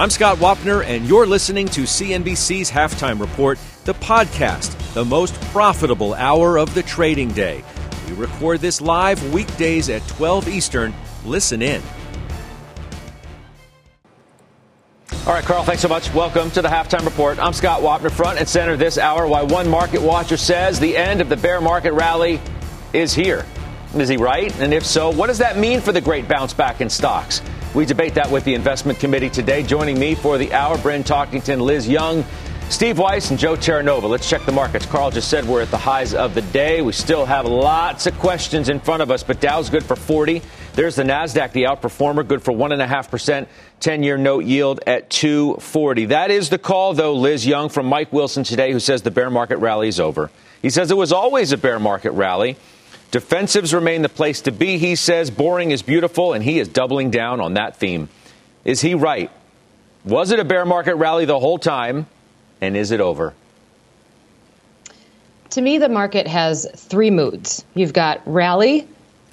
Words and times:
I'm 0.00 0.08
Scott 0.08 0.38
Wapner, 0.38 0.82
and 0.82 1.06
you're 1.06 1.26
listening 1.26 1.68
to 1.68 1.82
CNBC's 1.82 2.70
Halftime 2.70 3.20
Report, 3.20 3.58
the 3.84 3.92
podcast, 3.92 4.94
the 4.94 5.04
most 5.04 5.38
profitable 5.52 6.14
hour 6.14 6.58
of 6.58 6.72
the 6.72 6.82
trading 6.82 7.30
day. 7.32 7.62
We 8.08 8.14
record 8.14 8.60
this 8.60 8.80
live 8.80 9.34
weekdays 9.34 9.90
at 9.90 10.00
12 10.08 10.48
Eastern. 10.48 10.94
Listen 11.26 11.60
in. 11.60 11.82
All 15.26 15.34
right, 15.34 15.44
Carl, 15.44 15.64
thanks 15.64 15.82
so 15.82 15.88
much. 15.88 16.10
Welcome 16.14 16.50
to 16.52 16.62
the 16.62 16.68
Halftime 16.68 17.04
Report. 17.04 17.38
I'm 17.38 17.52
Scott 17.52 17.82
Wapner, 17.82 18.10
front 18.10 18.38
and 18.38 18.48
center 18.48 18.78
this 18.78 18.96
hour. 18.96 19.26
Why 19.26 19.42
one 19.42 19.68
market 19.68 20.00
watcher 20.00 20.38
says 20.38 20.80
the 20.80 20.96
end 20.96 21.20
of 21.20 21.28
the 21.28 21.36
bear 21.36 21.60
market 21.60 21.92
rally 21.92 22.40
is 22.94 23.12
here. 23.12 23.44
Is 23.94 24.08
he 24.08 24.16
right? 24.16 24.58
And 24.60 24.72
if 24.72 24.86
so, 24.86 25.10
what 25.10 25.26
does 25.26 25.36
that 25.36 25.58
mean 25.58 25.82
for 25.82 25.92
the 25.92 26.00
great 26.00 26.26
bounce 26.26 26.54
back 26.54 26.80
in 26.80 26.88
stocks? 26.88 27.42
We 27.72 27.86
debate 27.86 28.14
that 28.14 28.28
with 28.28 28.42
the 28.42 28.54
investment 28.54 28.98
committee 28.98 29.30
today. 29.30 29.62
Joining 29.62 29.96
me 29.96 30.16
for 30.16 30.38
the 30.38 30.52
hour, 30.52 30.76
Bryn 30.78 31.04
Talkington, 31.04 31.60
Liz 31.60 31.88
Young, 31.88 32.24
Steve 32.68 32.98
Weiss, 32.98 33.30
and 33.30 33.38
Joe 33.38 33.54
Terranova. 33.54 34.08
Let's 34.08 34.28
check 34.28 34.44
the 34.44 34.50
markets. 34.50 34.86
Carl 34.86 35.12
just 35.12 35.30
said 35.30 35.44
we're 35.44 35.62
at 35.62 35.70
the 35.70 35.78
highs 35.78 36.12
of 36.12 36.34
the 36.34 36.42
day. 36.42 36.82
We 36.82 36.90
still 36.90 37.24
have 37.24 37.46
lots 37.46 38.08
of 38.08 38.18
questions 38.18 38.68
in 38.68 38.80
front 38.80 39.02
of 39.02 39.12
us, 39.12 39.22
but 39.22 39.40
Dow's 39.40 39.70
good 39.70 39.84
for 39.84 39.94
40. 39.94 40.42
There's 40.72 40.96
the 40.96 41.04
NASDAQ, 41.04 41.52
the 41.52 41.62
outperformer, 41.64 42.26
good 42.26 42.42
for 42.42 42.52
1.5%, 42.52 43.46
10 43.78 44.02
year 44.02 44.18
note 44.18 44.44
yield 44.44 44.80
at 44.88 45.08
240. 45.08 46.06
That 46.06 46.32
is 46.32 46.50
the 46.50 46.58
call, 46.58 46.94
though, 46.94 47.14
Liz 47.14 47.46
Young 47.46 47.68
from 47.68 47.86
Mike 47.86 48.12
Wilson 48.12 48.42
today, 48.42 48.72
who 48.72 48.80
says 48.80 49.02
the 49.02 49.12
bear 49.12 49.30
market 49.30 49.58
rally 49.58 49.86
is 49.86 50.00
over. 50.00 50.28
He 50.60 50.70
says 50.70 50.90
it 50.90 50.96
was 50.96 51.12
always 51.12 51.52
a 51.52 51.56
bear 51.56 51.78
market 51.78 52.10
rally. 52.10 52.56
Defensives 53.10 53.74
remain 53.74 54.02
the 54.02 54.08
place 54.08 54.42
to 54.42 54.52
be, 54.52 54.78
he 54.78 54.94
says. 54.94 55.30
Boring 55.30 55.72
is 55.72 55.82
beautiful, 55.82 56.32
and 56.32 56.44
he 56.44 56.60
is 56.60 56.68
doubling 56.68 57.10
down 57.10 57.40
on 57.40 57.54
that 57.54 57.76
theme. 57.76 58.08
Is 58.64 58.80
he 58.80 58.94
right? 58.94 59.30
Was 60.04 60.30
it 60.30 60.38
a 60.38 60.44
bear 60.44 60.64
market 60.64 60.94
rally 60.94 61.24
the 61.24 61.38
whole 61.38 61.58
time? 61.58 62.06
And 62.60 62.76
is 62.76 62.90
it 62.90 63.00
over? 63.00 63.34
To 65.50 65.60
me, 65.60 65.78
the 65.78 65.88
market 65.88 66.28
has 66.28 66.66
three 66.76 67.10
moods 67.10 67.64
you've 67.74 67.92
got 67.92 68.20
rally, 68.26 68.86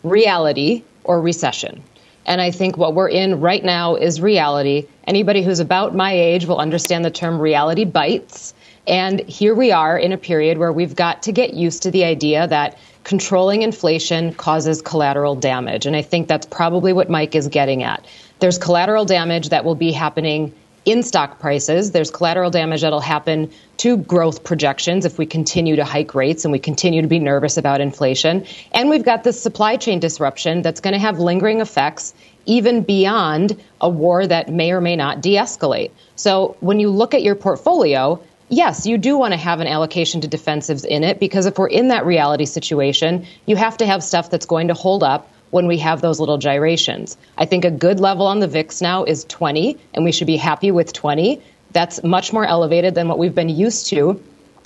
reality, 0.04 0.84
or 1.04 1.22
recession. 1.22 1.84
And 2.26 2.42
I 2.42 2.52
think 2.52 2.78
what 2.78 2.96
we're 2.96 3.10
in 3.10 3.40
right 3.40 3.64
now 3.64 3.96
is 3.96 4.20
reality. 4.20 4.88
Anybody 5.06 5.44
who's 5.44 5.60
about 5.60 5.96
my 5.96 6.12
age 6.12 6.46
will 6.46 6.58
understand 6.58 7.06
the 7.06 7.12
term 7.12 7.40
reality 7.40 7.86
bites. 7.86 8.54
And 8.88 9.20
here 9.22 9.54
we 9.54 9.72
are 9.72 9.98
in 9.98 10.14
a 10.14 10.18
period 10.18 10.58
where 10.58 10.72
we've 10.72 10.96
got 10.96 11.24
to 11.24 11.32
get 11.32 11.54
used 11.54 11.84
to 11.84 11.92
the 11.92 12.06
idea 12.06 12.48
that 12.48 12.78
controlling 13.04 13.62
inflation 13.62 14.34
causes 14.34 14.82
collateral 14.82 15.36
damage. 15.36 15.86
And 15.86 15.96
I 15.96 16.02
think 16.02 16.28
that's 16.28 16.46
probably 16.46 16.94
what 16.94 17.10
Mike 17.10 17.36
is 17.36 17.48
getting 17.48 17.84
at. 17.84 18.06
There's 18.40 18.58
collateral 18.58 19.06
damage 19.06 19.50
that 19.50 19.66
will 19.66 19.76
be 19.76 19.92
happening 19.92 20.54
in 20.86 21.04
stock 21.04 21.40
prices. 21.40 21.92
There's 21.92 22.10
collateral 22.10 22.50
damage 22.50 22.82
that'll 22.82 23.02
happen 23.02 23.52
to 23.78 23.98
growth 23.98 24.46
projections 24.46 25.04
if 25.04 25.18
we 25.18 25.26
continue 25.26 25.76
to 25.76 25.84
hike 25.84 26.16
rates 26.16 26.46
and 26.46 26.52
we 26.54 26.60
continue 26.60 27.02
to 27.02 27.10
be 27.10 27.20
nervous 27.20 27.58
about 27.58 27.82
inflation. 27.82 28.46
And 28.72 28.90
we've 28.90 29.04
got 29.04 29.26
this 29.26 29.42
supply 29.42 29.76
chain 29.76 30.00
disruption 30.00 30.62
that's 30.62 30.80
going 30.80 30.94
to 30.94 31.00
have 31.00 31.20
lingering 31.20 31.60
effects 31.60 32.14
even 32.46 32.84
beyond 32.84 33.62
a 33.82 33.90
war 33.90 34.26
that 34.26 34.50
may 34.50 34.72
or 34.72 34.80
may 34.80 34.96
not 34.96 35.22
de 35.22 35.36
escalate. 35.36 35.92
So 36.16 36.56
when 36.62 36.80
you 36.80 36.90
look 36.90 37.14
at 37.14 37.22
your 37.22 37.36
portfolio, 37.36 38.24
yes, 38.50 38.86
you 38.86 38.98
do 38.98 39.18
want 39.18 39.34
to 39.34 39.38
have 39.38 39.60
an 39.60 39.68
allocation 39.68 40.22
to 40.22 40.28
defensives 40.28 40.86
in 40.86 41.04
it 41.04 41.20
because 41.20 41.46
if 41.46 41.58
we're 41.58 41.68
in 41.68 41.90
that 41.90 42.06
reality 42.06 42.46
situation, 42.46 43.26
you 43.46 43.56
have 43.56 43.78
to 43.78 43.86
have 43.86 44.04
stuff 44.04 44.30
that's 44.30 44.46
going 44.46 44.68
to 44.68 44.74
hold 44.74 45.04
up 45.04 45.30
when 45.52 45.68
we 45.68 45.78
have 45.78 46.02
those 46.02 46.20
little 46.20 46.38
gyrations. 46.38 47.18
I 47.38 47.46
think 47.46 47.66
a 47.66 47.72
good 47.72 48.00
level 48.00 48.28
on 48.28 48.40
the 48.40 48.48
VIX 48.48 48.82
now 48.82 49.04
is 49.04 49.26
20, 49.26 49.78
and 49.94 50.04
we 50.04 50.12
should 50.12 50.28
be 50.28 50.38
happy 50.38 50.72
with 50.72 50.94
20. 50.94 51.42
That's 51.72 52.04
much 52.04 52.34
more 52.34 52.46
elevated 52.46 52.96
than 52.96 53.08
what 53.08 53.18
we've 53.18 53.36
been 53.36 53.50
used 53.50 53.88
to 53.88 54.22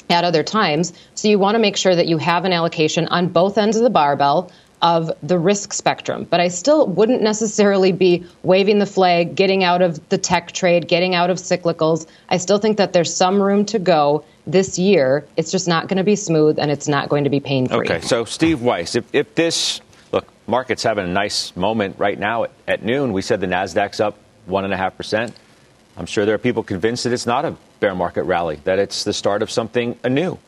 at 0.09 0.23
other 0.23 0.43
times. 0.43 0.93
So 1.15 1.27
you 1.27 1.39
want 1.39 1.55
to 1.55 1.59
make 1.59 1.77
sure 1.77 1.95
that 1.95 2.07
you 2.07 2.17
have 2.17 2.45
an 2.45 2.53
allocation 2.53 3.07
on 3.07 3.29
both 3.29 3.57
ends 3.57 3.77
of 3.77 3.83
the 3.83 3.89
barbell 3.89 4.51
of 4.81 5.11
the 5.21 5.37
risk 5.37 5.73
spectrum. 5.73 6.25
But 6.29 6.39
I 6.39 6.47
still 6.47 6.87
wouldn't 6.87 7.21
necessarily 7.21 7.91
be 7.91 8.25
waving 8.43 8.79
the 8.79 8.85
flag, 8.85 9.35
getting 9.35 9.63
out 9.63 9.81
of 9.81 10.07
the 10.09 10.17
tech 10.17 10.51
trade, 10.51 10.87
getting 10.87 11.15
out 11.15 11.29
of 11.29 11.37
cyclicals. 11.37 12.07
I 12.29 12.37
still 12.37 12.57
think 12.57 12.77
that 12.77 12.93
there's 12.93 13.13
some 13.13 13.41
room 13.41 13.65
to 13.65 13.79
go 13.79 14.23
this 14.47 14.79
year. 14.79 15.25
It's 15.37 15.51
just 15.51 15.67
not 15.67 15.87
going 15.87 15.97
to 15.97 16.03
be 16.03 16.15
smooth 16.15 16.57
and 16.59 16.71
it's 16.71 16.87
not 16.87 17.09
going 17.09 17.23
to 17.25 17.29
be 17.29 17.39
pain 17.39 17.67
free. 17.67 17.87
Okay, 17.87 18.01
so 18.01 18.25
Steve 18.25 18.61
Weiss, 18.61 18.95
if, 18.95 19.05
if 19.13 19.35
this, 19.35 19.81
look, 20.11 20.27
market's 20.47 20.83
having 20.83 21.05
a 21.05 21.11
nice 21.11 21.55
moment 21.55 21.97
right 21.99 22.17
now 22.17 22.45
at, 22.45 22.51
at 22.67 22.83
noon. 22.83 23.13
We 23.13 23.21
said 23.21 23.41
the 23.41 23.47
NASDAQ's 23.47 23.99
up 23.99 24.17
1.5%. 24.49 25.33
I'm 25.97 26.05
sure 26.05 26.25
there 26.25 26.35
are 26.35 26.39
people 26.39 26.63
convinced 26.63 27.03
that 27.03 27.13
it's 27.13 27.25
not 27.25 27.45
a 27.45 27.55
bear 27.79 27.93
market 27.93 28.23
rally, 28.23 28.59
that 28.63 28.79
it's 28.79 29.03
the 29.03 29.13
start 29.13 29.41
of 29.41 29.51
something 29.51 29.99
anew. 30.03 30.39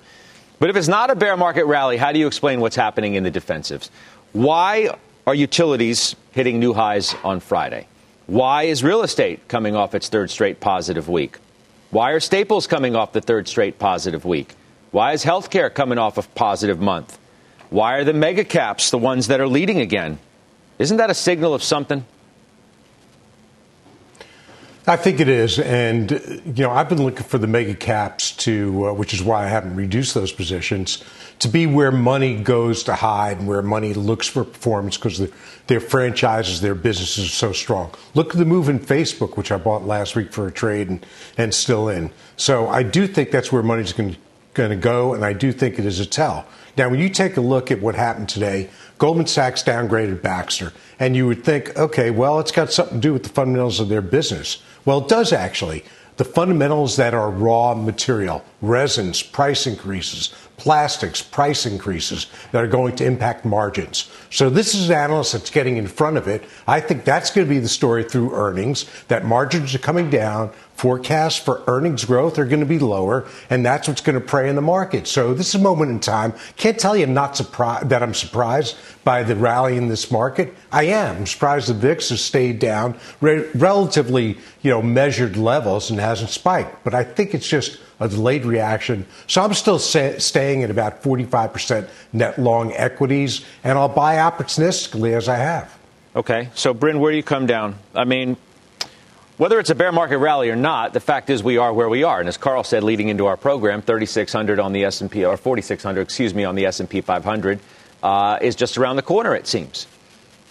But 0.59 0.69
if 0.69 0.77
it's 0.77 0.87
not 0.87 1.09
a 1.09 1.15
bear 1.15 1.35
market 1.35 1.65
rally, 1.65 1.97
how 1.97 2.11
do 2.13 2.19
you 2.19 2.27
explain 2.27 2.61
what's 2.61 2.75
happening 2.75 3.15
in 3.15 3.23
the 3.23 3.31
defensives? 3.31 3.89
Why 4.33 4.89
are 5.27 5.35
utilities 5.35 6.15
hitting 6.31 6.59
new 6.59 6.73
highs 6.73 7.13
on 7.23 7.39
Friday? 7.39 7.85
Why 8.25 8.63
is 8.63 8.83
real 8.83 9.03
estate 9.03 9.47
coming 9.47 9.75
off 9.75 9.93
its 9.93 10.09
third 10.09 10.31
straight 10.31 10.59
positive 10.59 11.07
week? 11.07 11.37
Why 11.91 12.09
are 12.11 12.19
staples 12.19 12.65
coming 12.65 12.95
off 12.95 13.13
the 13.13 13.21
third 13.21 13.47
straight 13.47 13.77
positive 13.77 14.25
week? 14.25 14.55
Why 14.89 15.13
is 15.13 15.23
healthcare 15.23 15.71
coming 15.71 15.99
off 15.99 16.17
a 16.17 16.23
positive 16.23 16.79
month? 16.79 17.19
Why 17.69 17.93
are 17.97 18.03
the 18.03 18.13
mega 18.13 18.43
caps 18.43 18.89
the 18.89 18.97
ones 18.97 19.27
that 19.27 19.39
are 19.39 19.47
leading 19.47 19.81
again? 19.81 20.17
Isn't 20.79 20.97
that 20.97 21.11
a 21.11 21.13
signal 21.13 21.53
of 21.53 21.61
something? 21.61 22.03
I 24.85 24.97
think 24.97 25.21
it 25.21 25.29
is, 25.29 25.59
and 25.59 26.11
you 26.11 26.63
know 26.63 26.69
I've 26.69 26.89
been 26.89 27.01
looking 27.01 27.23
for 27.23 27.37
the 27.37 27.47
mega 27.47 27.73
caps 27.73 28.31
to, 28.37 28.87
uh, 28.87 28.93
which 28.93 29.13
is 29.13 29.23
why 29.23 29.45
I 29.45 29.47
haven't 29.47 29.77
reduced 29.77 30.13
those 30.13 30.33
positions, 30.33 31.01
to 31.39 31.47
be 31.47 31.65
where 31.67 31.89
money 31.89 32.35
goes 32.35 32.83
to 32.83 32.95
hide 32.95 33.37
and 33.37 33.47
where 33.47 33.61
money 33.61 33.93
looks 33.93 34.27
for 34.27 34.43
performance 34.43 34.97
because 34.97 35.19
the, 35.19 35.31
their 35.67 35.79
franchises, 35.79 36.59
their 36.59 36.75
businesses 36.75 37.27
are 37.27 37.29
so 37.29 37.53
strong. 37.53 37.93
Look 38.13 38.31
at 38.31 38.37
the 38.37 38.45
move 38.45 38.67
in 38.67 38.77
Facebook, 38.77 39.37
which 39.37 39.53
I 39.53 39.57
bought 39.57 39.85
last 39.85 40.17
week 40.17 40.33
for 40.33 40.47
a 40.47 40.51
trade 40.51 40.89
and, 40.89 41.05
and 41.37 41.53
still 41.53 41.87
in. 41.87 42.11
So 42.35 42.67
I 42.67 42.83
do 42.83 43.07
think 43.07 43.31
that's 43.31 43.53
where 43.53 43.63
money's 43.63 43.93
going 43.93 44.17
to 44.53 44.75
go, 44.75 45.13
and 45.13 45.23
I 45.23 45.31
do 45.31 45.53
think 45.53 45.79
it 45.79 45.85
is 45.85 46.01
a 46.01 46.05
tell. 46.05 46.45
Now, 46.75 46.89
when 46.89 46.99
you 46.99 47.07
take 47.07 47.37
a 47.37 47.41
look 47.41 47.71
at 47.71 47.81
what 47.81 47.95
happened 47.95 48.27
today, 48.27 48.69
Goldman 48.97 49.27
Sachs 49.27 49.63
downgraded 49.63 50.21
Baxter, 50.21 50.73
and 50.99 51.15
you 51.15 51.27
would 51.27 51.43
think, 51.43 51.77
okay, 51.77 52.09
well, 52.09 52.39
it's 52.39 52.51
got 52.51 52.71
something 52.71 52.97
to 52.97 53.01
do 53.01 53.13
with 53.13 53.23
the 53.23 53.29
fundamentals 53.29 53.79
of 53.79 53.89
their 53.89 54.01
business. 54.01 54.61
Well, 54.85 54.99
it 54.99 55.07
does 55.07 55.33
actually. 55.33 55.83
The 56.17 56.25
fundamentals 56.25 56.95
that 56.97 57.15
are 57.15 57.31
raw 57.31 57.73
material, 57.73 58.45
resins, 58.61 59.23
price 59.23 59.65
increases, 59.65 60.31
plastics, 60.57 61.23
price 61.23 61.65
increases 61.65 62.27
that 62.51 62.63
are 62.63 62.67
going 62.67 62.95
to 62.97 63.05
impact 63.05 63.45
margins. 63.45 64.11
So 64.29 64.51
this 64.51 64.75
is 64.75 64.89
an 64.89 64.95
analyst 64.95 65.33
that's 65.33 65.49
getting 65.49 65.77
in 65.77 65.87
front 65.87 66.17
of 66.17 66.27
it. 66.27 66.43
I 66.67 66.81
think 66.81 67.03
that's 67.03 67.31
going 67.31 67.47
to 67.47 67.49
be 67.49 67.59
the 67.59 67.67
story 67.67 68.03
through 68.03 68.35
earnings, 68.35 68.85
that 69.07 69.25
margins 69.25 69.73
are 69.73 69.79
coming 69.79 70.11
down, 70.11 70.51
forecasts 70.75 71.37
for 71.37 71.63
earnings 71.67 72.05
growth 72.05 72.37
are 72.39 72.45
going 72.45 72.59
to 72.59 72.65
be 72.65 72.79
lower, 72.79 73.27
and 73.49 73.65
that's 73.65 73.87
what's 73.87 74.01
going 74.01 74.19
to 74.19 74.25
prey 74.25 74.49
in 74.49 74.55
the 74.55 74.61
market. 74.61 75.07
So 75.07 75.33
this 75.33 75.49
is 75.49 75.55
a 75.55 75.59
moment 75.59 75.91
in 75.91 75.99
time. 75.99 76.33
Can't 76.57 76.79
tell 76.79 76.95
you 76.95 77.05
not 77.07 77.37
surprised 77.37 77.89
that 77.89 78.03
I'm 78.03 78.13
surprised 78.13 78.75
by 79.03 79.23
the 79.23 79.35
rally 79.35 79.77
in 79.77 79.87
this 79.87 80.11
market. 80.11 80.53
I 80.71 80.83
am 80.85 81.17
I'm 81.17 81.25
surprised 81.25 81.69
the 81.69 81.73
VIX 81.73 82.09
has 82.09 82.21
stayed 82.21 82.59
down 82.59 82.95
re- 83.21 83.47
relatively, 83.55 84.37
you 84.61 84.71
know, 84.71 84.81
measured 84.81 85.37
levels 85.37 85.89
and 85.89 85.99
hasn't 85.99 86.31
spiked. 86.31 86.83
But 86.83 86.93
I 86.93 87.03
think 87.03 87.33
it's 87.33 87.47
just 87.47 87.79
a 87.99 88.09
delayed 88.09 88.45
reaction. 88.45 89.05
So 89.27 89.41
I'm 89.41 89.53
still 89.53 89.79
say, 89.79 90.17
staying 90.19 90.63
at 90.63 90.69
about 90.69 91.01
45% 91.01 91.87
net 92.11 92.37
long 92.37 92.73
equities, 92.73 93.45
and 93.63 93.77
I'll 93.77 93.87
buy 93.89 94.15
opportunistically 94.15 95.15
as 95.15 95.29
I 95.29 95.37
have. 95.37 95.77
Okay. 96.15 96.49
So, 96.55 96.73
Bryn, 96.73 96.99
where 96.99 97.11
do 97.11 97.17
you 97.17 97.23
come 97.23 97.45
down? 97.45 97.75
I 97.95 98.03
mean, 98.03 98.37
whether 99.37 99.59
it's 99.59 99.69
a 99.69 99.75
bear 99.75 99.91
market 99.91 100.17
rally 100.17 100.49
or 100.49 100.55
not, 100.55 100.93
the 100.93 100.99
fact 100.99 101.29
is 101.29 101.43
we 101.43 101.57
are 101.57 101.73
where 101.73 101.89
we 101.89 102.03
are. 102.03 102.19
And 102.19 102.29
as 102.29 102.37
Carl 102.37 102.63
said, 102.63 102.83
leading 102.83 103.09
into 103.09 103.25
our 103.25 103.37
program, 103.37 103.81
3,600 103.81 104.59
on 104.59 104.73
the 104.73 104.85
S&P, 104.85 105.25
or 105.25 105.37
4,600, 105.37 106.01
excuse 106.01 106.33
me, 106.33 106.43
on 106.43 106.55
the 106.55 106.65
S&P 106.65 107.01
500 107.01 107.59
uh, 108.01 108.37
is 108.41 108.55
just 108.55 108.77
around 108.77 108.97
the 108.97 109.01
corner, 109.01 109.35
it 109.35 109.47
seems. 109.47 109.87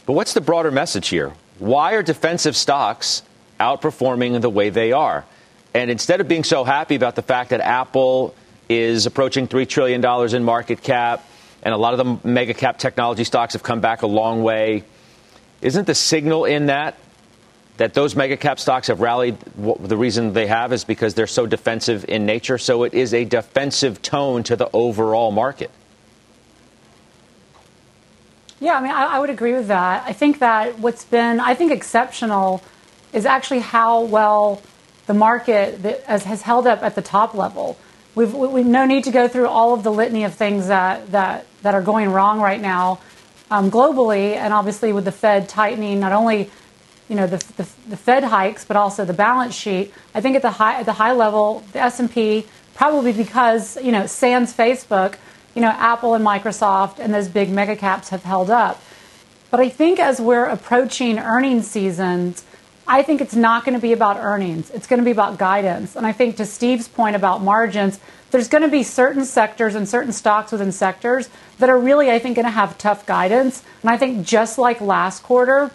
But 0.06 0.14
what's 0.14 0.34
the 0.34 0.40
broader 0.40 0.70
message 0.70 1.08
here? 1.08 1.32
Why 1.58 1.92
are 1.92 2.02
defensive 2.02 2.56
stocks 2.56 3.22
outperforming 3.62 4.40
the 4.40 4.50
way 4.50 4.70
they 4.70 4.92
are. 4.92 5.24
And 5.72 5.90
instead 5.90 6.20
of 6.20 6.28
being 6.28 6.44
so 6.44 6.64
happy 6.64 6.96
about 6.96 7.14
the 7.14 7.22
fact 7.22 7.50
that 7.50 7.60
Apple 7.60 8.34
is 8.68 9.06
approaching 9.06 9.48
$3 9.48 9.68
trillion 9.68 10.04
in 10.34 10.44
market 10.44 10.82
cap, 10.82 11.24
and 11.62 11.72
a 11.72 11.76
lot 11.76 11.98
of 11.98 11.98
the 12.22 12.28
mega 12.28 12.54
cap 12.54 12.78
technology 12.78 13.24
stocks 13.24 13.52
have 13.54 13.62
come 13.62 13.80
back 13.80 14.02
a 14.02 14.06
long 14.06 14.42
way, 14.42 14.84
isn't 15.60 15.86
the 15.86 15.94
signal 15.94 16.44
in 16.44 16.66
that 16.66 16.96
that 17.78 17.94
those 17.94 18.14
mega 18.14 18.36
cap 18.36 18.58
stocks 18.60 18.88
have 18.88 19.00
rallied? 19.00 19.38
The 19.40 19.96
reason 19.96 20.32
they 20.32 20.46
have 20.46 20.72
is 20.72 20.84
because 20.84 21.14
they're 21.14 21.26
so 21.26 21.46
defensive 21.46 22.04
in 22.08 22.26
nature. 22.26 22.58
So 22.58 22.82
it 22.84 22.94
is 22.94 23.14
a 23.14 23.24
defensive 23.24 24.02
tone 24.02 24.42
to 24.44 24.56
the 24.56 24.68
overall 24.72 25.30
market. 25.30 25.70
Yeah, 28.60 28.74
I 28.74 28.80
mean, 28.80 28.92
I, 28.92 29.04
I 29.04 29.18
would 29.18 29.30
agree 29.30 29.54
with 29.54 29.68
that. 29.68 30.04
I 30.06 30.12
think 30.12 30.38
that 30.38 30.78
what's 30.78 31.04
been, 31.04 31.40
I 31.40 31.54
think, 31.54 31.72
exceptional 31.72 32.62
is 33.12 33.26
actually 33.26 33.58
how 33.58 34.02
well 34.02 34.62
the 35.06 35.14
market 35.14 35.80
has, 36.06 36.24
has 36.24 36.42
held 36.42 36.66
up 36.66 36.82
at 36.82 36.94
the 36.94 37.02
top 37.02 37.34
level. 37.34 37.76
We've, 38.14 38.32
we've 38.32 38.66
no 38.66 38.84
need 38.84 39.04
to 39.04 39.10
go 39.10 39.26
through 39.26 39.48
all 39.48 39.74
of 39.74 39.82
the 39.82 39.90
litany 39.90 40.22
of 40.24 40.34
things 40.34 40.68
that, 40.68 41.10
that, 41.10 41.46
that 41.62 41.74
are 41.74 41.82
going 41.82 42.10
wrong 42.10 42.40
right 42.40 42.60
now 42.60 43.00
um, 43.50 43.70
globally, 43.70 44.36
and 44.36 44.54
obviously 44.54 44.92
with 44.92 45.06
the 45.06 45.12
Fed 45.12 45.48
tightening 45.48 45.98
not 45.98 46.12
only 46.12 46.50
you 47.08 47.16
know 47.16 47.26
the, 47.26 47.38
the, 47.56 47.68
the, 47.88 47.96
Fed 47.96 48.24
hikes, 48.24 48.64
but 48.64 48.76
also 48.76 49.04
the 49.04 49.12
balance 49.12 49.54
sheet. 49.54 49.92
I 50.14 50.20
think 50.20 50.36
at 50.36 50.42
the 50.42 50.52
high 50.52 50.80
at 50.80 50.86
the 50.86 50.94
high 50.94 51.12
level, 51.12 51.62
the 51.72 51.80
S 51.80 52.00
and 52.00 52.10
P 52.10 52.46
probably 52.74 53.12
because 53.12 53.76
you 53.82 53.92
know 53.92 54.06
sans 54.06 54.54
Facebook, 54.54 55.16
you 55.54 55.60
know 55.60 55.68
Apple 55.68 56.14
and 56.14 56.24
Microsoft 56.24 56.98
and 56.98 57.12
those 57.12 57.28
big 57.28 57.50
mega 57.50 57.76
caps 57.76 58.10
have 58.10 58.24
held 58.24 58.50
up. 58.50 58.82
But 59.50 59.60
I 59.60 59.68
think 59.68 59.98
as 59.98 60.20
we're 60.20 60.46
approaching 60.46 61.18
earnings 61.18 61.68
seasons, 61.68 62.44
I 62.86 63.02
think 63.02 63.20
it's 63.20 63.34
not 63.34 63.64
going 63.64 63.74
to 63.74 63.82
be 63.82 63.92
about 63.92 64.16
earnings. 64.16 64.70
It's 64.70 64.86
going 64.86 64.98
to 64.98 65.04
be 65.04 65.10
about 65.10 65.38
guidance. 65.38 65.94
And 65.94 66.06
I 66.06 66.12
think 66.12 66.36
to 66.36 66.46
Steve's 66.46 66.88
point 66.88 67.16
about 67.16 67.42
margins, 67.42 68.00
there's 68.30 68.48
going 68.48 68.62
to 68.62 68.68
be 68.68 68.82
certain 68.82 69.24
sectors 69.24 69.74
and 69.74 69.88
certain 69.88 70.12
stocks 70.12 70.52
within 70.52 70.72
sectors 70.72 71.28
that 71.58 71.68
are 71.68 71.78
really, 71.78 72.10
I 72.10 72.18
think, 72.18 72.36
going 72.36 72.46
to 72.46 72.50
have 72.50 72.78
tough 72.78 73.04
guidance. 73.06 73.62
And 73.82 73.90
I 73.90 73.98
think 73.98 74.26
just 74.26 74.58
like 74.58 74.80
last 74.80 75.22
quarter, 75.22 75.70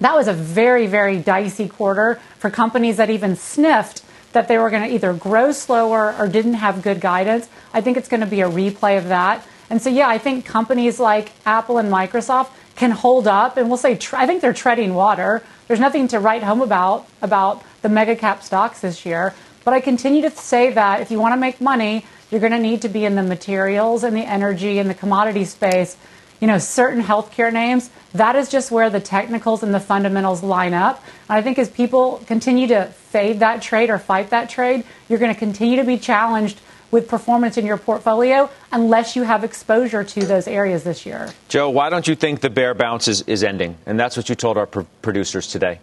that 0.00 0.14
was 0.14 0.28
a 0.28 0.32
very, 0.32 0.86
very 0.86 1.18
dicey 1.18 1.68
quarter 1.68 2.20
for 2.38 2.50
companies 2.50 2.98
that 2.98 3.10
even 3.10 3.36
sniffed 3.36 4.02
that 4.32 4.48
they 4.48 4.58
were 4.58 4.68
going 4.68 4.82
to 4.82 4.94
either 4.94 5.14
grow 5.14 5.52
slower 5.52 6.14
or 6.18 6.28
didn't 6.28 6.54
have 6.54 6.82
good 6.82 7.00
guidance. 7.00 7.48
I 7.72 7.80
think 7.80 7.96
it's 7.96 8.08
going 8.08 8.20
to 8.20 8.26
be 8.26 8.42
a 8.42 8.48
replay 8.48 8.98
of 8.98 9.08
that. 9.08 9.46
And 9.70 9.80
so, 9.80 9.88
yeah, 9.88 10.08
I 10.08 10.18
think 10.18 10.44
companies 10.44 11.00
like 11.00 11.32
Apple 11.46 11.78
and 11.78 11.90
Microsoft 11.90 12.50
can 12.76 12.90
hold 12.90 13.26
up, 13.26 13.56
and 13.56 13.68
we'll 13.68 13.78
say, 13.78 13.98
I 14.12 14.26
think 14.26 14.42
they're 14.42 14.52
treading 14.52 14.94
water. 14.94 15.42
There's 15.66 15.80
nothing 15.80 16.08
to 16.08 16.20
write 16.20 16.42
home 16.42 16.60
about 16.60 17.08
about 17.22 17.62
the 17.82 17.88
mega 17.88 18.14
cap 18.14 18.42
stocks 18.42 18.80
this 18.80 19.06
year. 19.06 19.34
But 19.64 19.74
I 19.74 19.80
continue 19.80 20.22
to 20.22 20.30
say 20.30 20.70
that 20.72 21.00
if 21.00 21.10
you 21.10 21.18
want 21.18 21.32
to 21.32 21.40
make 21.40 21.60
money, 21.60 22.04
you're 22.30 22.40
going 22.40 22.52
to 22.52 22.58
need 22.58 22.82
to 22.82 22.88
be 22.88 23.04
in 23.04 23.16
the 23.16 23.22
materials 23.22 24.04
and 24.04 24.16
the 24.16 24.20
energy 24.20 24.78
and 24.78 24.88
the 24.90 24.94
commodity 24.94 25.44
space. 25.44 25.96
You 26.40 26.46
know, 26.46 26.58
certain 26.58 27.02
healthcare 27.02 27.52
names, 27.52 27.90
that 28.12 28.36
is 28.36 28.48
just 28.48 28.70
where 28.70 28.90
the 28.90 29.00
technicals 29.00 29.62
and 29.62 29.72
the 29.74 29.80
fundamentals 29.80 30.42
line 30.42 30.74
up. 30.74 31.02
And 31.28 31.38
I 31.38 31.42
think 31.42 31.58
as 31.58 31.68
people 31.68 32.22
continue 32.26 32.66
to 32.68 32.86
fade 32.86 33.40
that 33.40 33.62
trade 33.62 33.90
or 33.90 33.98
fight 33.98 34.30
that 34.30 34.50
trade, 34.50 34.84
you're 35.08 35.18
going 35.18 35.32
to 35.32 35.38
continue 35.38 35.76
to 35.76 35.84
be 35.84 35.98
challenged 35.98 36.60
with 36.90 37.08
performance 37.08 37.56
in 37.56 37.66
your 37.66 37.76
portfolio 37.76 38.48
unless 38.72 39.16
you 39.16 39.22
have 39.22 39.44
exposure 39.44 40.04
to 40.04 40.24
those 40.24 40.46
areas 40.46 40.84
this 40.84 41.04
year. 41.04 41.28
Joe, 41.48 41.68
why 41.70 41.90
don't 41.90 42.06
you 42.06 42.14
think 42.14 42.40
the 42.40 42.50
bear 42.50 42.74
bounce 42.74 43.08
is, 43.08 43.22
is 43.22 43.42
ending? 43.42 43.76
And 43.86 43.98
that's 43.98 44.16
what 44.16 44.28
you 44.28 44.34
told 44.34 44.56
our 44.56 44.66
pr- 44.66 44.82
producers 45.02 45.48
today. 45.48 45.80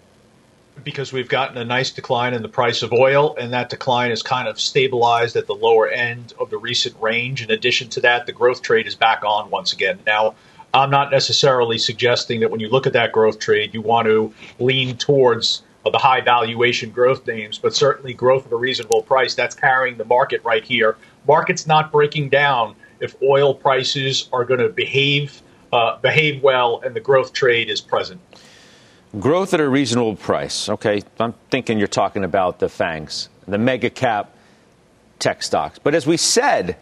Because 0.84 1.14
we've 1.14 1.30
gotten 1.30 1.58
a 1.58 1.66
nice 1.66 1.92
decline 1.92 2.34
in 2.34 2.42
the 2.42 2.50
price 2.50 2.82
of 2.82 2.92
oil, 2.92 3.36
and 3.38 3.54
that 3.54 3.70
decline 3.70 4.12
is 4.12 4.24
kind 4.24 4.48
of 4.48 4.60
stabilized 4.60 5.36
at 5.36 5.48
the 5.48 5.54
lower 5.54 5.88
end 5.88 6.34
of 6.40 6.50
the 6.50 6.58
recent 6.58 6.96
range. 7.00 7.44
In 7.44 7.52
addition 7.52 7.90
to 7.90 8.02
that, 8.02 8.26
the 8.26 8.32
growth 8.32 8.62
trade 8.62 8.88
is 8.88 8.96
back 8.96 9.24
on 9.24 9.50
once 9.50 9.72
again. 9.72 10.00
Now, 10.06 10.36
I'm 10.74 10.90
not 10.90 11.12
necessarily 11.12 11.78
suggesting 11.78 12.40
that 12.40 12.50
when 12.50 12.60
you 12.60 12.70
look 12.70 12.88
at 12.88 12.94
that 12.94 13.12
growth 13.12 13.40
trade, 13.40 13.74
you 13.74 13.82
want 13.82 14.08
to 14.08 14.34
lean 14.60 14.98
towards 14.98 15.62
the 15.92 15.98
high 15.98 16.22
valuation 16.22 16.92
growth 16.92 17.28
names, 17.28 17.60
but 17.60 17.76
certainly 17.76 18.14
growth 18.14 18.48
at 18.48 18.52
a 18.52 18.56
reasonable 18.56 19.04
price. 19.04 19.36
That's 19.36 19.54
carrying 19.54 19.98
the 19.98 20.06
market 20.06 20.42
right 20.44 20.64
here. 20.64 20.96
Market's 21.28 21.68
not 21.68 21.92
breaking 21.92 22.30
down 22.30 22.76
if 23.00 23.16
oil 23.22 23.54
prices 23.54 24.30
are 24.32 24.46
going 24.46 24.62
to 24.62 24.70
behave 24.70 25.42
uh, 25.74 25.98
behave 25.98 26.44
well 26.44 26.82
and 26.86 26.96
the 26.96 27.00
growth 27.00 27.34
trade 27.34 27.68
is 27.68 27.82
present. 27.82 28.22
Growth 29.20 29.54
at 29.54 29.60
a 29.60 29.70
reasonable 29.70 30.16
price. 30.16 30.70
Okay, 30.70 31.04
I'm 31.20 31.34
thinking 31.52 31.78
you're 31.78 31.88
talking 31.88 32.24
about 32.24 32.60
the 32.60 32.68
FANGs, 32.68 33.30
the 33.48 33.60
mega 33.60 33.92
cap 33.92 34.36
tech 35.20 35.44
stocks. 35.44 35.78
But 35.78 35.94
as 35.94 36.08
we 36.08 36.18
said, 36.18 36.78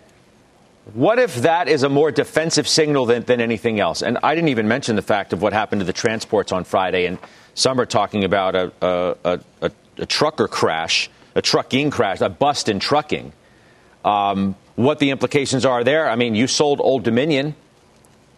what 0.93 1.19
if 1.19 1.35
that 1.41 1.67
is 1.67 1.83
a 1.83 1.89
more 1.89 2.09
defensive 2.09 2.67
signal 2.67 3.05
than, 3.05 3.23
than 3.23 3.41
anything 3.41 3.79
else? 3.79 4.01
And 4.01 4.17
I 4.23 4.33
didn't 4.33 4.49
even 4.49 4.67
mention 4.67 4.95
the 4.95 5.01
fact 5.01 5.33
of 5.33 5.41
what 5.41 5.51
happened 5.51 5.81
to 5.81 5.85
the 5.85 5.93
transports 5.93 6.51
on 6.51 6.63
Friday. 6.63 7.05
And 7.05 7.17
some 7.53 7.79
are 7.79 7.85
talking 7.85 8.23
about 8.23 8.55
a, 8.55 8.71
a, 8.81 9.39
a, 9.61 9.71
a 9.97 10.05
trucker 10.05 10.47
crash, 10.47 11.09
a 11.35 11.41
trucking 11.41 11.91
crash, 11.91 12.21
a 12.21 12.29
bust 12.29 12.69
in 12.69 12.79
trucking. 12.79 13.33
Um, 14.05 14.55
what 14.75 14.99
the 14.99 15.11
implications 15.11 15.65
are 15.65 15.83
there? 15.83 16.09
I 16.09 16.15
mean, 16.15 16.33
you 16.33 16.47
sold 16.47 16.79
Old 16.81 17.03
Dominion. 17.03 17.55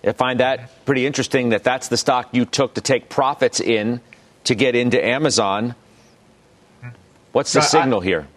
I 0.06 0.12
find 0.12 0.40
that 0.40 0.86
pretty 0.86 1.06
interesting 1.06 1.50
that 1.50 1.64
that's 1.64 1.88
the 1.88 1.98
stock 1.98 2.30
you 2.34 2.46
took 2.46 2.74
to 2.76 2.82
take 2.82 3.10
profits 3.10 3.60
in 3.60 4.02
to 4.46 4.56
get 4.56 4.76
into 4.76 5.04
Amazon. 5.04 5.76
What's 7.32 7.54
the 7.54 7.60
uh, 7.60 7.64
signal 7.64 8.02
I, 8.02 8.04
here? 8.04 8.28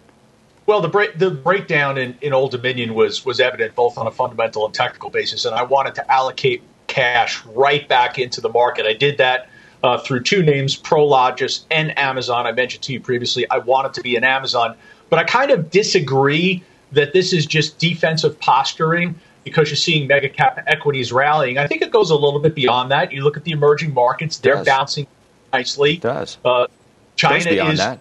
Well, 0.66 0.80
the 0.80 0.88
break, 0.88 1.18
the 1.18 1.30
breakdown 1.30 1.98
in, 1.98 2.16
in 2.20 2.32
Old 2.32 2.52
Dominion 2.52 2.94
was 2.94 3.24
was 3.24 3.40
evident 3.40 3.74
both 3.74 3.98
on 3.98 4.06
a 4.06 4.10
fundamental 4.10 4.64
and 4.64 4.74
technical 4.74 5.10
basis, 5.10 5.44
and 5.44 5.54
I 5.54 5.62
wanted 5.64 5.94
to 5.96 6.10
allocate 6.10 6.62
cash 6.86 7.44
right 7.46 7.86
back 7.88 8.18
into 8.18 8.40
the 8.40 8.48
market. 8.48 8.86
I 8.86 8.94
did 8.94 9.18
that 9.18 9.48
uh, 9.82 9.98
through 9.98 10.22
two 10.22 10.42
names, 10.42 10.80
Prologis 10.80 11.64
and 11.70 11.96
Amazon. 11.98 12.46
I 12.46 12.52
mentioned 12.52 12.82
to 12.84 12.92
you 12.92 13.00
previously, 13.00 13.48
I 13.50 13.58
wanted 13.58 13.94
to 13.94 14.00
be 14.00 14.16
in 14.16 14.24
Amazon, 14.24 14.76
but 15.10 15.18
I 15.18 15.24
kind 15.24 15.50
of 15.50 15.70
disagree 15.70 16.64
that 16.92 17.12
this 17.12 17.32
is 17.32 17.46
just 17.46 17.78
defensive 17.78 18.38
posturing 18.38 19.16
because 19.46 19.70
you're 19.70 19.76
seeing 19.76 20.06
mega 20.06 20.28
cap 20.28 20.62
equities 20.66 21.12
rallying. 21.12 21.56
I 21.56 21.68
think 21.68 21.80
it 21.80 21.92
goes 21.92 22.10
a 22.10 22.16
little 22.16 22.40
bit 22.40 22.54
beyond 22.54 22.90
that. 22.90 23.12
You 23.12 23.22
look 23.22 23.36
at 23.36 23.44
the 23.44 23.52
emerging 23.52 23.94
markets; 23.94 24.38
they're 24.38 24.64
bouncing 24.64 25.06
nicely. 25.52 25.94
It 25.94 26.02
does 26.02 26.36
uh, 26.44 26.66
China 27.14 27.50
is 27.50 27.78
that. 27.78 28.00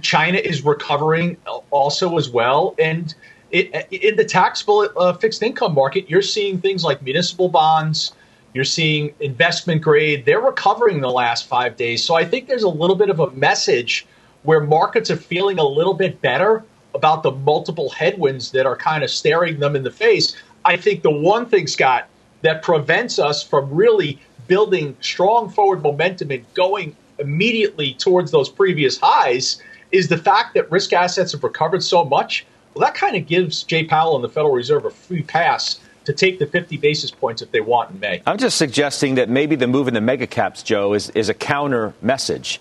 China 0.00 0.38
is 0.38 0.62
recovering 0.62 1.38
also 1.70 2.16
as 2.18 2.28
well, 2.28 2.74
and 2.78 3.12
it, 3.50 3.88
in 3.90 4.14
the 4.16 4.24
taxable 4.24 4.88
uh, 4.96 5.14
fixed 5.14 5.42
income 5.42 5.74
market, 5.74 6.08
you're 6.08 6.22
seeing 6.22 6.60
things 6.60 6.84
like 6.84 7.02
municipal 7.02 7.48
bonds 7.48 8.12
you're 8.54 8.64
seeing 8.64 9.14
investment 9.20 9.80
grade. 9.80 10.26
They're 10.26 10.40
recovering 10.40 11.00
the 11.00 11.10
last 11.10 11.46
five 11.46 11.76
days. 11.76 12.04
So 12.04 12.14
I 12.14 12.26
think 12.26 12.48
there's 12.48 12.64
a 12.64 12.68
little 12.68 12.96
bit 12.96 13.08
of 13.08 13.18
a 13.18 13.30
message 13.30 14.06
where 14.42 14.60
markets 14.60 15.10
are 15.10 15.16
feeling 15.16 15.58
a 15.58 15.66
little 15.66 15.94
bit 15.94 16.20
better 16.20 16.62
about 16.94 17.22
the 17.22 17.32
multiple 17.32 17.90
headwinds 17.90 18.50
that 18.52 18.66
are 18.66 18.76
kind 18.76 19.02
of 19.02 19.10
staring 19.10 19.58
them 19.60 19.76
in 19.76 19.82
the 19.82 19.90
face. 19.90 20.36
I 20.64 20.76
think 20.76 21.02
the 21.02 21.10
one 21.10 21.46
thing, 21.46 21.66
Scott, 21.66 22.08
that 22.42 22.62
prevents 22.62 23.18
us 23.18 23.42
from 23.42 23.72
really 23.72 24.20
building 24.46 24.96
strong 25.00 25.48
forward 25.48 25.82
momentum 25.82 26.30
and 26.30 26.44
going 26.54 26.96
immediately 27.18 27.94
towards 27.94 28.30
those 28.30 28.48
previous 28.48 28.98
highs 28.98 29.62
is 29.92 30.08
the 30.08 30.18
fact 30.18 30.54
that 30.54 30.70
risk 30.70 30.92
assets 30.92 31.32
have 31.32 31.44
recovered 31.44 31.82
so 31.82 32.04
much. 32.04 32.44
Well, 32.74 32.84
that 32.84 32.94
kind 32.94 33.16
of 33.16 33.26
gives 33.26 33.62
Jay 33.62 33.84
Powell 33.84 34.16
and 34.16 34.24
the 34.24 34.28
Federal 34.28 34.52
Reserve 34.52 34.84
a 34.84 34.90
free 34.90 35.22
pass 35.22 35.80
to 36.04 36.12
take 36.12 36.38
the 36.38 36.46
50 36.46 36.78
basis 36.78 37.10
points 37.10 37.42
if 37.42 37.52
they 37.52 37.60
want 37.60 37.90
in 37.90 38.00
May. 38.00 38.22
I'm 38.26 38.38
just 38.38 38.56
suggesting 38.56 39.14
that 39.16 39.28
maybe 39.28 39.54
the 39.54 39.66
move 39.66 39.88
in 39.88 39.94
the 39.94 40.00
mega 40.00 40.26
caps, 40.26 40.62
Joe, 40.62 40.94
is, 40.94 41.10
is 41.10 41.28
a 41.28 41.34
counter 41.34 41.94
message. 42.02 42.60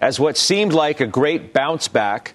As 0.00 0.18
what 0.18 0.36
seemed 0.36 0.72
like 0.72 1.00
a 1.00 1.06
great 1.06 1.52
bounce 1.52 1.88
back 1.88 2.34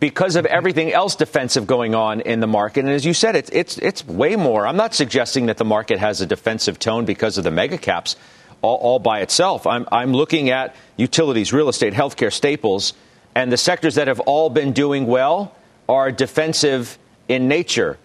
because 0.00 0.36
of 0.36 0.46
everything 0.46 0.92
else 0.92 1.16
defensive 1.16 1.66
going 1.66 1.94
on 1.94 2.20
in 2.20 2.40
the 2.40 2.46
market. 2.46 2.80
And 2.80 2.90
as 2.90 3.06
you 3.06 3.14
said, 3.14 3.36
it's, 3.36 3.50
it's, 3.50 3.78
it's 3.78 4.06
way 4.06 4.36
more. 4.36 4.66
I'm 4.66 4.76
not 4.76 4.94
suggesting 4.94 5.46
that 5.46 5.56
the 5.56 5.64
market 5.64 5.98
has 5.98 6.20
a 6.20 6.26
defensive 6.26 6.78
tone 6.78 7.04
because 7.04 7.38
of 7.38 7.44
the 7.44 7.50
mega 7.50 7.78
caps 7.78 8.16
all, 8.60 8.76
all 8.76 8.98
by 8.98 9.20
itself. 9.20 9.66
I'm, 9.66 9.86
I'm 9.92 10.12
looking 10.12 10.50
at 10.50 10.74
utilities, 10.96 11.52
real 11.52 11.68
estate, 11.68 11.92
healthcare, 11.92 12.32
staples, 12.32 12.94
and 13.34 13.50
the 13.50 13.56
sectors 13.56 13.96
that 13.96 14.08
have 14.08 14.20
all 14.20 14.50
been 14.50 14.72
doing 14.72 15.06
well 15.06 15.54
are 15.88 16.10
defensive 16.10 16.98
in 17.28 17.48
nature. 17.48 17.98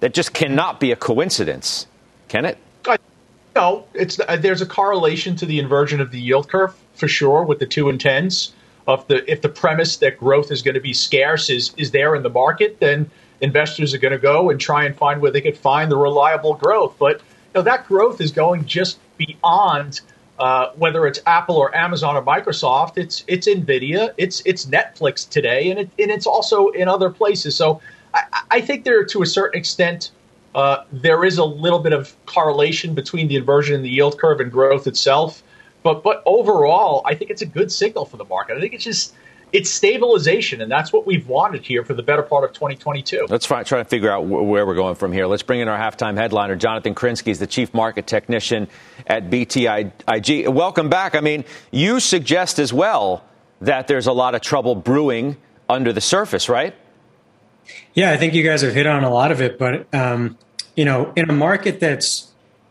That 0.00 0.14
just 0.14 0.32
cannot 0.32 0.78
be 0.78 0.92
a 0.92 0.96
coincidence, 0.96 1.86
can 2.28 2.44
it? 2.44 2.56
no, 3.58 3.84
it's 3.92 4.20
uh, 4.20 4.36
there's 4.36 4.62
a 4.62 4.66
correlation 4.66 5.34
to 5.34 5.46
the 5.46 5.58
inversion 5.58 6.00
of 6.00 6.12
the 6.12 6.20
yield 6.20 6.48
curve 6.48 6.76
for 6.94 7.08
sure 7.08 7.42
with 7.42 7.58
the 7.58 7.66
two 7.66 7.88
and 7.88 8.00
tens. 8.00 8.52
Of 8.88 9.06
the 9.06 9.18
if 9.30 9.40
the 9.42 9.48
premise 9.62 9.98
that 9.98 10.18
growth 10.18 10.50
is 10.50 10.62
going 10.62 10.74
to 10.74 10.80
be 10.80 10.94
scarce 10.94 11.48
is 11.50 11.72
is 11.76 11.90
there 11.92 12.16
in 12.16 12.22
the 12.24 12.30
market, 12.30 12.80
then 12.80 13.08
investors 13.40 13.94
are 13.94 13.98
going 13.98 14.16
to 14.20 14.26
go 14.32 14.50
and 14.50 14.60
try 14.60 14.84
and 14.86 14.96
find 14.96 15.20
where 15.22 15.30
they 15.30 15.42
could 15.42 15.58
find 15.58 15.92
the 15.92 15.96
reliable 16.08 16.54
growth. 16.54 16.96
But 16.98 17.16
you 17.20 17.54
know, 17.54 17.62
that 17.62 17.86
growth 17.86 18.20
is 18.20 18.32
going 18.32 18.66
just 18.66 18.98
beyond 19.16 20.00
Uh, 20.38 20.70
whether 20.76 21.04
it's 21.08 21.20
Apple 21.26 21.56
or 21.56 21.74
Amazon 21.74 22.16
or 22.16 22.22
Microsoft, 22.22 22.96
it's 22.96 23.24
it's 23.26 23.48
Nvidia, 23.48 24.12
it's 24.16 24.40
it's 24.46 24.66
Netflix 24.66 25.28
today, 25.28 25.70
and 25.70 25.80
it, 25.80 25.90
and 25.98 26.10
it's 26.12 26.28
also 26.28 26.68
in 26.80 26.86
other 26.88 27.10
places. 27.10 27.56
So 27.56 27.80
I, 28.14 28.20
I 28.58 28.60
think 28.60 28.84
there, 28.84 29.04
to 29.04 29.22
a 29.22 29.26
certain 29.26 29.58
extent, 29.58 30.12
uh, 30.54 30.84
there 30.92 31.26
is 31.26 31.38
a 31.38 31.44
little 31.44 31.80
bit 31.80 31.92
of 31.92 32.14
correlation 32.26 32.94
between 32.94 33.26
the 33.28 33.34
inversion 33.34 33.74
in 33.74 33.82
the 33.82 33.90
yield 33.90 34.16
curve 34.20 34.38
and 34.40 34.52
growth 34.52 34.86
itself. 34.86 35.42
But 35.82 36.02
but 36.02 36.22
overall, 36.26 37.02
I 37.04 37.14
think 37.14 37.30
it's 37.30 37.42
a 37.42 37.46
good 37.46 37.70
signal 37.72 38.04
for 38.04 38.16
the 38.16 38.24
market. 38.24 38.56
I 38.56 38.60
think 38.60 38.74
it's 38.74 38.84
just 38.84 39.14
it's 39.52 39.70
stabilization, 39.70 40.60
and 40.60 40.70
that's 40.70 40.92
what 40.92 41.06
we've 41.06 41.26
wanted 41.26 41.64
here 41.64 41.84
for 41.84 41.94
the 41.94 42.02
better 42.02 42.22
part 42.22 42.44
of 42.44 42.52
2022. 42.52 43.26
Let's 43.28 43.46
try, 43.46 43.62
try 43.62 43.78
to 43.78 43.84
figure 43.84 44.10
out 44.10 44.26
where 44.26 44.66
we're 44.66 44.74
going 44.74 44.94
from 44.94 45.12
here. 45.12 45.26
Let's 45.26 45.42
bring 45.42 45.60
in 45.60 45.68
our 45.68 45.78
halftime 45.78 46.16
headliner, 46.16 46.56
Jonathan 46.56 46.94
Krinsky, 46.94 47.28
is 47.28 47.38
the 47.38 47.46
chief 47.46 47.72
market 47.72 48.06
technician 48.06 48.68
at 49.06 49.30
BTIG. 49.30 50.48
Welcome 50.48 50.90
back. 50.90 51.14
I 51.14 51.20
mean, 51.20 51.44
you 51.70 51.98
suggest 52.00 52.58
as 52.58 52.72
well 52.72 53.24
that 53.60 53.88
there's 53.88 54.06
a 54.06 54.12
lot 54.12 54.34
of 54.34 54.42
trouble 54.42 54.74
brewing 54.74 55.36
under 55.68 55.92
the 55.92 56.00
surface, 56.00 56.48
right? 56.48 56.74
Yeah, 57.94 58.12
I 58.12 58.16
think 58.16 58.34
you 58.34 58.42
guys 58.42 58.62
have 58.62 58.74
hit 58.74 58.86
on 58.86 59.04
a 59.04 59.10
lot 59.10 59.32
of 59.32 59.40
it, 59.40 59.58
but 59.58 59.92
um, 59.94 60.36
you 60.76 60.84
know, 60.84 61.12
in 61.16 61.28
a 61.28 61.32
market 61.32 61.80
that's 61.80 62.27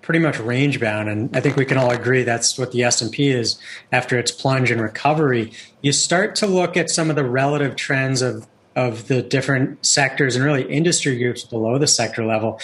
pretty 0.07 0.19
much 0.19 0.39
range 0.39 0.79
bound 0.79 1.09
and 1.09 1.35
i 1.35 1.41
think 1.41 1.57
we 1.57 1.65
can 1.65 1.77
all 1.77 1.91
agree 1.91 2.23
that's 2.23 2.57
what 2.57 2.71
the 2.71 2.81
s&p 2.81 3.27
is 3.27 3.59
after 3.91 4.17
its 4.17 4.31
plunge 4.31 4.71
and 4.71 4.79
recovery 4.79 5.51
you 5.81 5.91
start 5.91 6.33
to 6.33 6.47
look 6.47 6.77
at 6.77 6.89
some 6.89 7.09
of 7.09 7.17
the 7.17 7.25
relative 7.25 7.75
trends 7.75 8.21
of 8.21 8.47
of 8.77 9.09
the 9.09 9.21
different 9.21 9.85
sectors 9.85 10.37
and 10.37 10.45
really 10.45 10.63
industry 10.71 11.17
groups 11.17 11.43
below 11.43 11.77
the 11.77 11.87
sector 11.87 12.25
level 12.25 12.57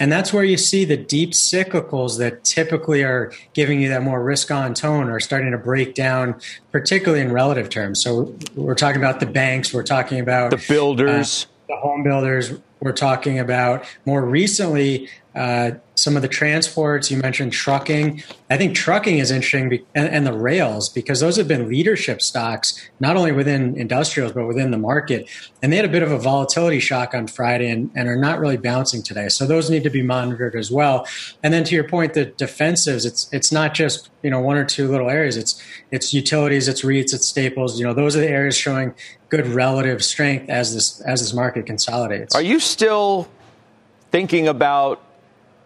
and 0.00 0.10
that's 0.10 0.32
where 0.32 0.42
you 0.42 0.56
see 0.56 0.84
the 0.84 0.96
deep 0.96 1.30
cyclicals 1.30 2.18
that 2.18 2.42
typically 2.42 3.04
are 3.04 3.32
giving 3.52 3.80
you 3.80 3.88
that 3.90 4.02
more 4.02 4.20
risk 4.20 4.50
on 4.50 4.74
tone 4.74 5.08
are 5.08 5.20
starting 5.20 5.52
to 5.52 5.58
break 5.58 5.94
down, 5.94 6.40
particularly 6.72 7.22
in 7.22 7.30
relative 7.30 7.68
terms. 7.68 8.02
So 8.02 8.34
we're 8.56 8.74
talking 8.74 9.00
about 9.00 9.20
the 9.20 9.26
banks, 9.26 9.72
we're 9.72 9.84
talking 9.84 10.18
about 10.18 10.50
the 10.50 10.64
builders, 10.66 11.46
uh, 11.68 11.74
the 11.74 11.76
home 11.76 12.02
builders, 12.02 12.52
we're 12.80 12.92
talking 12.92 13.38
about 13.38 13.84
more 14.04 14.24
recently 14.24 15.08
uh, 15.34 15.72
some 15.94 16.16
of 16.16 16.22
the 16.22 16.28
transports 16.28 17.10
you 17.10 17.16
mentioned 17.16 17.52
trucking. 17.52 18.22
I 18.50 18.58
think 18.58 18.74
trucking 18.74 19.18
is 19.18 19.30
interesting 19.30 19.68
be- 19.70 19.84
and, 19.94 20.08
and, 20.08 20.26
the 20.26 20.32
rails 20.32 20.88
because 20.88 21.20
those 21.20 21.36
have 21.36 21.48
been 21.48 21.68
leadership 21.68 22.20
stocks 22.20 22.78
not 23.00 23.16
only 23.16 23.32
within 23.32 23.76
industrials 23.76 24.32
but 24.32 24.46
within 24.46 24.70
the 24.70 24.78
market. 24.78 25.28
And 25.62 25.72
they 25.72 25.76
had 25.76 25.84
a 25.84 25.88
bit 25.88 26.02
of 26.02 26.10
a 26.10 26.18
volatility 26.18 26.80
shock 26.80 27.14
on 27.14 27.26
friday 27.26 27.70
and, 27.70 27.90
and 27.94 28.08
are 28.08 28.16
not 28.16 28.40
really 28.40 28.56
bouncing 28.56 29.02
today. 29.02 29.28
So 29.28 29.46
those 29.46 29.70
need 29.70 29.84
to 29.84 29.90
be 29.90 30.02
monitored 30.02 30.54
as 30.54 30.70
well. 30.70 31.06
And 31.42 31.52
then 31.52 31.64
to 31.64 31.74
your 31.74 31.84
point 31.84 32.14
the 32.14 32.26
defensives 32.26 33.06
it's 33.06 33.32
it's 33.32 33.50
not 33.50 33.72
just 33.72 34.10
you 34.22 34.30
know 34.30 34.40
one 34.40 34.56
or 34.56 34.64
two 34.64 34.88
little 34.88 35.08
areas. 35.08 35.36
It's 35.36 35.62
it's 35.90 36.12
utilities 36.12 36.68
it's 36.68 36.82
REITs 36.82 37.14
it's 37.14 37.26
staples. 37.26 37.78
You 37.78 37.86
know 37.86 37.94
those 37.94 38.16
are 38.16 38.20
the 38.20 38.28
areas 38.28 38.56
showing 38.56 38.94
good 39.28 39.46
relative 39.46 40.04
strength 40.04 40.50
as 40.50 40.74
this 40.74 41.00
as 41.02 41.20
this 41.20 41.32
market 41.32 41.64
consolidates. 41.64 42.34
Are 42.34 42.42
you 42.42 42.60
still 42.60 43.28
thinking 44.10 44.46
about 44.46 45.02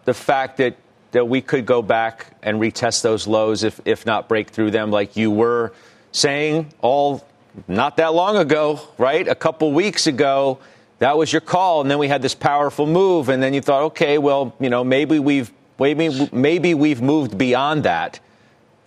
the 0.07 0.13
fact 0.13 0.57
that 0.57 0.77
that 1.11 1.27
we 1.27 1.41
could 1.41 1.65
go 1.65 1.81
back 1.81 2.27
and 2.41 2.59
retest 2.61 3.01
those 3.01 3.27
lows 3.27 3.63
if 3.63 3.81
if 3.83 4.05
not 4.05 4.29
break 4.29 4.49
through 4.49 4.71
them 4.71 4.89
like 4.89 5.17
you 5.17 5.29
were 5.29 5.73
saying 6.13 6.73
all 6.81 7.27
not 7.67 7.97
that 7.97 8.13
long 8.13 8.37
ago, 8.37 8.79
right? 8.97 9.27
A 9.27 9.35
couple 9.35 9.71
weeks 9.73 10.05
ago, 10.07 10.59
that 10.99 11.17
was 11.17 11.33
your 11.33 11.41
call 11.41 11.81
and 11.81 11.91
then 11.91 11.97
we 11.97 12.07
had 12.07 12.21
this 12.21 12.35
powerful 12.35 12.85
move 12.87 13.27
and 13.27 13.43
then 13.43 13.53
you 13.53 13.59
thought, 13.61 13.83
"Okay, 13.91 14.17
well, 14.17 14.55
you 14.61 14.69
know, 14.69 14.83
maybe 14.83 15.19
we've 15.19 15.51
maybe 15.77 16.29
maybe 16.31 16.73
we've 16.73 17.01
moved 17.01 17.37
beyond 17.37 17.83
that." 17.83 18.21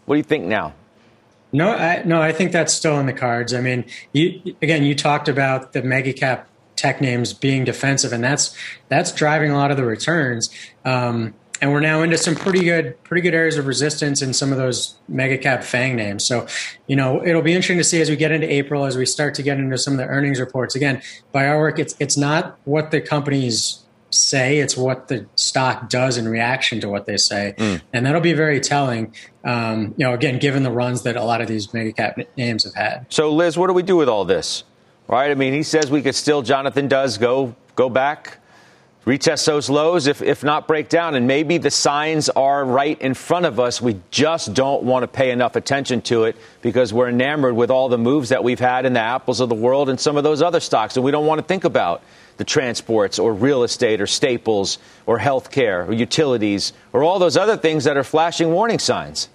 What 0.06 0.14
do 0.14 0.18
you 0.18 0.24
think 0.34 0.46
now? 0.46 0.72
No, 1.52 1.68
I, 1.70 2.02
no, 2.04 2.22
I 2.22 2.32
think 2.32 2.52
that's 2.52 2.72
still 2.72 2.98
in 2.98 3.06
the 3.06 3.12
cards. 3.12 3.52
I 3.52 3.60
mean, 3.60 3.84
you, 4.12 4.54
again, 4.62 4.84
you 4.84 4.94
talked 4.94 5.28
about 5.28 5.72
the 5.72 5.82
mega 5.82 6.12
cap 6.12 6.48
tech 6.80 7.00
names 7.00 7.32
being 7.32 7.64
defensive, 7.64 8.12
and 8.12 8.24
that's 8.24 8.56
that's 8.88 9.12
driving 9.12 9.50
a 9.50 9.54
lot 9.54 9.70
of 9.70 9.76
the 9.76 9.84
returns. 9.84 10.50
Um, 10.84 11.34
and 11.60 11.72
we're 11.72 11.80
now 11.80 12.02
into 12.02 12.16
some 12.16 12.34
pretty 12.34 12.64
good 12.64 13.02
pretty 13.04 13.20
good 13.20 13.34
areas 13.34 13.58
of 13.58 13.66
resistance 13.66 14.22
in 14.22 14.32
some 14.32 14.50
of 14.50 14.56
those 14.56 14.94
mega 15.08 15.36
cap 15.36 15.62
fang 15.62 15.94
names. 15.94 16.24
So, 16.24 16.46
you 16.86 16.96
know, 16.96 17.24
it'll 17.24 17.42
be 17.42 17.52
interesting 17.52 17.78
to 17.78 17.84
see 17.84 18.00
as 18.00 18.08
we 18.08 18.16
get 18.16 18.32
into 18.32 18.50
April, 18.50 18.86
as 18.86 18.96
we 18.96 19.04
start 19.04 19.34
to 19.34 19.42
get 19.42 19.58
into 19.58 19.76
some 19.76 19.92
of 19.92 19.98
the 19.98 20.06
earnings 20.06 20.40
reports. 20.40 20.74
Again, 20.74 21.02
by 21.32 21.46
our 21.46 21.58
work, 21.58 21.78
it's 21.78 21.94
it's 22.00 22.16
not 22.16 22.58
what 22.64 22.90
the 22.90 23.00
companies 23.00 23.80
say; 24.08 24.58
it's 24.58 24.76
what 24.76 25.08
the 25.08 25.26
stock 25.34 25.90
does 25.90 26.16
in 26.16 26.28
reaction 26.28 26.80
to 26.80 26.88
what 26.88 27.04
they 27.04 27.18
say, 27.18 27.54
mm. 27.58 27.82
and 27.92 28.06
that'll 28.06 28.22
be 28.22 28.32
very 28.32 28.60
telling. 28.60 29.14
Um, 29.44 29.94
you 29.98 30.06
know, 30.06 30.14
again, 30.14 30.38
given 30.38 30.62
the 30.62 30.70
runs 30.70 31.02
that 31.02 31.16
a 31.16 31.24
lot 31.24 31.42
of 31.42 31.48
these 31.48 31.74
mega 31.74 31.92
cap 31.92 32.18
names 32.36 32.64
have 32.64 32.74
had. 32.74 33.06
So, 33.10 33.30
Liz, 33.30 33.58
what 33.58 33.66
do 33.66 33.74
we 33.74 33.82
do 33.82 33.96
with 33.96 34.08
all 34.08 34.24
this? 34.24 34.64
Right? 35.10 35.30
I 35.30 35.34
mean, 35.34 35.52
he 35.52 35.64
says 35.64 35.90
we 35.90 36.02
could 36.02 36.14
still, 36.14 36.40
Jonathan 36.40 36.86
does, 36.86 37.18
go, 37.18 37.54
go 37.74 37.90
back, 37.90 38.38
retest 39.04 39.44
those 39.44 39.68
lows, 39.68 40.06
if, 40.06 40.22
if 40.22 40.44
not 40.44 40.68
break 40.68 40.88
down. 40.88 41.16
And 41.16 41.26
maybe 41.26 41.58
the 41.58 41.70
signs 41.70 42.28
are 42.28 42.64
right 42.64 43.00
in 43.00 43.14
front 43.14 43.44
of 43.44 43.58
us. 43.58 43.82
We 43.82 44.00
just 44.12 44.54
don't 44.54 44.84
want 44.84 45.02
to 45.02 45.08
pay 45.08 45.32
enough 45.32 45.56
attention 45.56 46.00
to 46.02 46.24
it 46.24 46.36
because 46.62 46.92
we're 46.92 47.08
enamored 47.08 47.56
with 47.56 47.72
all 47.72 47.88
the 47.88 47.98
moves 47.98 48.28
that 48.28 48.44
we've 48.44 48.60
had 48.60 48.86
in 48.86 48.92
the 48.92 49.00
apples 49.00 49.40
of 49.40 49.48
the 49.48 49.54
world 49.54 49.88
and 49.88 49.98
some 49.98 50.16
of 50.16 50.22
those 50.22 50.42
other 50.42 50.60
stocks. 50.60 50.96
And 50.96 51.04
we 51.04 51.10
don't 51.10 51.26
want 51.26 51.40
to 51.40 51.46
think 51.46 51.64
about 51.64 52.02
the 52.36 52.44
transports 52.44 53.18
or 53.18 53.34
real 53.34 53.64
estate 53.64 54.00
or 54.00 54.06
staples 54.06 54.78
or 55.06 55.18
healthcare 55.18 55.88
or 55.88 55.92
utilities 55.92 56.72
or 56.92 57.02
all 57.02 57.18
those 57.18 57.36
other 57.36 57.56
things 57.56 57.84
that 57.84 57.96
are 57.96 58.04
flashing 58.04 58.52
warning 58.52 58.78
signs. 58.78 59.28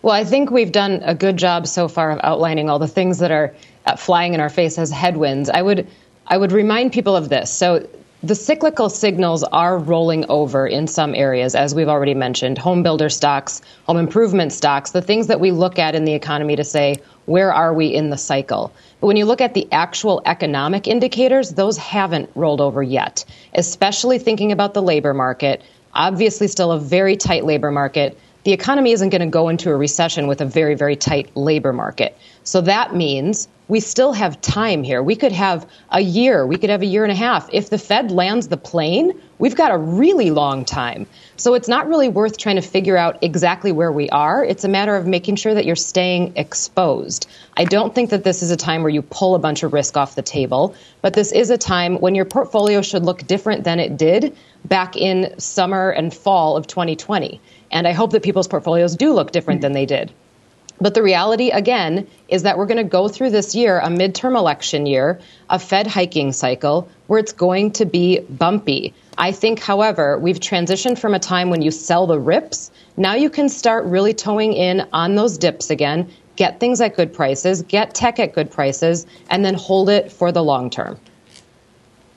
Well, 0.00 0.14
I 0.14 0.24
think 0.24 0.50
we've 0.50 0.72
done 0.72 1.00
a 1.04 1.14
good 1.14 1.36
job 1.36 1.66
so 1.66 1.88
far 1.88 2.10
of 2.10 2.20
outlining 2.24 2.70
all 2.70 2.78
the 2.78 2.88
things 2.88 3.18
that 3.18 3.30
are 3.30 3.54
Uh, 3.84 3.96
flying 3.96 4.32
in 4.32 4.40
our 4.40 4.48
face 4.48 4.78
as 4.78 4.92
headwinds. 4.92 5.50
I 5.50 5.60
would 5.60 5.88
I 6.28 6.36
would 6.36 6.52
remind 6.52 6.92
people 6.92 7.16
of 7.16 7.28
this. 7.28 7.50
So 7.50 7.84
the 8.22 8.36
cyclical 8.36 8.88
signals 8.88 9.42
are 9.42 9.76
rolling 9.76 10.24
over 10.28 10.68
in 10.68 10.86
some 10.86 11.16
areas, 11.16 11.56
as 11.56 11.74
we've 11.74 11.88
already 11.88 12.14
mentioned 12.14 12.58
home 12.58 12.84
builder 12.84 13.08
stocks, 13.08 13.60
home 13.84 13.96
improvement 13.96 14.52
stocks, 14.52 14.92
the 14.92 15.02
things 15.02 15.26
that 15.26 15.40
we 15.40 15.50
look 15.50 15.80
at 15.80 15.96
in 15.96 16.04
the 16.04 16.14
economy 16.14 16.54
to 16.54 16.62
say, 16.62 16.94
where 17.26 17.52
are 17.52 17.74
we 17.74 17.88
in 17.88 18.10
the 18.10 18.16
cycle? 18.16 18.72
But 19.00 19.08
when 19.08 19.16
you 19.16 19.24
look 19.24 19.40
at 19.40 19.54
the 19.54 19.66
actual 19.72 20.22
economic 20.26 20.86
indicators, 20.86 21.50
those 21.50 21.76
haven't 21.76 22.30
rolled 22.36 22.60
over 22.60 22.84
yet, 22.84 23.24
especially 23.52 24.20
thinking 24.20 24.52
about 24.52 24.74
the 24.74 24.82
labor 24.82 25.12
market. 25.12 25.60
Obviously, 25.92 26.46
still 26.46 26.70
a 26.70 26.78
very 26.78 27.16
tight 27.16 27.44
labor 27.44 27.72
market. 27.72 28.16
The 28.44 28.52
economy 28.52 28.90
isn't 28.90 29.10
going 29.10 29.20
to 29.20 29.28
go 29.28 29.48
into 29.48 29.70
a 29.70 29.76
recession 29.76 30.26
with 30.26 30.40
a 30.40 30.44
very, 30.44 30.74
very 30.74 30.96
tight 30.96 31.36
labor 31.36 31.72
market. 31.72 32.16
So 32.42 32.60
that 32.62 32.92
means 32.92 33.46
we 33.68 33.78
still 33.78 34.12
have 34.12 34.40
time 34.40 34.82
here. 34.82 35.00
We 35.00 35.14
could 35.14 35.30
have 35.30 35.66
a 35.88 36.00
year, 36.00 36.44
we 36.44 36.56
could 36.56 36.68
have 36.68 36.82
a 36.82 36.86
year 36.86 37.04
and 37.04 37.12
a 37.12 37.14
half. 37.14 37.48
If 37.52 37.70
the 37.70 37.78
Fed 37.78 38.10
lands 38.10 38.48
the 38.48 38.56
plane, 38.56 39.12
we've 39.38 39.54
got 39.54 39.70
a 39.70 39.78
really 39.78 40.32
long 40.32 40.64
time. 40.64 41.06
So 41.36 41.54
it's 41.54 41.68
not 41.68 41.86
really 41.86 42.08
worth 42.08 42.36
trying 42.36 42.56
to 42.56 42.62
figure 42.62 42.96
out 42.96 43.22
exactly 43.22 43.70
where 43.70 43.92
we 43.92 44.10
are. 44.10 44.44
It's 44.44 44.64
a 44.64 44.68
matter 44.68 44.96
of 44.96 45.06
making 45.06 45.36
sure 45.36 45.54
that 45.54 45.64
you're 45.64 45.76
staying 45.76 46.32
exposed. 46.36 47.28
I 47.56 47.64
don't 47.64 47.94
think 47.94 48.10
that 48.10 48.24
this 48.24 48.42
is 48.42 48.50
a 48.50 48.56
time 48.56 48.82
where 48.82 48.92
you 48.92 49.02
pull 49.02 49.36
a 49.36 49.38
bunch 49.38 49.62
of 49.62 49.72
risk 49.72 49.96
off 49.96 50.16
the 50.16 50.22
table, 50.22 50.74
but 51.00 51.14
this 51.14 51.30
is 51.30 51.50
a 51.50 51.58
time 51.58 52.00
when 52.00 52.16
your 52.16 52.24
portfolio 52.24 52.82
should 52.82 53.04
look 53.04 53.24
different 53.24 53.62
than 53.62 53.78
it 53.78 53.96
did 53.96 54.36
back 54.64 54.96
in 54.96 55.38
summer 55.38 55.90
and 55.90 56.12
fall 56.12 56.56
of 56.56 56.66
2020. 56.66 57.40
And 57.72 57.88
I 57.88 57.92
hope 57.92 58.12
that 58.12 58.22
people's 58.22 58.48
portfolios 58.48 58.94
do 58.94 59.12
look 59.12 59.32
different 59.32 59.62
than 59.62 59.72
they 59.72 59.86
did. 59.86 60.12
But 60.80 60.94
the 60.94 61.02
reality, 61.02 61.50
again, 61.50 62.08
is 62.28 62.42
that 62.42 62.58
we're 62.58 62.66
going 62.66 62.76
to 62.76 62.84
go 62.84 63.06
through 63.06 63.30
this 63.30 63.54
year, 63.54 63.78
a 63.78 63.86
midterm 63.86 64.36
election 64.36 64.84
year, 64.84 65.20
a 65.48 65.58
Fed 65.58 65.86
hiking 65.86 66.32
cycle, 66.32 66.88
where 67.06 67.20
it's 67.20 67.32
going 67.32 67.70
to 67.72 67.84
be 67.84 68.18
bumpy. 68.18 68.92
I 69.16 69.30
think, 69.30 69.60
however, 69.60 70.18
we've 70.18 70.40
transitioned 70.40 70.98
from 70.98 71.14
a 71.14 71.20
time 71.20 71.50
when 71.50 71.62
you 71.62 71.70
sell 71.70 72.08
the 72.08 72.18
rips. 72.18 72.72
Now 72.96 73.14
you 73.14 73.30
can 73.30 73.48
start 73.48 73.84
really 73.84 74.12
towing 74.12 74.54
in 74.54 74.88
on 74.92 75.14
those 75.14 75.38
dips 75.38 75.70
again, 75.70 76.10
get 76.34 76.58
things 76.58 76.80
at 76.80 76.96
good 76.96 77.12
prices, 77.12 77.62
get 77.62 77.94
tech 77.94 78.18
at 78.18 78.32
good 78.32 78.50
prices, 78.50 79.06
and 79.30 79.44
then 79.44 79.54
hold 79.54 79.88
it 79.88 80.10
for 80.10 80.32
the 80.32 80.42
long 80.42 80.68
term. 80.68 80.98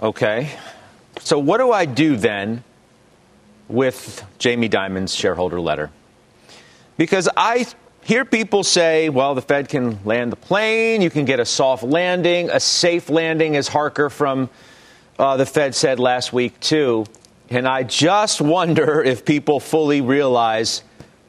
Okay. 0.01 0.49
So, 1.19 1.37
what 1.37 1.59
do 1.59 1.71
I 1.71 1.85
do 1.85 2.15
then 2.15 2.63
with 3.67 4.23
Jamie 4.37 4.69
Dimon's 4.69 5.13
shareholder 5.13 5.59
letter? 5.59 5.91
Because 6.97 7.27
I 7.35 7.65
hear 8.03 8.23
people 8.23 8.63
say, 8.63 9.09
well, 9.09 9.35
the 9.35 9.41
Fed 9.41 9.67
can 9.67 9.99
land 10.05 10.31
the 10.31 10.37
plane, 10.37 11.01
you 11.01 11.09
can 11.09 11.25
get 11.25 11.39
a 11.39 11.45
soft 11.45 11.83
landing, 11.83 12.49
a 12.49 12.59
safe 12.59 13.09
landing, 13.09 13.55
as 13.55 13.67
Harker 13.67 14.09
from 14.09 14.49
uh, 15.17 15.37
the 15.37 15.45
Fed 15.45 15.75
said 15.75 15.99
last 15.99 16.31
week, 16.31 16.59
too. 16.59 17.05
And 17.49 17.67
I 17.67 17.83
just 17.83 18.41
wonder 18.55 19.01
if 19.01 19.25
people 19.25 19.59
fully 19.59 20.01
realize 20.01 20.83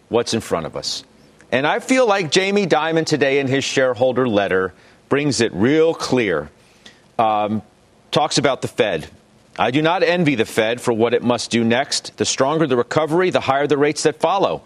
what's 0.09 0.35
in 0.35 0.40
front 0.40 0.66
of 0.66 0.76
us. 0.76 1.05
And 1.50 1.66
I 1.66 1.78
feel 1.78 2.07
like 2.07 2.31
Jamie 2.31 2.66
Dimon 2.66 3.07
today 3.07 3.38
in 3.38 3.47
his 3.47 3.64
shareholder 3.64 4.28
letter 4.28 4.75
brings 5.09 5.40
it 5.40 5.52
real 5.55 5.95
clear. 5.95 6.50
Um, 7.19 7.62
talks 8.11 8.38
about 8.38 8.62
the 8.62 8.69
Fed. 8.69 9.09
I 9.59 9.71
do 9.71 9.81
not 9.81 10.03
envy 10.03 10.35
the 10.35 10.45
Fed 10.45 10.81
for 10.81 10.93
what 10.93 11.15
it 11.15 11.23
must 11.23 11.51
do 11.51 11.65
next. 11.65 12.17
The 12.19 12.25
stronger 12.25 12.67
the 12.67 12.77
recovery, 12.77 13.31
the 13.31 13.41
higher 13.41 13.67
the 13.67 13.79
rates 13.79 14.03
that 14.03 14.21
follow. 14.21 14.63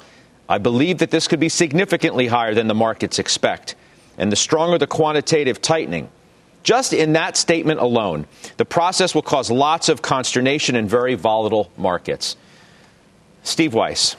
I 0.48 0.58
believe 0.58 0.98
that 0.98 1.12
this 1.12 1.28
could 1.28 1.38
be 1.38 1.48
significantly 1.48 2.26
higher 2.26 2.54
than 2.54 2.66
the 2.66 2.74
markets 2.74 3.20
expect. 3.20 3.76
And 4.18 4.32
the 4.32 4.36
stronger 4.36 4.78
the 4.78 4.88
quantitative 4.88 5.62
tightening, 5.62 6.10
just 6.64 6.92
in 6.92 7.12
that 7.12 7.36
statement 7.36 7.80
alone, 7.80 8.26
the 8.56 8.64
process 8.64 9.14
will 9.14 9.22
cause 9.22 9.50
lots 9.50 9.88
of 9.88 10.02
consternation 10.02 10.74
in 10.74 10.88
very 10.88 11.14
volatile 11.14 11.70
markets. 11.76 12.36
Steve 13.44 13.72
Weiss, 13.72 14.16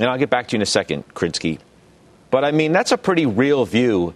and 0.00 0.08
I'll 0.08 0.18
get 0.18 0.30
back 0.30 0.48
to 0.48 0.56
you 0.56 0.58
in 0.58 0.62
a 0.62 0.66
second, 0.66 1.06
Krinsky. 1.14 1.58
But 2.30 2.44
I 2.44 2.52
mean, 2.52 2.72
that's 2.72 2.90
a 2.90 2.98
pretty 2.98 3.26
real 3.26 3.64
view 3.66 4.14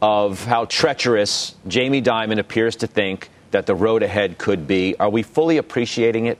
of 0.00 0.44
how 0.44 0.66
treacherous 0.66 1.56
Jamie 1.66 2.02
Dimon 2.02 2.38
appears 2.38 2.76
to 2.76 2.86
think 2.86 3.30
that 3.50 3.66
the 3.66 3.74
road 3.74 4.02
ahead 4.02 4.38
could 4.38 4.66
be. 4.66 4.94
Are 4.98 5.10
we 5.10 5.22
fully 5.22 5.56
appreciating 5.56 6.26
it? 6.26 6.38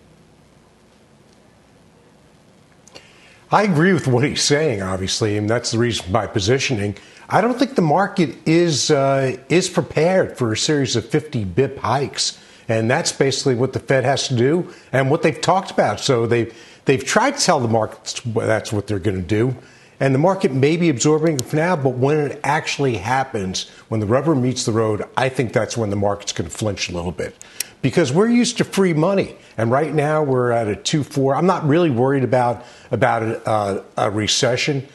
I 3.50 3.62
agree 3.62 3.94
with 3.94 4.06
what 4.06 4.24
he's 4.24 4.42
saying, 4.42 4.82
obviously, 4.82 5.38
and 5.38 5.48
that's 5.48 5.70
the 5.70 5.78
reason 5.78 6.12
my 6.12 6.26
positioning. 6.26 6.96
I 7.30 7.40
don't 7.40 7.58
think 7.58 7.76
the 7.76 7.82
market 7.82 8.36
is 8.46 8.90
uh, 8.90 9.38
is 9.48 9.70
prepared 9.70 10.36
for 10.36 10.52
a 10.52 10.56
series 10.56 10.96
of 10.96 11.08
50 11.08 11.44
bip 11.44 11.78
hikes, 11.78 12.38
and 12.68 12.90
that's 12.90 13.10
basically 13.10 13.54
what 13.54 13.72
the 13.72 13.80
Fed 13.80 14.04
has 14.04 14.28
to 14.28 14.36
do 14.36 14.72
and 14.92 15.10
what 15.10 15.22
they've 15.22 15.40
talked 15.40 15.70
about. 15.70 16.00
So 16.00 16.26
they 16.26 16.52
they've 16.84 17.04
tried 17.04 17.38
to 17.38 17.44
tell 17.44 17.60
the 17.60 17.68
markets 17.68 18.20
that's 18.22 18.70
what 18.70 18.86
they're 18.86 18.98
going 18.98 19.16
to 19.16 19.26
do, 19.26 19.56
and 20.00 20.14
the 20.14 20.18
market 20.18 20.52
may 20.52 20.76
be 20.76 20.88
absorbing 20.88 21.36
it 21.36 21.44
for 21.44 21.56
now. 21.56 21.76
But 21.76 21.90
when 21.90 22.18
it 22.18 22.40
actually 22.44 22.96
happens, 22.96 23.68
when 23.88 24.00
the 24.00 24.06
rubber 24.06 24.34
meets 24.34 24.64
the 24.64 24.72
road, 24.72 25.04
I 25.16 25.28
think 25.28 25.52
that's 25.52 25.76
when 25.76 25.90
the 25.90 25.96
market's 25.96 26.32
going 26.32 26.48
to 26.48 26.56
flinch 26.56 26.88
a 26.88 26.92
little 26.92 27.12
bit 27.12 27.34
because 27.82 28.12
we're 28.12 28.28
used 28.28 28.58
to 28.58 28.64
free 28.64 28.92
money, 28.92 29.36
and 29.56 29.70
right 29.70 29.92
now 29.92 30.22
we're 30.22 30.50
at 30.50 30.68
a 30.68 30.76
two 30.76 31.04
four. 31.04 31.34
I'm 31.34 31.46
not 31.46 31.66
really 31.66 31.90
worried 31.90 32.24
about 32.24 32.64
about 32.90 33.22
a, 33.22 33.48
uh, 33.48 33.82
a 33.96 34.10
recession 34.10 34.86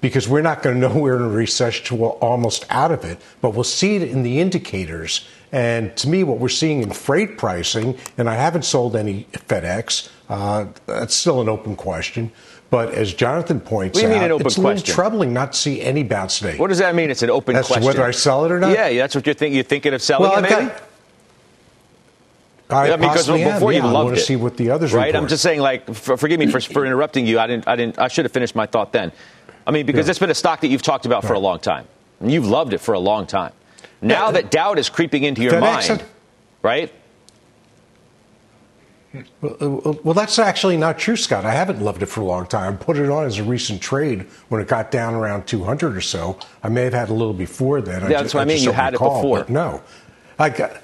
because 0.00 0.28
we're 0.28 0.42
not 0.42 0.62
going 0.62 0.74
to 0.80 0.88
know 0.88 0.98
we're 0.98 1.16
in 1.16 1.22
a 1.22 1.28
recession 1.28 1.82
until 1.84 1.98
we're 1.98 2.18
almost 2.18 2.64
out 2.70 2.92
of 2.92 3.04
it, 3.04 3.18
but 3.40 3.50
we'll 3.50 3.64
see 3.64 3.96
it 3.96 4.02
in 4.02 4.22
the 4.22 4.40
indicators. 4.40 5.26
And 5.50 5.96
to 5.96 6.08
me, 6.08 6.24
what 6.24 6.38
we're 6.38 6.50
seeing 6.50 6.82
in 6.82 6.90
freight 6.90 7.38
pricing, 7.38 7.98
and 8.18 8.28
I 8.28 8.34
haven't 8.34 8.66
sold 8.66 8.94
any 8.94 9.24
FedEx, 9.32 10.10
uh, 10.28 10.66
that's 10.84 11.14
still 11.14 11.40
an 11.40 11.48
open 11.48 11.74
question. 11.74 12.30
But 12.70 12.92
as 12.92 13.14
Jonathan 13.14 13.60
points 13.60 13.98
out, 13.98 14.04
it's 14.04 14.20
question? 14.42 14.64
a 14.64 14.68
little 14.68 14.82
troubling 14.82 15.32
not 15.32 15.52
to 15.54 15.58
see 15.58 15.80
any 15.80 16.02
bounce 16.02 16.38
today. 16.38 16.58
What 16.58 16.68
does 16.68 16.78
that 16.78 16.94
mean? 16.94 17.10
It's 17.10 17.22
an 17.22 17.30
open 17.30 17.56
As 17.56 17.66
question. 17.66 17.86
whether 17.86 18.04
I 18.04 18.10
sell 18.10 18.44
it 18.44 18.52
or 18.52 18.60
not? 18.60 18.72
Yeah, 18.72 18.92
that's 18.94 19.14
what 19.14 19.24
you're 19.24 19.34
thinking. 19.34 19.54
You're 19.54 19.64
thinking 19.64 19.94
of 19.94 20.02
selling 20.02 20.28
well, 20.28 20.38
it, 20.44 20.50
maybe? 20.50 20.66
Got, 20.66 20.82
I 22.70 22.88
yeah, 22.88 22.96
because 22.96 23.26
before 23.26 23.38
am. 23.38 23.62
you 23.62 23.72
yeah, 23.72 23.84
loved 23.84 23.96
I 23.96 24.02
want 24.04 24.16
to 24.16 24.22
it, 24.22 24.26
see 24.26 24.36
what 24.36 24.58
the 24.58 24.70
others 24.70 24.92
right. 24.92 25.06
report. 25.06 25.22
I'm 25.22 25.28
just 25.28 25.42
saying, 25.42 25.60
like, 25.60 25.94
for, 25.94 26.18
forgive 26.18 26.38
me 26.38 26.48
for, 26.48 26.60
for 26.60 26.84
interrupting 26.84 27.26
you. 27.26 27.40
I 27.40 27.46
didn't. 27.46 27.66
I 27.66 27.76
didn't. 27.76 27.98
I 27.98 28.08
should 28.08 28.26
have 28.26 28.32
finished 28.32 28.54
my 28.54 28.66
thought 28.66 28.92
then. 28.92 29.12
I 29.66 29.70
mean, 29.70 29.86
because 29.86 30.06
Yeah. 30.06 30.10
it's 30.10 30.18
been 30.18 30.30
a 30.30 30.34
stock 30.34 30.60
that 30.60 30.68
you've 30.68 30.82
talked 30.82 31.06
about 31.06 31.24
for 31.24 31.32
a 31.32 31.38
long 31.38 31.60
time. 31.60 31.86
And 32.20 32.30
you've 32.30 32.46
loved 32.46 32.74
it 32.74 32.78
for 32.78 32.92
a 32.92 32.98
long 32.98 33.26
time. 33.26 33.52
Now 34.02 34.26
Yeah. 34.26 34.32
that 34.32 34.50
doubt 34.50 34.78
is 34.78 34.90
creeping 34.90 35.24
into 35.24 35.40
your 35.42 35.52
FedEx- 35.52 35.88
mind, 35.88 36.04
right? 36.62 36.92
Well, 39.40 39.80
uh, 39.86 39.92
well, 40.04 40.14
that's 40.14 40.38
actually 40.38 40.76
not 40.76 40.98
true, 40.98 41.16
Scott. 41.16 41.44
I 41.44 41.52
haven't 41.52 41.80
loved 41.80 42.02
it 42.02 42.06
for 42.06 42.20
a 42.20 42.24
long 42.24 42.46
time. 42.46 42.74
I 42.74 42.76
put 42.76 42.98
it 42.98 43.08
on 43.08 43.24
as 43.24 43.38
a 43.38 43.44
recent 43.44 43.80
trade 43.80 44.26
when 44.48 44.60
it 44.60 44.68
got 44.68 44.90
down 44.90 45.14
around 45.14 45.46
200 45.46 45.96
or 45.96 46.00
so. 46.00 46.38
I 46.62 46.68
may 46.68 46.84
have 46.84 46.92
had 46.92 47.08
a 47.08 47.14
little 47.14 47.32
before 47.32 47.80
then. 47.80 48.02
Yeah, 48.02 48.22
that's 48.22 48.34
what 48.34 48.42
I 48.42 48.44
mean. 48.44 48.62
You 48.62 48.72
had 48.72 48.92
it 48.92 49.00
recall, 49.00 49.22
before. 49.22 49.46
No, 49.48 49.82
I 50.38 50.50
got 50.50 50.82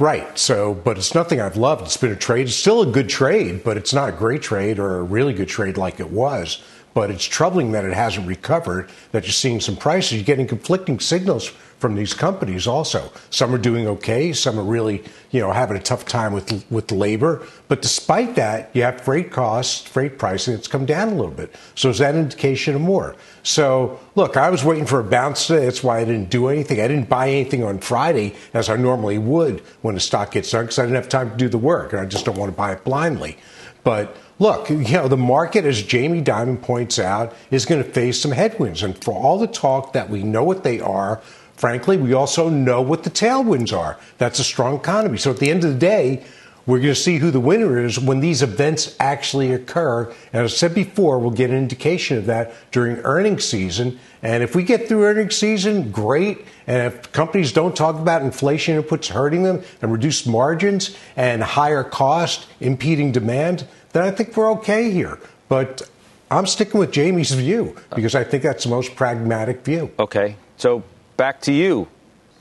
right. 0.00 0.36
So, 0.36 0.74
but 0.74 0.98
it's 0.98 1.14
nothing 1.14 1.40
I've 1.40 1.56
loved. 1.56 1.82
It's 1.82 1.96
been 1.96 2.10
a 2.10 2.16
trade. 2.16 2.48
It's 2.48 2.56
still 2.56 2.82
a 2.82 2.86
good 2.86 3.08
trade, 3.08 3.62
but 3.62 3.76
it's 3.76 3.94
not 3.94 4.08
a 4.08 4.12
great 4.12 4.42
trade 4.42 4.80
or 4.80 4.98
a 4.98 5.02
really 5.02 5.32
good 5.32 5.48
trade 5.48 5.76
like 5.76 6.00
it 6.00 6.10
was. 6.10 6.62
But 6.92 7.10
it's 7.10 7.24
troubling 7.24 7.72
that 7.72 7.84
it 7.84 7.94
hasn't 7.94 8.26
recovered. 8.26 8.90
That 9.12 9.24
you're 9.24 9.32
seeing 9.32 9.60
some 9.60 9.76
prices. 9.76 10.14
You're 10.14 10.24
getting 10.24 10.46
conflicting 10.46 10.98
signals 11.00 11.52
from 11.80 11.94
these 11.94 12.12
companies 12.12 12.66
also. 12.66 13.10
Some 13.30 13.54
are 13.54 13.58
doing 13.58 13.88
okay, 13.88 14.34
some 14.34 14.58
are 14.58 14.64
really, 14.64 15.02
you 15.30 15.40
know, 15.40 15.50
having 15.50 15.78
a 15.78 15.80
tough 15.80 16.04
time 16.04 16.32
with 16.32 16.64
with 16.70 16.92
labor. 16.92 17.46
But 17.68 17.80
despite 17.80 18.36
that, 18.36 18.70
you 18.74 18.82
have 18.82 19.00
freight 19.00 19.32
costs, 19.32 19.82
freight 19.88 20.18
pricing 20.18 20.54
it's 20.54 20.68
come 20.68 20.84
down 20.84 21.08
a 21.08 21.14
little 21.14 21.30
bit. 21.30 21.54
So 21.74 21.88
is 21.88 21.98
that 21.98 22.14
an 22.14 22.20
indication 22.20 22.74
of 22.74 22.82
more? 22.82 23.16
So 23.42 23.98
look, 24.14 24.36
I 24.36 24.50
was 24.50 24.62
waiting 24.62 24.86
for 24.86 25.00
a 25.00 25.04
bounce 25.04 25.46
today. 25.46 25.64
That's 25.64 25.82
why 25.82 26.00
I 26.00 26.04
didn't 26.04 26.28
do 26.28 26.48
anything. 26.48 26.80
I 26.80 26.86
didn't 26.86 27.08
buy 27.08 27.30
anything 27.30 27.64
on 27.64 27.78
Friday 27.78 28.36
as 28.52 28.68
I 28.68 28.76
normally 28.76 29.18
would 29.18 29.60
when 29.80 29.94
the 29.94 30.00
stock 30.00 30.32
gets 30.32 30.50
done 30.50 30.64
because 30.64 30.78
I 30.78 30.82
didn't 30.82 30.96
have 30.96 31.08
time 31.08 31.30
to 31.30 31.36
do 31.36 31.48
the 31.48 31.58
work 31.58 31.94
and 31.94 32.02
I 32.02 32.04
just 32.04 32.26
don't 32.26 32.36
want 32.36 32.52
to 32.52 32.56
buy 32.56 32.72
it 32.72 32.84
blindly. 32.84 33.38
But 33.82 34.16
look, 34.40 34.70
you 34.70 34.78
know, 34.78 35.06
the 35.06 35.16
market, 35.16 35.64
as 35.64 35.80
Jamie 35.80 36.22
Dimon 36.22 36.60
points 36.60 36.98
out, 36.98 37.36
is 37.52 37.66
going 37.66 37.84
to 37.84 37.88
face 37.88 38.20
some 38.20 38.32
headwinds. 38.32 38.82
And 38.82 38.98
for 39.04 39.14
all 39.14 39.38
the 39.38 39.46
talk 39.46 39.92
that 39.92 40.10
we 40.10 40.24
know 40.24 40.42
what 40.42 40.64
they 40.64 40.80
are, 40.80 41.20
frankly, 41.54 41.96
we 41.96 42.14
also 42.14 42.48
know 42.48 42.82
what 42.82 43.04
the 43.04 43.10
tailwinds 43.10 43.76
are. 43.76 43.98
That's 44.18 44.40
a 44.40 44.44
strong 44.44 44.76
economy. 44.76 45.18
So 45.18 45.30
at 45.30 45.36
the 45.36 45.50
end 45.50 45.62
of 45.62 45.72
the 45.72 45.78
day, 45.78 46.24
we're 46.66 46.78
going 46.78 46.94
to 46.94 47.00
see 47.00 47.16
who 47.16 47.30
the 47.30 47.40
winner 47.40 47.84
is 47.84 47.98
when 47.98 48.20
these 48.20 48.42
events 48.42 48.94
actually 49.00 49.52
occur. 49.52 50.04
And 50.32 50.44
as 50.44 50.52
I 50.52 50.56
said 50.56 50.74
before, 50.74 51.18
we'll 51.18 51.30
get 51.30 51.50
an 51.50 51.56
indication 51.56 52.16
of 52.16 52.26
that 52.26 52.52
during 52.70 52.98
earnings 52.98 53.44
season. 53.44 53.98
And 54.22 54.42
if 54.42 54.54
we 54.54 54.62
get 54.62 54.86
through 54.86 55.04
earnings 55.04 55.36
season, 55.36 55.90
great. 55.90 56.44
And 56.66 56.92
if 56.92 57.12
companies 57.12 57.52
don't 57.52 57.74
talk 57.74 57.96
about 57.96 58.22
inflation 58.22 58.80
inputs 58.80 59.08
hurting 59.08 59.42
them 59.42 59.62
and 59.82 59.90
reduced 59.90 60.26
margins 60.26 60.96
and 61.16 61.42
higher 61.42 61.82
cost 61.82 62.46
impeding 62.60 63.10
demand, 63.10 63.66
then 63.92 64.02
I 64.02 64.10
think 64.10 64.36
we're 64.36 64.52
okay 64.52 64.90
here. 64.90 65.18
But 65.48 65.88
I'm 66.30 66.46
sticking 66.46 66.78
with 66.78 66.92
Jamie's 66.92 67.32
view 67.32 67.76
because 67.94 68.14
I 68.14 68.24
think 68.24 68.42
that's 68.42 68.64
the 68.64 68.70
most 68.70 68.94
pragmatic 68.94 69.64
view. 69.64 69.90
Okay. 69.98 70.36
So 70.56 70.84
back 71.16 71.40
to 71.42 71.52
you, 71.52 71.88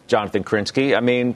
Jonathan 0.08 0.44
Krinsky. 0.44 0.96
I 0.96 1.00
mean, 1.00 1.36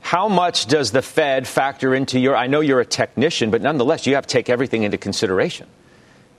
how 0.00 0.28
much 0.28 0.66
does 0.66 0.90
the 0.90 1.02
Fed 1.02 1.46
factor 1.46 1.94
into 1.94 2.18
your? 2.18 2.34
I 2.36 2.46
know 2.46 2.60
you're 2.60 2.80
a 2.80 2.86
technician, 2.86 3.50
but 3.50 3.62
nonetheless, 3.62 4.06
you 4.06 4.14
have 4.14 4.26
to 4.26 4.32
take 4.32 4.48
everything 4.48 4.82
into 4.82 4.98
consideration. 4.98 5.66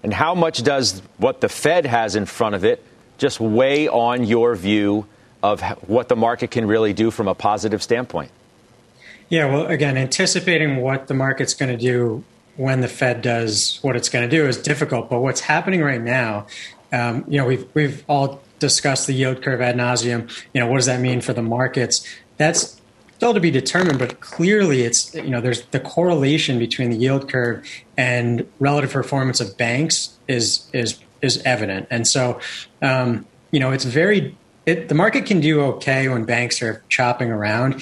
And 0.04 0.14
how 0.14 0.34
much 0.34 0.64
does 0.64 1.02
what 1.18 1.42
the 1.42 1.50
Fed 1.50 1.86
has 1.86 2.16
in 2.16 2.26
front 2.26 2.56
of 2.56 2.64
it 2.64 2.84
just 3.18 3.40
weigh 3.40 3.88
on 3.88 4.24
your 4.24 4.56
view 4.56 5.06
of 5.44 5.62
what 5.88 6.10
the 6.10 6.16
market 6.16 6.52
can 6.52 6.68
really 6.68 6.94
do 6.94 7.12
from 7.12 7.28
a 7.28 7.36
positive 7.36 7.84
standpoint? 7.84 8.32
Yeah, 9.30 9.46
well, 9.46 9.68
again, 9.68 9.98
anticipating 9.98 10.78
what 10.78 11.08
the 11.08 11.14
market's 11.14 11.54
going 11.54 11.70
to 11.70 11.78
do 11.78 12.24
when 12.60 12.82
the 12.82 12.90
Fed 12.90 13.22
does 13.22 13.80
what 13.84 13.96
it's 13.96 14.10
going 14.10 14.30
to 14.30 14.36
do 14.36 14.46
is 14.46 14.58
difficult. 14.58 15.10
But 15.10 15.22
what's 15.22 15.40
happening 15.40 15.82
right 15.82 16.02
now, 16.02 16.46
um, 16.92 17.24
you 17.26 17.38
know, 17.38 17.46
we've 17.46 17.66
we've 17.74 18.04
all 18.10 18.42
discussed 18.60 19.08
the 19.08 19.14
yield 19.14 19.42
curve 19.42 19.62
ad 19.62 19.78
nauseum. 19.78 20.30
You 20.54 20.60
know, 20.60 20.68
what 20.68 20.76
does 20.76 20.86
that 20.88 21.00
mean 21.00 21.22
for 21.22 21.32
the 21.32 21.42
markets? 21.42 22.06
That's 22.36 22.82
still 23.16 23.34
to 23.34 23.40
be 23.40 23.50
determined, 23.50 23.98
but 23.98 24.20
clearly, 24.20 24.82
it's 24.82 25.16
you 25.16 25.30
know, 25.30 25.40
there's 25.40 25.62
the 25.68 25.80
correlation 25.80 26.60
between 26.60 26.90
the 26.90 26.98
yield 26.98 27.30
curve 27.30 27.66
and 27.96 28.46
relative 28.60 28.92
performance 28.92 29.40
of 29.40 29.56
banks 29.58 30.18
is 30.28 30.70
is 30.74 31.00
is 31.22 31.42
evident, 31.44 31.88
and 31.90 32.06
so 32.06 32.42
um, 32.82 33.26
you 33.52 33.60
know, 33.62 33.72
it's 33.72 33.86
very. 33.86 34.38
It, 34.66 34.90
the 34.90 34.96
market 34.96 35.26
can 35.26 35.40
do 35.40 35.62
okay 35.62 36.10
when 36.10 36.26
banks 36.26 36.62
are 36.62 36.84
chopping 36.90 37.32
around 37.32 37.82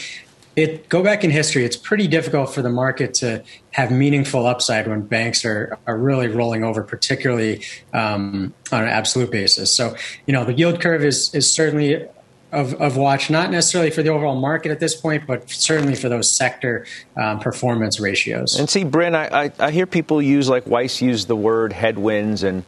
it 0.58 0.89
go 0.89 1.02
back 1.02 1.24
in 1.24 1.32
history 1.32 1.63
it's 1.63 1.78
pretty 1.78 2.08
difficult 2.08 2.54
for 2.54 2.62
the 2.62 2.70
market 2.70 3.13
to 3.13 3.41
have 3.72 3.91
meaningful 3.91 4.46
upside 4.46 4.88
when 4.88 5.02
banks 5.02 5.46
are, 5.46 5.78
are 5.88 5.98
really 5.98 6.28
rolling 6.28 6.63
over 6.65 6.84
particularly 6.84 7.63
um, 7.93 8.54
on 8.72 8.84
an 8.84 8.89
absolute 8.89 9.32
basis 9.32 9.72
so 9.72 9.96
you 10.26 10.34
know 10.34 10.43
the 10.43 10.54
yield 10.54 10.82
curve 10.82 11.06
is 11.06 11.34
is 11.34 11.50
certainly 11.50 12.06
of, 12.52 12.74
of 12.76 12.96
watch 12.96 13.30
not 13.30 13.52
necessarily 13.52 13.91
for 13.91 14.02
the 14.02 14.10
overall 14.10 14.39
market 14.39 14.72
at 14.72 14.80
this 14.80 14.96
point 15.00 15.28
but 15.28 15.50
certainly 15.50 15.96
for 15.96 16.10
those 16.10 16.30
sector 16.30 16.86
um, 17.15 17.39
performance 17.39 18.00
ratios 18.00 18.58
And 18.58 18.70
see, 18.70 18.84
Bryn, 18.84 19.15
I, 19.15 19.46
I, 19.46 19.52
I 19.60 19.72
hear 19.72 19.86
people 19.86 20.22
use 20.22 20.50
like 20.50 20.65
Weiss 20.65 21.02
use 21.02 21.26
the 21.26 21.36
word 21.36 21.74
headwinds, 21.74 22.43
and 22.43 22.63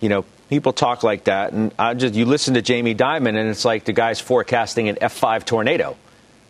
you 0.00 0.08
know 0.08 0.24
people 0.48 0.72
talk 0.72 1.02
like 1.02 1.24
that. 1.24 1.52
And 1.52 1.72
I 1.78 1.94
just 1.94 2.14
you 2.14 2.24
listen 2.26 2.54
to 2.54 2.62
Jamie 2.62 2.94
Dimon, 2.94 3.28
and 3.28 3.48
it's 3.48 3.64
like 3.64 3.84
the 3.84 3.92
guy's 3.92 4.20
forecasting 4.20 4.88
an 4.88 4.96
F5 4.96 5.44
tornado, 5.44 5.96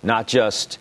not 0.02 0.26
just 0.26 0.78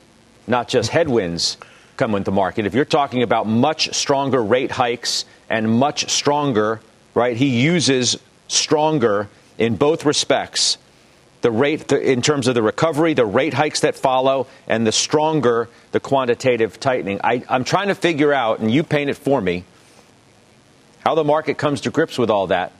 not 0.52 0.68
just 0.68 0.92
headwinds 0.92 1.58
come 1.98 2.14
into 2.14 2.26
the 2.26 2.32
market. 2.32 2.68
If 2.68 2.76
you're 2.76 2.86
talking 2.86 3.24
about 3.24 3.48
much 3.48 3.94
stronger 3.94 4.44
rate 4.44 4.72
hikes 4.72 5.26
and 5.50 5.80
much 5.80 6.12
stronger, 6.12 6.82
right? 7.16 7.36
He 7.36 7.62
uses 7.62 8.18
stronger 8.48 9.30
in 9.58 9.78
both 9.78 10.06
respects. 10.06 10.78
The 11.42 11.52
rate, 11.52 11.92
in 11.92 12.22
terms 12.22 12.48
of 12.48 12.54
the 12.54 12.62
recovery, 12.62 13.16
the 13.16 13.26
rate 13.26 13.54
hikes 13.54 13.80
that 13.80 13.96
follow, 13.96 14.46
and 14.68 14.86
the 14.86 14.92
stronger 14.92 15.70
the 15.92 16.00
quantitative 16.00 16.80
tightening. 16.80 17.20
I, 17.24 17.44
I'm 17.50 17.64
trying 17.64 17.88
to 17.88 17.96
figure 17.96 18.32
out, 18.32 18.60
and 18.60 18.70
you 18.70 18.84
paint 18.84 19.10
it 19.10 19.16
for 19.18 19.42
me, 19.42 19.64
how 21.00 21.16
the 21.16 21.24
market 21.24 21.58
comes 21.58 21.82
to 21.82 21.90
grips 21.90 22.20
with 22.20 22.30
all 22.30 22.48
that. 22.48 22.72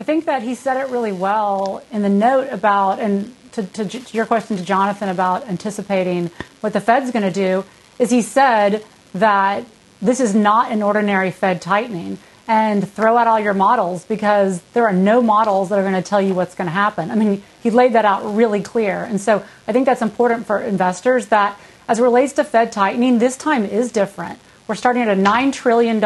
I 0.00 0.04
think 0.04 0.26
that 0.26 0.42
he 0.42 0.54
said 0.54 0.76
it 0.76 0.90
really 0.90 1.12
well 1.12 1.82
in 1.90 2.02
the 2.02 2.08
note 2.08 2.48
about, 2.50 2.98
and 2.98 3.34
to, 3.52 3.62
to, 3.64 4.00
your 4.12 4.26
question 4.26 4.56
to 4.56 4.64
Jonathan 4.64 5.08
about 5.08 5.48
anticipating 5.48 6.30
what 6.60 6.72
the 6.72 6.80
Fed's 6.80 7.10
going 7.10 7.24
to 7.24 7.32
do, 7.32 7.64
is 7.98 8.10
he 8.10 8.22
said 8.22 8.84
that 9.14 9.64
this 10.00 10.20
is 10.20 10.34
not 10.34 10.72
an 10.72 10.82
ordinary 10.82 11.30
Fed 11.30 11.60
tightening. 11.60 12.18
and 12.48 12.90
throw 12.90 13.16
out 13.16 13.28
all 13.28 13.38
your 13.38 13.54
models 13.54 14.04
because 14.06 14.60
there 14.72 14.84
are 14.84 14.92
no 14.92 15.22
models 15.22 15.68
that 15.68 15.78
are 15.78 15.82
going 15.82 15.94
to 15.94 16.02
tell 16.02 16.20
you 16.20 16.34
what's 16.34 16.56
going 16.56 16.66
to 16.66 16.72
happen. 16.72 17.08
I 17.08 17.14
mean, 17.14 17.44
he 17.62 17.70
laid 17.70 17.92
that 17.92 18.04
out 18.04 18.34
really 18.34 18.60
clear. 18.60 19.04
And 19.04 19.20
so 19.20 19.44
I 19.68 19.72
think 19.72 19.86
that's 19.86 20.02
important 20.02 20.46
for 20.46 20.58
investors 20.58 21.26
that 21.26 21.56
as 21.86 22.00
it 22.00 22.02
relates 22.02 22.32
to 22.34 22.44
Fed 22.44 22.72
tightening, 22.72 23.20
this 23.20 23.36
time 23.36 23.64
is 23.64 23.92
different. 23.92 24.40
We're 24.66 24.74
starting 24.74 25.02
at 25.02 25.08
a 25.16 25.20
$9 25.20 25.52
trillion 25.52 26.02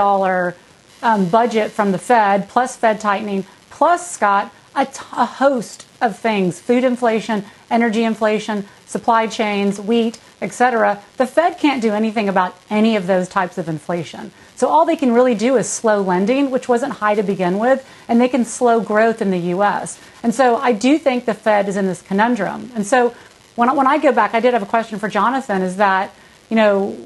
um, 1.02 1.28
budget 1.28 1.70
from 1.70 1.92
the 1.92 1.98
Fed, 1.98 2.48
plus 2.48 2.76
Fed 2.76 3.00
tightening, 3.00 3.46
plus, 3.70 4.10
Scott, 4.10 4.52
a, 4.74 4.86
t- 4.86 5.00
a 5.12 5.26
host 5.26 5.83
of 6.00 6.18
things 6.18 6.60
food 6.60 6.84
inflation, 6.84 7.44
energy 7.70 8.04
inflation, 8.04 8.66
supply 8.86 9.26
chains, 9.26 9.80
wheat, 9.80 10.18
etc. 10.40 11.02
The 11.16 11.26
Fed 11.26 11.58
can't 11.58 11.82
do 11.82 11.92
anything 11.92 12.28
about 12.28 12.56
any 12.70 12.96
of 12.96 13.06
those 13.06 13.28
types 13.28 13.58
of 13.58 13.68
inflation. 13.68 14.32
So 14.56 14.68
all 14.68 14.84
they 14.84 14.96
can 14.96 15.12
really 15.12 15.34
do 15.34 15.56
is 15.56 15.68
slow 15.68 16.00
lending, 16.00 16.50
which 16.50 16.68
wasn't 16.68 16.94
high 16.94 17.14
to 17.16 17.22
begin 17.22 17.58
with, 17.58 17.88
and 18.08 18.20
they 18.20 18.28
can 18.28 18.44
slow 18.44 18.80
growth 18.80 19.20
in 19.20 19.30
the 19.30 19.38
U.S. 19.38 19.98
And 20.22 20.34
so 20.34 20.56
I 20.56 20.72
do 20.72 20.98
think 20.98 21.24
the 21.24 21.34
Fed 21.34 21.68
is 21.68 21.76
in 21.76 21.86
this 21.86 22.02
conundrum. 22.02 22.70
And 22.74 22.86
so 22.86 23.14
when 23.56 23.68
I, 23.68 23.72
when 23.72 23.86
I 23.86 23.98
go 23.98 24.12
back, 24.12 24.34
I 24.34 24.40
did 24.40 24.54
have 24.54 24.62
a 24.62 24.66
question 24.66 24.98
for 24.98 25.08
Jonathan. 25.08 25.62
Is 25.62 25.76
that 25.76 26.12
you 26.50 26.56
know, 26.56 26.96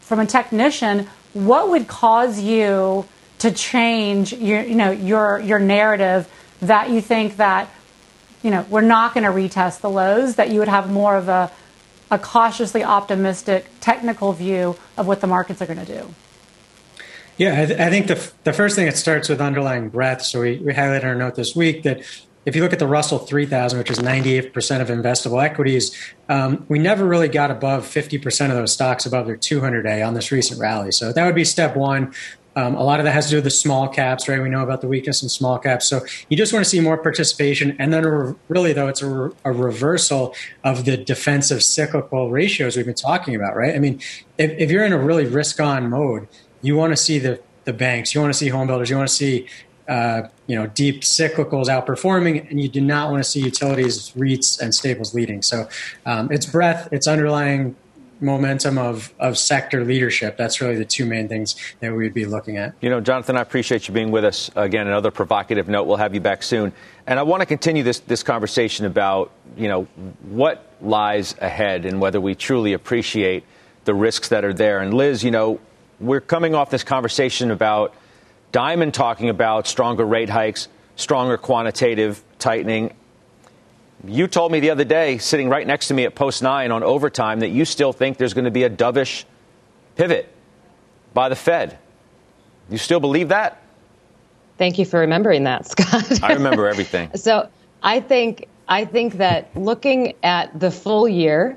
from 0.00 0.20
a 0.20 0.26
technician, 0.26 1.08
what 1.32 1.68
would 1.70 1.88
cause 1.88 2.40
you 2.40 3.06
to 3.38 3.52
change 3.52 4.32
your 4.32 4.62
you 4.62 4.74
know 4.74 4.90
your 4.90 5.40
your 5.40 5.58
narrative 5.58 6.28
that 6.60 6.90
you 6.90 7.00
think 7.00 7.36
that 7.36 7.68
you 8.48 8.54
know 8.54 8.64
we're 8.70 8.80
not 8.80 9.12
going 9.12 9.24
to 9.24 9.30
retest 9.30 9.82
the 9.82 9.90
lows, 9.90 10.36
that 10.36 10.48
you 10.48 10.58
would 10.58 10.68
have 10.68 10.90
more 10.90 11.16
of 11.16 11.28
a 11.28 11.52
a 12.10 12.18
cautiously 12.18 12.82
optimistic 12.82 13.66
technical 13.80 14.32
view 14.32 14.74
of 14.96 15.06
what 15.06 15.20
the 15.20 15.26
markets 15.26 15.60
are 15.60 15.66
going 15.66 15.84
to 15.84 16.00
do. 16.00 16.14
Yeah, 17.36 17.60
I, 17.60 17.66
th- 17.66 17.78
I 17.78 17.90
think 17.90 18.06
the, 18.06 18.32
the 18.44 18.54
first 18.54 18.74
thing 18.74 18.86
it 18.86 18.96
starts 18.96 19.28
with 19.28 19.42
underlying 19.42 19.90
breadth. 19.90 20.22
So 20.22 20.40
we, 20.40 20.56
we 20.56 20.72
highlighted 20.72 21.04
our 21.04 21.14
note 21.14 21.34
this 21.34 21.54
week 21.54 21.82
that 21.82 22.00
if 22.46 22.56
you 22.56 22.62
look 22.62 22.72
at 22.72 22.78
the 22.78 22.86
Russell 22.86 23.18
3000, 23.18 23.78
which 23.78 23.90
is 23.90 23.98
98% 23.98 24.80
of 24.80 24.88
investable 24.88 25.44
equities, 25.44 25.94
um, 26.30 26.64
we 26.70 26.78
never 26.78 27.04
really 27.04 27.28
got 27.28 27.50
above 27.50 27.84
50% 27.84 28.48
of 28.48 28.56
those 28.56 28.72
stocks 28.72 29.04
above 29.04 29.26
their 29.26 29.36
200 29.36 29.82
day 29.82 30.00
on 30.00 30.14
this 30.14 30.32
recent 30.32 30.58
rally. 30.58 30.90
So 30.90 31.12
that 31.12 31.26
would 31.26 31.34
be 31.34 31.44
step 31.44 31.76
one. 31.76 32.14
Um, 32.58 32.74
a 32.74 32.82
lot 32.82 32.98
of 32.98 33.04
that 33.04 33.12
has 33.12 33.26
to 33.26 33.30
do 33.30 33.36
with 33.36 33.44
the 33.44 33.50
small 33.50 33.86
caps, 33.86 34.28
right? 34.28 34.42
We 34.42 34.48
know 34.48 34.64
about 34.64 34.80
the 34.80 34.88
weakness 34.88 35.22
in 35.22 35.28
small 35.28 35.60
caps. 35.60 35.86
So 35.86 36.04
you 36.28 36.36
just 36.36 36.52
want 36.52 36.64
to 36.64 36.68
see 36.68 36.80
more 36.80 36.98
participation. 36.98 37.76
And 37.78 37.92
then, 37.92 38.04
re- 38.04 38.34
really, 38.48 38.72
though, 38.72 38.88
it's 38.88 39.00
a, 39.00 39.08
re- 39.08 39.30
a, 39.44 39.52
reversal 39.52 40.34
of 40.64 40.84
the 40.84 40.96
defensive 40.96 41.62
cyclical 41.62 42.32
ratios 42.32 42.76
we've 42.76 42.84
been 42.84 42.96
talking 42.96 43.36
about, 43.36 43.54
right? 43.54 43.76
I 43.76 43.78
mean, 43.78 44.00
if, 44.38 44.50
if 44.58 44.72
you're 44.72 44.84
in 44.84 44.92
a 44.92 44.98
really 44.98 45.24
risk 45.24 45.60
on 45.60 45.88
mode, 45.88 46.26
you 46.60 46.74
want 46.74 46.92
to 46.92 46.96
see 46.96 47.20
the, 47.20 47.40
the 47.62 47.72
banks, 47.72 48.12
you 48.12 48.20
want 48.20 48.32
to 48.32 48.38
see 48.38 48.48
home 48.48 48.66
builders, 48.66 48.90
you 48.90 48.96
want 48.96 49.08
to 49.08 49.14
see 49.14 49.46
uh, 49.88 50.28
you 50.48 50.56
know 50.56 50.66
deep 50.66 51.02
cyclicals 51.02 51.66
outperforming, 51.66 52.50
and 52.50 52.60
you 52.60 52.68
do 52.68 52.80
not 52.80 53.10
want 53.10 53.22
to 53.22 53.30
see 53.30 53.40
utilities, 53.40 54.10
REITs, 54.16 54.60
and 54.60 54.74
staples 54.74 55.14
leading. 55.14 55.42
So 55.42 55.68
um, 56.04 56.30
it's 56.32 56.44
breadth, 56.44 56.88
it's 56.92 57.06
underlying 57.06 57.76
momentum 58.20 58.78
of, 58.78 59.12
of 59.18 59.38
sector 59.38 59.84
leadership. 59.84 60.36
That's 60.36 60.60
really 60.60 60.76
the 60.76 60.84
two 60.84 61.06
main 61.06 61.28
things 61.28 61.56
that 61.80 61.92
we 61.92 62.04
would 62.04 62.14
be 62.14 62.24
looking 62.24 62.56
at. 62.56 62.74
You 62.80 62.90
know, 62.90 63.00
Jonathan, 63.00 63.36
I 63.36 63.40
appreciate 63.40 63.88
you 63.88 63.94
being 63.94 64.10
with 64.10 64.24
us. 64.24 64.50
Again, 64.56 64.86
another 64.86 65.10
provocative 65.10 65.68
note. 65.68 65.84
We'll 65.84 65.96
have 65.96 66.14
you 66.14 66.20
back 66.20 66.42
soon. 66.42 66.72
And 67.06 67.18
I 67.18 67.22
want 67.22 67.40
to 67.40 67.46
continue 67.46 67.82
this, 67.82 68.00
this 68.00 68.22
conversation 68.22 68.86
about, 68.86 69.30
you 69.56 69.68
know, 69.68 69.84
what 70.22 70.72
lies 70.80 71.34
ahead 71.40 71.84
and 71.84 72.00
whether 72.00 72.20
we 72.20 72.34
truly 72.34 72.72
appreciate 72.72 73.44
the 73.84 73.94
risks 73.94 74.28
that 74.28 74.44
are 74.44 74.52
there. 74.52 74.80
And 74.80 74.92
Liz, 74.92 75.24
you 75.24 75.30
know, 75.30 75.60
we're 76.00 76.20
coming 76.20 76.54
off 76.54 76.70
this 76.70 76.84
conversation 76.84 77.50
about 77.50 77.94
Dimon 78.52 78.92
talking 78.92 79.28
about 79.28 79.66
stronger 79.66 80.04
rate 80.04 80.28
hikes, 80.28 80.68
stronger 80.96 81.36
quantitative 81.36 82.22
tightening. 82.38 82.94
You 84.04 84.28
told 84.28 84.52
me 84.52 84.60
the 84.60 84.70
other 84.70 84.84
day, 84.84 85.18
sitting 85.18 85.48
right 85.48 85.66
next 85.66 85.88
to 85.88 85.94
me 85.94 86.04
at 86.04 86.14
Post 86.14 86.42
9 86.42 86.70
on 86.70 86.82
overtime, 86.82 87.40
that 87.40 87.48
you 87.48 87.64
still 87.64 87.92
think 87.92 88.16
there's 88.16 88.34
going 88.34 88.44
to 88.44 88.50
be 88.50 88.62
a 88.62 88.70
dovish 88.70 89.24
pivot 89.96 90.32
by 91.14 91.28
the 91.28 91.36
Fed. 91.36 91.78
You 92.70 92.78
still 92.78 93.00
believe 93.00 93.28
that? 93.28 93.62
Thank 94.56 94.78
you 94.78 94.84
for 94.84 95.00
remembering 95.00 95.44
that, 95.44 95.66
Scott. 95.66 96.22
I 96.22 96.34
remember 96.34 96.68
everything. 96.68 97.10
so 97.14 97.48
I 97.82 98.00
think 98.00 98.48
I 98.68 98.84
think 98.84 99.14
that 99.14 99.48
looking 99.56 100.14
at 100.22 100.58
the 100.58 100.70
full 100.70 101.08
year 101.08 101.56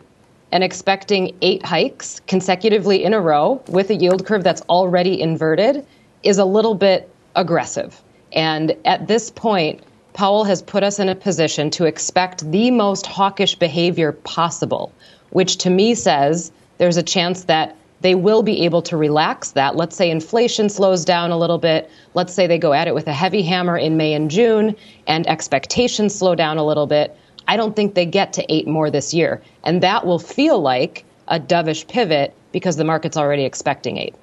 and 0.51 0.63
expecting 0.63 1.35
eight 1.41 1.65
hikes 1.65 2.21
consecutively 2.27 3.03
in 3.03 3.13
a 3.13 3.19
row 3.19 3.61
with 3.67 3.89
a 3.89 3.95
yield 3.95 4.25
curve 4.25 4.43
that's 4.43 4.61
already 4.63 5.21
inverted 5.21 5.85
is 6.23 6.37
a 6.37 6.45
little 6.45 6.75
bit 6.75 7.09
aggressive. 7.35 8.01
And 8.33 8.75
at 8.85 9.07
this 9.07 9.31
point, 9.31 9.81
Powell 10.21 10.43
has 10.43 10.61
put 10.61 10.83
us 10.83 10.99
in 10.99 11.09
a 11.09 11.15
position 11.15 11.71
to 11.71 11.85
expect 11.85 12.51
the 12.51 12.69
most 12.69 13.07
hawkish 13.07 13.55
behavior 13.55 14.11
possible, 14.11 14.93
which 15.31 15.57
to 15.57 15.71
me 15.71 15.95
says 15.95 16.51
there's 16.77 16.97
a 16.97 17.01
chance 17.01 17.45
that 17.45 17.75
they 18.01 18.13
will 18.13 18.43
be 18.43 18.63
able 18.65 18.83
to 18.83 18.97
relax 18.97 19.53
that. 19.53 19.75
Let's 19.75 19.95
say 19.95 20.11
inflation 20.11 20.69
slows 20.69 21.05
down 21.05 21.31
a 21.31 21.39
little 21.39 21.57
bit. 21.57 21.89
Let's 22.13 22.35
say 22.35 22.45
they 22.45 22.59
go 22.59 22.71
at 22.71 22.87
it 22.87 22.93
with 22.93 23.07
a 23.07 23.13
heavy 23.13 23.41
hammer 23.41 23.75
in 23.75 23.97
May 23.97 24.13
and 24.13 24.29
June 24.29 24.75
and 25.07 25.25
expectations 25.25 26.13
slow 26.13 26.35
down 26.35 26.59
a 26.59 26.63
little 26.63 26.85
bit. 26.85 27.17
I 27.47 27.57
don't 27.57 27.75
think 27.75 27.95
they 27.95 28.05
get 28.05 28.33
to 28.33 28.45
eight 28.47 28.67
more 28.67 28.91
this 28.91 29.15
year. 29.15 29.41
And 29.63 29.81
that 29.81 30.05
will 30.05 30.19
feel 30.19 30.61
like 30.61 31.03
a 31.29 31.39
dovish 31.39 31.87
pivot 31.87 32.35
because 32.51 32.75
the 32.75 32.83
market's 32.83 33.17
already 33.17 33.45
expecting 33.45 33.97
eight. 33.97 34.13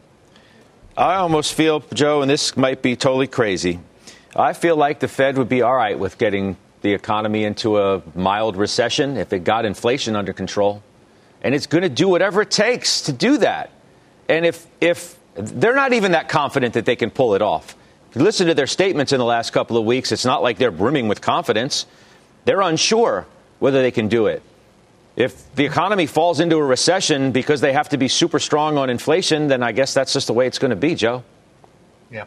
I 0.97 1.17
almost 1.17 1.55
feel, 1.55 1.81
Joe, 1.93 2.23
and 2.23 2.31
this 2.31 2.57
might 2.57 2.83
be 2.83 2.95
totally 2.95 3.27
crazy. 3.27 3.81
I 4.39 4.53
feel 4.53 4.77
like 4.77 5.01
the 5.01 5.09
Fed 5.09 5.37
would 5.37 5.49
be 5.49 5.63
all 5.63 5.75
right 5.75 5.99
with 5.99 6.17
getting 6.17 6.57
the 6.81 6.93
economy 6.95 7.43
into 7.43 7.79
a 7.79 8.03
mild 8.15 8.57
recession 8.57 9.17
if 9.17 9.33
it 9.33 9.41
got 9.41 9.65
inflation 9.65 10.15
under 10.15 10.33
control. 10.33 10.83
And 11.43 11.55
it's 11.55 11.67
going 11.67 11.83
to 11.83 11.89
do 11.89 12.09
whatever 12.09 12.43
it 12.43 12.51
takes 12.51 13.03
to 13.03 13.13
do 13.13 13.39
that. 13.39 13.71
And 14.29 14.47
if, 14.47 14.67
if 14.81 15.19
they're 15.35 15.75
not 15.75 15.93
even 15.93 16.13
that 16.13 16.29
confident 16.29 16.75
that 16.75 16.85
they 16.85 16.95
can 16.95 17.11
pull 17.11 17.35
it 17.35 17.43
off, 17.43 17.75
if 18.11 18.17
you 18.17 18.23
listen 18.23 18.47
to 18.47 18.55
their 18.55 18.69
statements 18.69 19.13
in 19.13 19.19
the 19.19 19.25
last 19.25 19.51
couple 19.51 19.77
of 19.77 19.85
weeks, 19.85 20.13
it's 20.13 20.25
not 20.25 20.43
like 20.43 20.57
they're 20.59 20.71
brimming 20.71 21.09
with 21.09 21.21
confidence. 21.21 21.87
They're 22.45 22.61
unsure 22.61 23.27
whether 23.59 23.83
they 23.83 23.91
can 23.91 24.07
do 24.07 24.27
it. 24.27 24.43
If 25.17 25.53
the 25.57 25.65
economy 25.65 26.07
falls 26.07 26.39
into 26.39 26.57
a 26.59 26.65
recession 26.65 27.33
because 27.33 27.61
they 27.61 27.73
have 27.73 27.89
to 27.89 27.99
be 27.99 28.07
super 28.07 28.39
strong 28.39 28.79
on 28.79 28.89
inflation, 28.89 29.49
then 29.49 29.65
I 29.65 29.73
guess 29.73 29.95
that's 29.95 30.13
just 30.13 30.29
the 30.29 30.33
way 30.33 30.47
it's 30.47 30.61
going 30.61 30.71
to 30.71 30.77
be, 30.77 30.95
Joe. 30.95 31.25
Yeah. 32.09 32.27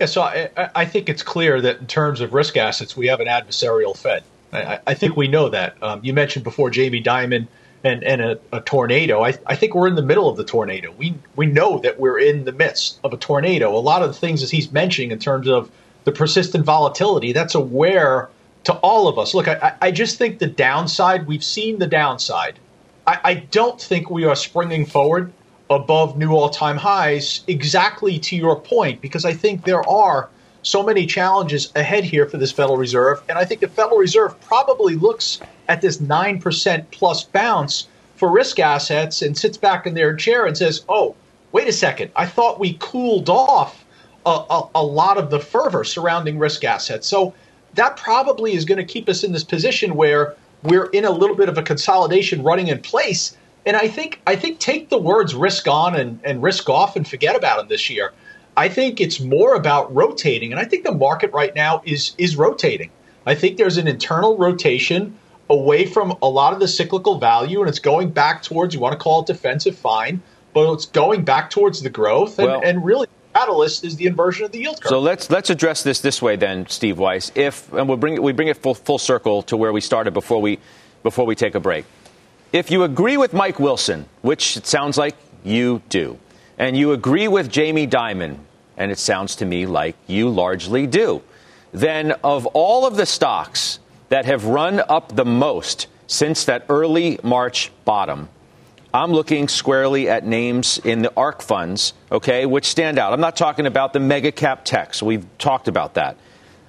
Yeah, 0.00 0.06
so 0.06 0.22
I, 0.22 0.70
I 0.74 0.84
think 0.84 1.08
it's 1.08 1.22
clear 1.22 1.60
that 1.60 1.78
in 1.78 1.86
terms 1.86 2.20
of 2.20 2.32
risk 2.32 2.56
assets, 2.56 2.96
we 2.96 3.08
have 3.08 3.20
an 3.20 3.26
adversarial 3.26 3.96
Fed. 3.96 4.22
I, 4.52 4.78
I 4.86 4.94
think 4.94 5.16
we 5.16 5.28
know 5.28 5.48
that. 5.48 5.82
Um, 5.82 6.00
you 6.02 6.12
mentioned 6.12 6.44
before 6.44 6.70
Jamie 6.70 7.02
Dimon 7.02 7.48
and, 7.84 8.04
and 8.04 8.20
a, 8.20 8.38
a 8.52 8.60
tornado. 8.60 9.24
I, 9.24 9.34
I, 9.46 9.56
think 9.56 9.74
we're 9.74 9.88
in 9.88 9.94
the 9.94 10.02
middle 10.02 10.28
of 10.28 10.36
the 10.36 10.44
tornado. 10.44 10.92
We 10.92 11.14
we 11.36 11.46
know 11.46 11.78
that 11.80 12.00
we're 12.00 12.18
in 12.18 12.44
the 12.44 12.52
midst 12.52 12.98
of 13.04 13.12
a 13.12 13.16
tornado. 13.16 13.76
A 13.76 13.78
lot 13.78 14.02
of 14.02 14.08
the 14.08 14.14
things 14.14 14.40
that 14.40 14.50
he's 14.50 14.72
mentioning 14.72 15.10
in 15.10 15.18
terms 15.18 15.48
of 15.48 15.70
the 16.04 16.12
persistent 16.12 16.64
volatility, 16.64 17.32
that's 17.32 17.54
aware 17.54 18.28
to 18.64 18.72
all 18.74 19.08
of 19.08 19.18
us. 19.18 19.34
Look, 19.34 19.48
I, 19.48 19.74
I 19.80 19.90
just 19.90 20.18
think 20.18 20.38
the 20.38 20.46
downside, 20.46 21.26
we've 21.26 21.44
seen 21.44 21.78
the 21.78 21.86
downside. 21.86 22.58
I, 23.06 23.20
I 23.24 23.34
don't 23.34 23.80
think 23.80 24.10
we 24.10 24.24
are 24.24 24.36
springing 24.36 24.86
forward 24.86 25.32
above 25.70 26.16
new 26.16 26.32
all 26.32 26.50
time 26.50 26.76
highs 26.76 27.42
exactly 27.46 28.18
to 28.18 28.36
your 28.36 28.60
point, 28.60 29.00
because 29.00 29.24
I 29.24 29.32
think 29.32 29.64
there 29.64 29.88
are 29.88 30.28
so 30.62 30.82
many 30.82 31.06
challenges 31.06 31.72
ahead 31.76 32.04
here 32.04 32.26
for 32.26 32.36
this 32.36 32.52
Federal 32.52 32.76
Reserve. 32.76 33.22
And 33.28 33.38
I 33.38 33.44
think 33.44 33.60
the 33.60 33.68
Federal 33.68 33.98
Reserve 33.98 34.38
probably 34.40 34.96
looks 34.96 35.40
at 35.68 35.80
this 35.80 35.98
9% 35.98 36.84
plus 36.90 37.24
bounce 37.24 37.88
for 38.16 38.28
risk 38.30 38.58
assets 38.58 39.22
and 39.22 39.38
sits 39.38 39.56
back 39.56 39.86
in 39.86 39.94
their 39.94 40.14
chair 40.14 40.46
and 40.46 40.56
says, 40.56 40.84
oh, 40.88 41.14
wait 41.52 41.68
a 41.68 41.72
second, 41.72 42.10
I 42.16 42.26
thought 42.26 42.58
we 42.58 42.76
cooled 42.80 43.30
off 43.30 43.84
a, 44.26 44.30
a, 44.30 44.68
a 44.74 44.84
lot 44.84 45.16
of 45.18 45.30
the 45.30 45.38
fervor 45.38 45.84
surrounding 45.84 46.38
risk 46.38 46.64
assets. 46.64 47.06
So 47.06 47.32
that 47.74 47.96
probably 47.96 48.54
is 48.54 48.64
going 48.64 48.78
to 48.78 48.84
keep 48.84 49.08
us 49.08 49.22
in 49.22 49.32
this 49.32 49.44
position 49.44 49.94
where 49.94 50.34
we're 50.64 50.86
in 50.86 51.04
a 51.04 51.10
little 51.10 51.36
bit 51.36 51.48
of 51.48 51.56
a 51.56 51.62
consolidation 51.62 52.42
running 52.42 52.68
in 52.68 52.80
place. 52.80 53.36
And 53.68 53.76
I 53.76 53.86
think 53.86 54.22
I 54.26 54.34
think 54.34 54.60
take 54.60 54.88
the 54.88 54.96
words 54.96 55.34
risk 55.34 55.68
on 55.68 55.94
and, 55.94 56.20
and 56.24 56.42
risk 56.42 56.70
off 56.70 56.96
and 56.96 57.06
forget 57.06 57.36
about 57.36 57.58
them 57.58 57.68
this 57.68 57.90
year. 57.90 58.14
I 58.56 58.70
think 58.70 58.98
it's 58.98 59.20
more 59.20 59.54
about 59.54 59.94
rotating, 59.94 60.52
and 60.52 60.58
I 60.58 60.64
think 60.64 60.84
the 60.84 60.92
market 60.92 61.30
right 61.34 61.54
now 61.54 61.82
is 61.84 62.14
is 62.16 62.34
rotating. 62.34 62.90
I 63.26 63.34
think 63.34 63.58
there's 63.58 63.76
an 63.76 63.86
internal 63.86 64.38
rotation 64.38 65.18
away 65.50 65.84
from 65.84 66.16
a 66.22 66.28
lot 66.30 66.54
of 66.54 66.60
the 66.60 66.66
cyclical 66.66 67.18
value, 67.18 67.60
and 67.60 67.68
it's 67.68 67.78
going 67.78 68.08
back 68.08 68.42
towards 68.42 68.72
you 68.72 68.80
want 68.80 68.94
to 68.94 68.98
call 68.98 69.20
it 69.20 69.26
defensive, 69.26 69.76
fine, 69.76 70.22
but 70.54 70.72
it's 70.72 70.86
going 70.86 71.26
back 71.26 71.50
towards 71.50 71.82
the 71.82 71.90
growth 71.90 72.38
and, 72.38 72.48
well, 72.48 72.62
and 72.64 72.82
really 72.82 73.06
catalyst 73.34 73.84
is 73.84 73.96
the 73.96 74.06
inversion 74.06 74.46
of 74.46 74.52
the 74.52 74.60
yield 74.60 74.80
curve. 74.80 74.88
So 74.88 74.98
let's 74.98 75.28
let's 75.28 75.50
address 75.50 75.82
this 75.82 76.00
this 76.00 76.22
way 76.22 76.36
then, 76.36 76.66
Steve 76.68 76.98
Weiss. 76.98 77.30
If 77.34 77.70
and 77.74 77.86
we'll 77.86 77.98
bring 77.98 78.14
it, 78.14 78.22
we 78.22 78.32
bring 78.32 78.48
it 78.48 78.56
full, 78.56 78.74
full 78.74 78.98
circle 78.98 79.42
to 79.42 79.58
where 79.58 79.74
we 79.74 79.82
started 79.82 80.14
before 80.14 80.40
we 80.40 80.58
before 81.02 81.26
we 81.26 81.34
take 81.34 81.54
a 81.54 81.60
break. 81.60 81.84
If 82.52 82.70
you 82.70 82.84
agree 82.84 83.18
with 83.18 83.34
Mike 83.34 83.60
Wilson, 83.60 84.06
which 84.22 84.56
it 84.56 84.66
sounds 84.66 84.96
like 84.96 85.14
you 85.44 85.82
do, 85.90 86.18
and 86.56 86.76
you 86.76 86.92
agree 86.92 87.28
with 87.28 87.50
Jamie 87.50 87.86
Dimon, 87.86 88.38
and 88.78 88.90
it 88.90 88.98
sounds 88.98 89.36
to 89.36 89.44
me 89.44 89.66
like 89.66 89.96
you 90.06 90.30
largely 90.30 90.86
do, 90.86 91.22
then 91.72 92.12
of 92.24 92.46
all 92.46 92.86
of 92.86 92.96
the 92.96 93.04
stocks 93.04 93.80
that 94.08 94.24
have 94.24 94.46
run 94.46 94.80
up 94.88 95.14
the 95.14 95.26
most 95.26 95.88
since 96.06 96.46
that 96.46 96.64
early 96.70 97.18
March 97.22 97.70
bottom, 97.84 98.30
I'm 98.94 99.12
looking 99.12 99.48
squarely 99.48 100.08
at 100.08 100.24
names 100.24 100.78
in 100.78 101.02
the 101.02 101.12
ARK 101.14 101.42
funds, 101.42 101.92
okay, 102.10 102.46
which 102.46 102.64
stand 102.64 102.98
out. 102.98 103.12
I'm 103.12 103.20
not 103.20 103.36
talking 103.36 103.66
about 103.66 103.92
the 103.92 104.00
mega 104.00 104.32
cap 104.32 104.64
techs. 104.64 105.02
We've 105.02 105.26
talked 105.36 105.68
about 105.68 105.94
that. 105.94 106.16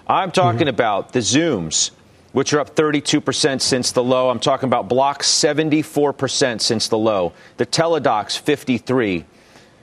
I'm 0.07 0.31
talking 0.31 0.61
mm-hmm. 0.61 0.69
about 0.69 1.13
the 1.13 1.19
Zooms, 1.19 1.91
which 2.31 2.53
are 2.53 2.59
up 2.59 2.75
32% 2.75 3.61
since 3.61 3.91
the 3.91 4.03
low. 4.03 4.29
I'm 4.29 4.39
talking 4.39 4.67
about 4.67 4.87
Block 4.87 5.23
74% 5.23 6.61
since 6.61 6.87
the 6.87 6.97
low. 6.97 7.33
The 7.57 7.65
Teladocs 7.65 8.37
53. 8.37 9.25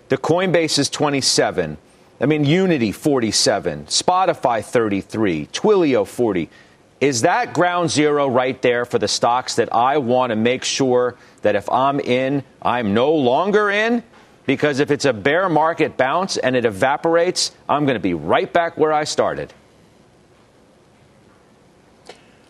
The 0.08 0.18
Coinbase 0.18 0.78
is 0.78 0.88
27. 0.88 1.78
I 2.20 2.26
mean, 2.26 2.44
Unity 2.44 2.92
47, 2.92 3.86
Spotify 3.86 4.64
33, 4.64 5.48
Twilio 5.52 6.06
40. 6.06 6.48
Is 6.98 7.22
that 7.22 7.52
ground 7.52 7.90
zero 7.90 8.26
right 8.26 8.60
there 8.62 8.86
for 8.86 8.98
the 8.98 9.08
stocks 9.08 9.56
that 9.56 9.74
I 9.74 9.98
want 9.98 10.30
to 10.30 10.36
make 10.36 10.64
sure 10.64 11.16
that 11.42 11.56
if 11.56 11.68
I'm 11.68 12.00
in, 12.00 12.42
I'm 12.62 12.94
no 12.94 13.12
longer 13.12 13.68
in? 13.68 14.02
Because 14.46 14.78
if 14.78 14.90
it's 14.90 15.04
a 15.04 15.12
bear 15.12 15.50
market 15.50 15.98
bounce 15.98 16.38
and 16.38 16.56
it 16.56 16.64
evaporates, 16.64 17.50
I'm 17.68 17.84
going 17.84 17.96
to 17.96 18.00
be 18.00 18.14
right 18.14 18.50
back 18.50 18.78
where 18.78 18.92
I 18.92 19.04
started. 19.04 19.52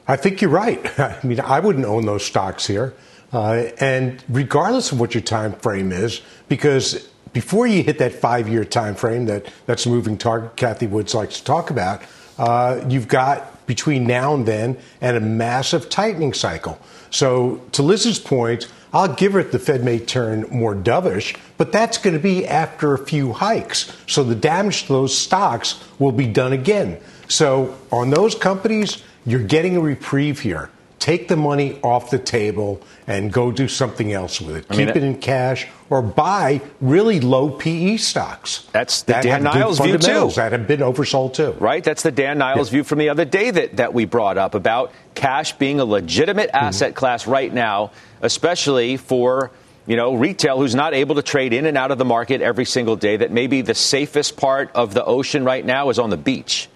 I 0.09 0.16
think 0.16 0.40
you're 0.40 0.51
right. 0.51 0.99
I 1.01 1.19
mean, 1.25 1.40
I 1.40 1.61
wouldn't 1.61 1.85
own 1.85 2.07
those 2.07 2.25
stocks 2.25 2.66
here. 2.66 2.95
Uh, 3.33 3.71
and 3.81 4.23
regardless 4.29 4.92
of 4.92 5.01
what 5.01 5.14
your 5.14 5.23
time 5.23 5.53
frame 5.55 5.92
is, 5.92 6.23
because 6.49 7.09
before 7.33 7.66
you 7.66 7.83
hit 7.83 7.99
that 7.99 8.12
five-year 8.12 8.64
time 8.64 8.95
frame 8.95 9.27
that 9.27 9.47
that's 9.66 9.85
a 9.85 9.88
moving 9.88 10.16
target, 10.16 10.57
Cathie 10.57 10.87
Woods 10.87 11.14
likes 11.14 11.38
to 11.38 11.45
talk 11.45 11.71
about, 11.71 12.03
uh, 12.38 12.83
you've 12.88 13.09
got 13.09 13.66
between 13.66 14.07
now 14.07 14.33
and 14.33 14.47
then 14.47 14.79
and 15.01 15.16
a 15.16 15.21
massive 15.21 15.90
tightening 15.90 16.33
cycle. 16.33 16.79
So 17.11 17.62
to 17.73 17.83
Liz's 17.83 18.19
point, 18.19 18.69
I'll 18.92 19.12
give 19.12 19.35
it 19.37 19.53
the 19.53 19.59
Fed 19.59 19.85
may 19.85 19.99
turn 19.99 20.47
more 20.51 20.75
dovish, 20.75 21.37
but 21.59 21.73
that's 21.73 21.99
going 21.99 22.14
to 22.14 22.23
be 22.23 22.47
after 22.47 22.95
a 22.95 22.99
few 22.99 23.33
hikes. 23.33 23.95
So 24.07 24.23
the 24.23 24.35
damage 24.35 24.85
to 24.85 24.88
those 24.88 25.16
stocks 25.16 25.83
will 25.99 26.12
be 26.12 26.27
done 26.27 26.53
again. 26.53 26.99
So 27.29 27.77
on 27.90 28.11
those 28.11 28.35
companies, 28.35 29.03
you're 29.27 29.43
getting 29.43 29.77
a 29.77 29.81
reprieve 29.81 30.41
here. 30.41 30.71
Take 30.99 31.29
the 31.29 31.37
money 31.37 31.79
off 31.83 32.11
the 32.11 32.19
table 32.19 32.81
and 33.07 33.33
go 33.33 33.53
do 33.53 33.69
something 33.69 34.12
else 34.12 34.41
with 34.41 34.57
it. 34.57 34.67
I 34.71 34.77
mean, 34.77 34.87
Keep 34.87 34.97
it 34.97 35.03
in 35.05 35.19
cash 35.19 35.69
or 35.91 36.03
buy 36.03 36.62
really 36.81 37.21
low 37.21 37.51
PE 37.51 37.99
stocks. 37.99 38.67
That's 38.73 39.03
the 39.03 39.12
that 39.12 39.23
Dan 39.23 39.43
Niles 39.45 39.79
view 39.79 39.99
too. 39.99 40.31
That 40.35 40.53
have 40.53 40.67
been 40.67 40.81
oversold 40.81 41.35
too. 41.35 41.53
Right. 41.61 41.85
That's 41.85 42.03
the 42.03 42.11
Dan 42.11 42.39
Niles 42.39 42.69
yeah. 42.69 42.79
view 42.79 42.85
from 42.85 42.99
the 42.99 43.11
other 43.11 43.25
day 43.25 43.51
that, 43.51 43.77
that 43.77 43.95
we 43.95 44.05
brought 44.05 44.39
up 44.39 44.55
about 44.55 44.93
cash 45.15 45.53
being 45.53 45.81
a 45.81 45.85
legitimate 45.85 46.49
mm-hmm. 46.49 46.65
asset 46.65 46.91
mm-hmm. 46.91 46.99
class 46.99 47.27
right 47.27 47.53
now, 47.53 47.93
especially 48.23 48.97
for 48.97 49.53
you 49.87 49.97
know, 49.97 50.15
retail 50.15 50.59
who's 50.59 50.75
not 50.75 50.95
able 50.95 51.15
to 51.15 51.23
trade 51.23 51.53
in 51.53 51.65
and 51.67 51.77
out 51.77 51.93
of 51.93 51.99
the 51.99 52.05
market 52.05 52.41
every 52.41 52.65
single 52.65 52.97
day, 52.97 53.17
that 53.19 53.31
maybe 53.31 53.62
the 53.62 53.75
safest 53.75 54.37
part 54.37 54.71
of 54.75 54.95
the 54.95 55.05
ocean 55.05 55.45
right 55.45 55.65
now 55.65 55.91
is 55.91 55.99
on 55.99 56.11
the 56.11 56.17
beach. 56.17 56.69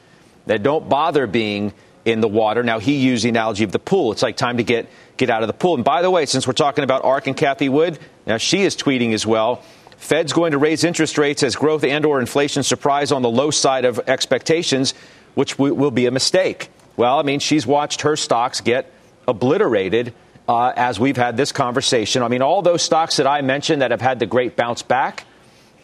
That 0.46 0.62
don't 0.62 0.88
bother 0.88 1.26
being 1.26 1.72
in 2.04 2.20
the 2.20 2.28
water. 2.28 2.62
Now, 2.62 2.78
he 2.78 2.96
used 2.96 3.24
the 3.24 3.28
analogy 3.28 3.64
of 3.64 3.72
the 3.72 3.78
pool. 3.78 4.12
It's 4.12 4.22
like 4.22 4.36
time 4.36 4.56
to 4.56 4.64
get, 4.64 4.88
get 5.16 5.30
out 5.30 5.42
of 5.42 5.46
the 5.46 5.52
pool. 5.52 5.74
And 5.74 5.84
by 5.84 6.02
the 6.02 6.10
way, 6.10 6.26
since 6.26 6.46
we're 6.46 6.54
talking 6.54 6.84
about 6.84 7.04
ARK 7.04 7.26
and 7.26 7.36
Cathie 7.36 7.68
Wood, 7.68 7.98
now 8.26 8.38
she 8.38 8.62
is 8.62 8.76
tweeting 8.76 9.12
as 9.12 9.26
well. 9.26 9.62
Fed's 9.96 10.32
going 10.32 10.52
to 10.52 10.58
raise 10.58 10.82
interest 10.82 11.18
rates 11.18 11.42
as 11.42 11.56
growth 11.56 11.84
and 11.84 12.06
or 12.06 12.20
inflation 12.20 12.62
surprise 12.62 13.12
on 13.12 13.20
the 13.20 13.28
low 13.28 13.50
side 13.50 13.84
of 13.84 14.00
expectations, 14.06 14.94
which 15.34 15.52
w- 15.58 15.74
will 15.74 15.90
be 15.90 16.06
a 16.06 16.10
mistake. 16.10 16.70
Well, 16.96 17.18
I 17.18 17.22
mean, 17.22 17.38
she's 17.38 17.66
watched 17.66 18.02
her 18.02 18.16
stocks 18.16 18.62
get 18.62 18.90
obliterated 19.28 20.14
uh, 20.48 20.72
as 20.74 20.98
we've 20.98 21.18
had 21.18 21.36
this 21.36 21.52
conversation. 21.52 22.22
I 22.22 22.28
mean, 22.28 22.42
all 22.42 22.62
those 22.62 22.82
stocks 22.82 23.18
that 23.18 23.26
I 23.26 23.42
mentioned 23.42 23.82
that 23.82 23.90
have 23.90 24.00
had 24.00 24.18
the 24.18 24.26
great 24.26 24.56
bounce 24.56 24.82
back 24.82 25.24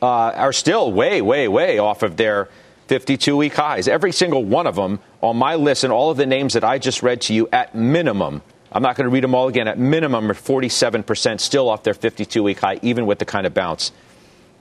uh, 0.00 0.06
are 0.06 0.52
still 0.52 0.90
way, 0.92 1.20
way, 1.22 1.46
way 1.46 1.78
off 1.78 2.02
of 2.02 2.16
their 2.16 2.48
52 2.88 3.36
week 3.36 3.54
highs. 3.54 3.88
Every 3.88 4.12
single 4.12 4.44
one 4.44 4.66
of 4.66 4.76
them 4.76 5.00
on 5.26 5.36
my 5.36 5.54
list 5.54 5.84
and 5.84 5.92
all 5.92 6.10
of 6.10 6.16
the 6.16 6.26
names 6.26 6.54
that 6.54 6.64
I 6.64 6.78
just 6.78 7.02
read 7.02 7.20
to 7.22 7.34
you 7.34 7.48
at 7.52 7.74
minimum. 7.74 8.42
I'm 8.72 8.82
not 8.82 8.96
going 8.96 9.04
to 9.04 9.10
read 9.10 9.24
them 9.24 9.34
all 9.34 9.48
again. 9.48 9.68
At 9.68 9.78
minimum, 9.78 10.30
are 10.30 10.34
47% 10.34 11.40
still 11.40 11.68
off 11.68 11.82
their 11.82 11.94
52 11.94 12.42
week 12.42 12.60
high, 12.60 12.78
even 12.82 13.06
with 13.06 13.18
the 13.18 13.24
kind 13.24 13.46
of 13.46 13.54
bounce 13.54 13.92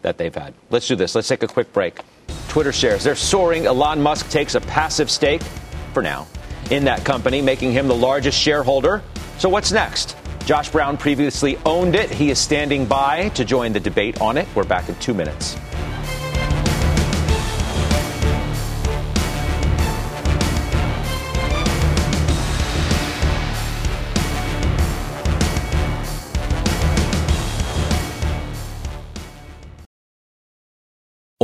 that 0.02 0.18
they've 0.18 0.34
had. 0.34 0.54
Let's 0.70 0.88
do 0.88 0.96
this. 0.96 1.16
Let's 1.16 1.28
take 1.28 1.44
a 1.44 1.48
quick 1.48 1.74
break. 1.74 2.00
Twitter 2.48 2.72
shares, 2.72 3.04
they're 3.04 3.16
soaring. 3.16 3.66
Elon 3.66 4.02
Musk 4.02 4.30
takes 4.30 4.56
a 4.56 4.62
passive 4.62 5.10
stake 5.10 5.42
for 5.94 6.02
now 6.02 6.28
in 6.72 6.86
that 6.86 7.04
company, 7.04 7.42
making 7.42 7.72
him 7.72 7.88
the 7.88 7.96
largest 7.96 8.40
shareholder. 8.40 9.04
So, 9.38 9.50
what's 9.50 9.72
next? 9.72 10.16
Josh 10.46 10.70
Brown 10.70 10.96
previously 10.96 11.58
owned 11.66 11.96
it. 11.96 12.10
He 12.10 12.30
is 12.30 12.40
standing 12.40 12.86
by 12.86 13.30
to 13.30 13.44
join 13.44 13.74
the 13.74 13.80
debate 13.80 14.22
on 14.22 14.38
it. 14.38 14.48
We're 14.56 14.64
back 14.64 14.90
in 14.90 14.96
two 14.96 15.14
minutes. 15.14 15.58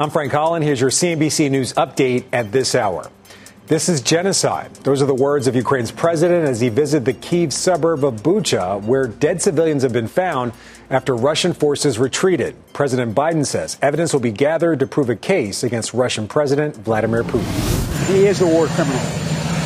I'm 0.00 0.10
Frank 0.10 0.30
Holland. 0.30 0.64
Here's 0.64 0.80
your 0.80 0.90
CNBC 0.90 1.50
News 1.50 1.72
update 1.72 2.26
at 2.32 2.52
this 2.52 2.76
hour. 2.76 3.10
This 3.66 3.88
is 3.88 4.00
genocide. 4.00 4.72
Those 4.84 5.02
are 5.02 5.06
the 5.06 5.14
words 5.14 5.48
of 5.48 5.56
Ukraine's 5.56 5.90
president 5.90 6.46
as 6.48 6.60
he 6.60 6.68
visited 6.68 7.04
the 7.04 7.14
Kiev 7.14 7.52
suburb 7.52 8.04
of 8.04 8.22
Bucha, 8.22 8.80
where 8.84 9.08
dead 9.08 9.42
civilians 9.42 9.82
have 9.82 9.92
been 9.92 10.06
found 10.06 10.52
after 10.88 11.16
Russian 11.16 11.52
forces 11.52 11.98
retreated. 11.98 12.54
President 12.72 13.12
Biden 13.12 13.44
says 13.44 13.76
evidence 13.82 14.12
will 14.12 14.20
be 14.20 14.30
gathered 14.30 14.78
to 14.78 14.86
prove 14.86 15.10
a 15.10 15.16
case 15.16 15.64
against 15.64 15.92
Russian 15.92 16.28
President 16.28 16.76
Vladimir 16.76 17.24
Putin. 17.24 18.06
He 18.06 18.24
is 18.24 18.40
a 18.40 18.46
war 18.46 18.68
criminal, 18.68 19.02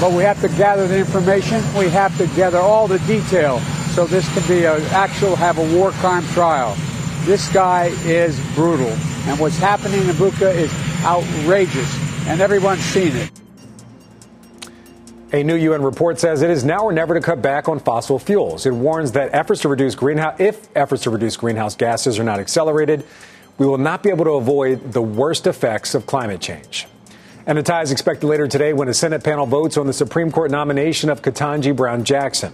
but 0.01 0.13
we 0.13 0.23
have 0.23 0.41
to 0.41 0.49
gather 0.57 0.89
the 0.89 0.99
information. 0.99 1.63
We 1.77 1.91
have 1.91 2.17
to 2.17 2.27
gather 2.29 2.57
all 2.57 2.89
the 2.89 3.01
detail 3.01 3.61
so 3.95 4.07
this 4.07 4.27
can 4.33 4.49
be 4.49 4.65
an 4.65 4.81
actual 4.95 5.37
have 5.37 5.59
a 5.59 5.77
war 5.77 5.91
crime 5.91 6.25
trial. 6.29 6.75
This 7.25 7.53
guy 7.53 7.87
is 8.05 8.39
brutal. 8.55 8.89
And 9.27 9.39
what's 9.39 9.57
happening 9.57 10.01
in 10.01 10.15
Bucha 10.17 10.53
is 10.55 10.73
outrageous. 11.05 12.27
and 12.27 12.41
everyone's 12.41 12.81
seen 12.81 13.17
it. 13.17 13.31
A 15.33 15.43
new 15.43 15.57
UN 15.57 15.83
report 15.83 16.21
says 16.21 16.43
it 16.43 16.51
is 16.51 16.65
now 16.65 16.85
or 16.85 16.93
never 16.93 17.15
to 17.15 17.21
cut 17.21 17.41
back 17.41 17.69
on 17.69 17.79
fossil 17.81 18.19
fuels. 18.19 18.67
It 18.67 18.73
warns 18.73 19.13
that 19.13 19.35
efforts 19.35 19.63
to 19.63 19.69
reduce 19.69 19.95
greenhouse 19.95 20.39
if 20.39 20.69
efforts 20.77 21.05
to 21.05 21.11
reduce 21.11 21.37
greenhouse 21.37 21.75
gases 21.75 22.19
are 22.19 22.25
not 22.25 22.39
accelerated, 22.39 23.05
we 23.57 23.67
will 23.67 23.79
not 23.79 24.03
be 24.03 24.11
able 24.11 24.25
to 24.25 24.33
avoid 24.33 24.93
the 24.93 25.03
worst 25.03 25.47
effects 25.47 25.95
of 25.95 26.07
climate 26.07 26.41
change. 26.41 26.87
And 27.47 27.59
a 27.59 27.63
tie 27.63 27.83
is 27.83 27.91
expected 27.91 28.27
later 28.27 28.47
today 28.47 28.73
when 28.73 28.89
a 28.89 28.95
Senate 28.95 29.25
panel 29.25 29.47
votes 29.47 29.77
on 29.77 29.87
the 29.87 29.93
Supreme 29.93 30.31
Court 30.31 30.51
nomination 30.51 31.11
of 31.11 31.23
Ketanji 31.23 31.75
Brown 31.75 32.05
Jackson. 32.05 32.53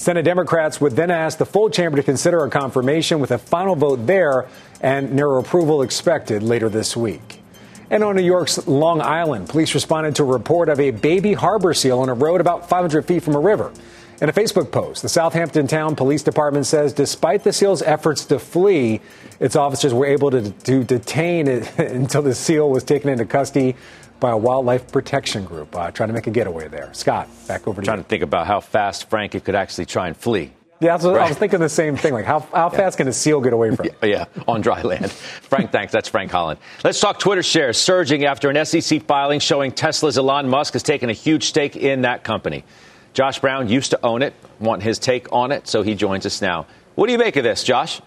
Senate 0.00 0.22
Democrats 0.22 0.80
would 0.80 0.96
then 0.96 1.10
ask 1.10 1.36
the 1.36 1.44
full 1.44 1.68
chamber 1.68 1.98
to 1.98 2.02
consider 2.02 2.42
a 2.42 2.48
confirmation 2.48 3.20
with 3.20 3.30
a 3.32 3.36
final 3.36 3.76
vote 3.76 4.06
there 4.06 4.48
and 4.80 5.12
near 5.12 5.36
approval 5.36 5.82
expected 5.82 6.42
later 6.42 6.70
this 6.70 6.96
week. 6.96 7.42
And 7.90 8.02
on 8.02 8.16
New 8.16 8.22
York's 8.22 8.66
Long 8.66 9.02
Island, 9.02 9.50
police 9.50 9.74
responded 9.74 10.16
to 10.16 10.22
a 10.22 10.26
report 10.26 10.70
of 10.70 10.80
a 10.80 10.90
baby 10.90 11.34
harbor 11.34 11.74
seal 11.74 11.98
on 11.98 12.08
a 12.08 12.14
road 12.14 12.40
about 12.40 12.66
500 12.66 13.04
feet 13.04 13.22
from 13.22 13.34
a 13.34 13.40
river. 13.40 13.74
In 14.22 14.30
a 14.30 14.32
Facebook 14.32 14.72
post, 14.72 15.02
the 15.02 15.08
Southampton 15.10 15.66
Town 15.66 15.94
Police 15.94 16.22
Department 16.22 16.64
says 16.64 16.94
despite 16.94 17.44
the 17.44 17.52
seal's 17.52 17.82
efforts 17.82 18.24
to 18.26 18.38
flee, 18.38 19.02
its 19.38 19.54
officers 19.54 19.92
were 19.92 20.06
able 20.06 20.30
to, 20.30 20.50
to 20.50 20.82
detain 20.82 21.46
it 21.46 21.78
until 21.78 22.22
the 22.22 22.34
seal 22.34 22.70
was 22.70 22.84
taken 22.84 23.10
into 23.10 23.26
custody 23.26 23.76
by 24.20 24.30
a 24.30 24.36
wildlife 24.36 24.92
protection 24.92 25.44
group 25.44 25.74
uh, 25.74 25.90
trying 25.90 26.08
to 26.08 26.12
make 26.12 26.26
a 26.26 26.30
getaway 26.30 26.68
there. 26.68 26.90
Scott, 26.92 27.28
back 27.48 27.66
over 27.66 27.80
to 27.80 27.84
trying 27.84 27.98
you. 27.98 28.04
to 28.04 28.08
think 28.08 28.22
about 28.22 28.46
how 28.46 28.60
fast 28.60 29.08
Frank 29.10 29.32
could 29.44 29.54
actually 29.54 29.86
try 29.86 30.06
and 30.06 30.16
flee. 30.16 30.52
Yeah, 30.80 30.92
right. 30.92 31.04
I 31.04 31.28
was 31.28 31.36
thinking 31.36 31.60
the 31.60 31.68
same 31.68 31.96
thing. 31.96 32.14
Like, 32.14 32.24
how, 32.24 32.40
how 32.40 32.70
fast 32.70 32.96
can 32.96 33.06
a 33.06 33.12
seal 33.12 33.42
get 33.42 33.52
away 33.52 33.74
from? 33.76 33.88
Yeah, 34.02 34.26
yeah, 34.34 34.42
on 34.48 34.62
dry 34.62 34.80
land. 34.80 35.10
Frank, 35.12 35.72
thanks. 35.72 35.92
That's 35.92 36.08
Frank 36.08 36.30
Holland. 36.30 36.58
Let's 36.82 37.00
talk 37.00 37.18
Twitter 37.18 37.42
shares 37.42 37.76
surging 37.76 38.24
after 38.24 38.48
an 38.48 38.64
SEC 38.64 39.02
filing 39.02 39.40
showing 39.40 39.72
Tesla's 39.72 40.16
Elon 40.16 40.48
Musk 40.48 40.72
has 40.72 40.82
taken 40.82 41.10
a 41.10 41.12
huge 41.12 41.44
stake 41.44 41.76
in 41.76 42.02
that 42.02 42.24
company. 42.24 42.64
Josh 43.12 43.40
Brown 43.40 43.68
used 43.68 43.90
to 43.90 44.00
own 44.02 44.22
it, 44.22 44.32
want 44.58 44.82
his 44.82 44.98
take 44.98 45.30
on 45.32 45.52
it, 45.52 45.68
so 45.68 45.82
he 45.82 45.94
joins 45.94 46.24
us 46.24 46.40
now. 46.40 46.66
What 46.94 47.06
do 47.06 47.12
you 47.12 47.18
make 47.18 47.36
of 47.36 47.44
this, 47.44 47.62
Josh? 47.62 48.00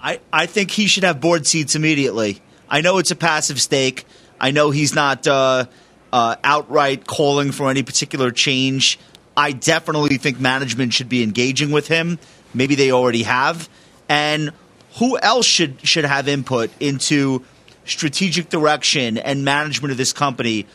I, 0.00 0.20
I 0.32 0.46
think 0.46 0.70
he 0.70 0.86
should 0.86 1.02
have 1.02 1.20
board 1.20 1.48
seats 1.48 1.74
immediately. 1.74 2.40
I 2.68 2.80
know 2.80 2.98
it's 2.98 3.10
a 3.10 3.16
passive 3.16 3.60
stake. 3.60 4.04
I 4.40 4.50
know 4.50 4.70
he's 4.70 4.94
not 4.94 5.26
uh, 5.26 5.66
uh, 6.12 6.36
outright 6.44 7.06
calling 7.06 7.52
for 7.52 7.70
any 7.70 7.82
particular 7.82 8.30
change 8.30 8.98
I 9.36 9.52
definitely 9.52 10.16
think 10.16 10.40
management 10.40 10.94
should 10.94 11.10
be 11.10 11.22
engaging 11.22 11.70
with 11.70 11.88
him. 11.88 12.18
Maybe 12.54 12.74
they 12.74 12.90
already 12.90 13.24
have. 13.24 13.68
And 14.08 14.52
who 14.94 15.18
else 15.18 15.44
should 15.44 15.86
should 15.86 16.06
have 16.06 16.26
input 16.26 16.70
into 16.80 17.44
strategic 17.84 18.48
direction 18.48 19.18
and 19.18 19.44
management 19.44 19.92
of 19.92 19.98
this 19.98 20.14
company? 20.14 20.66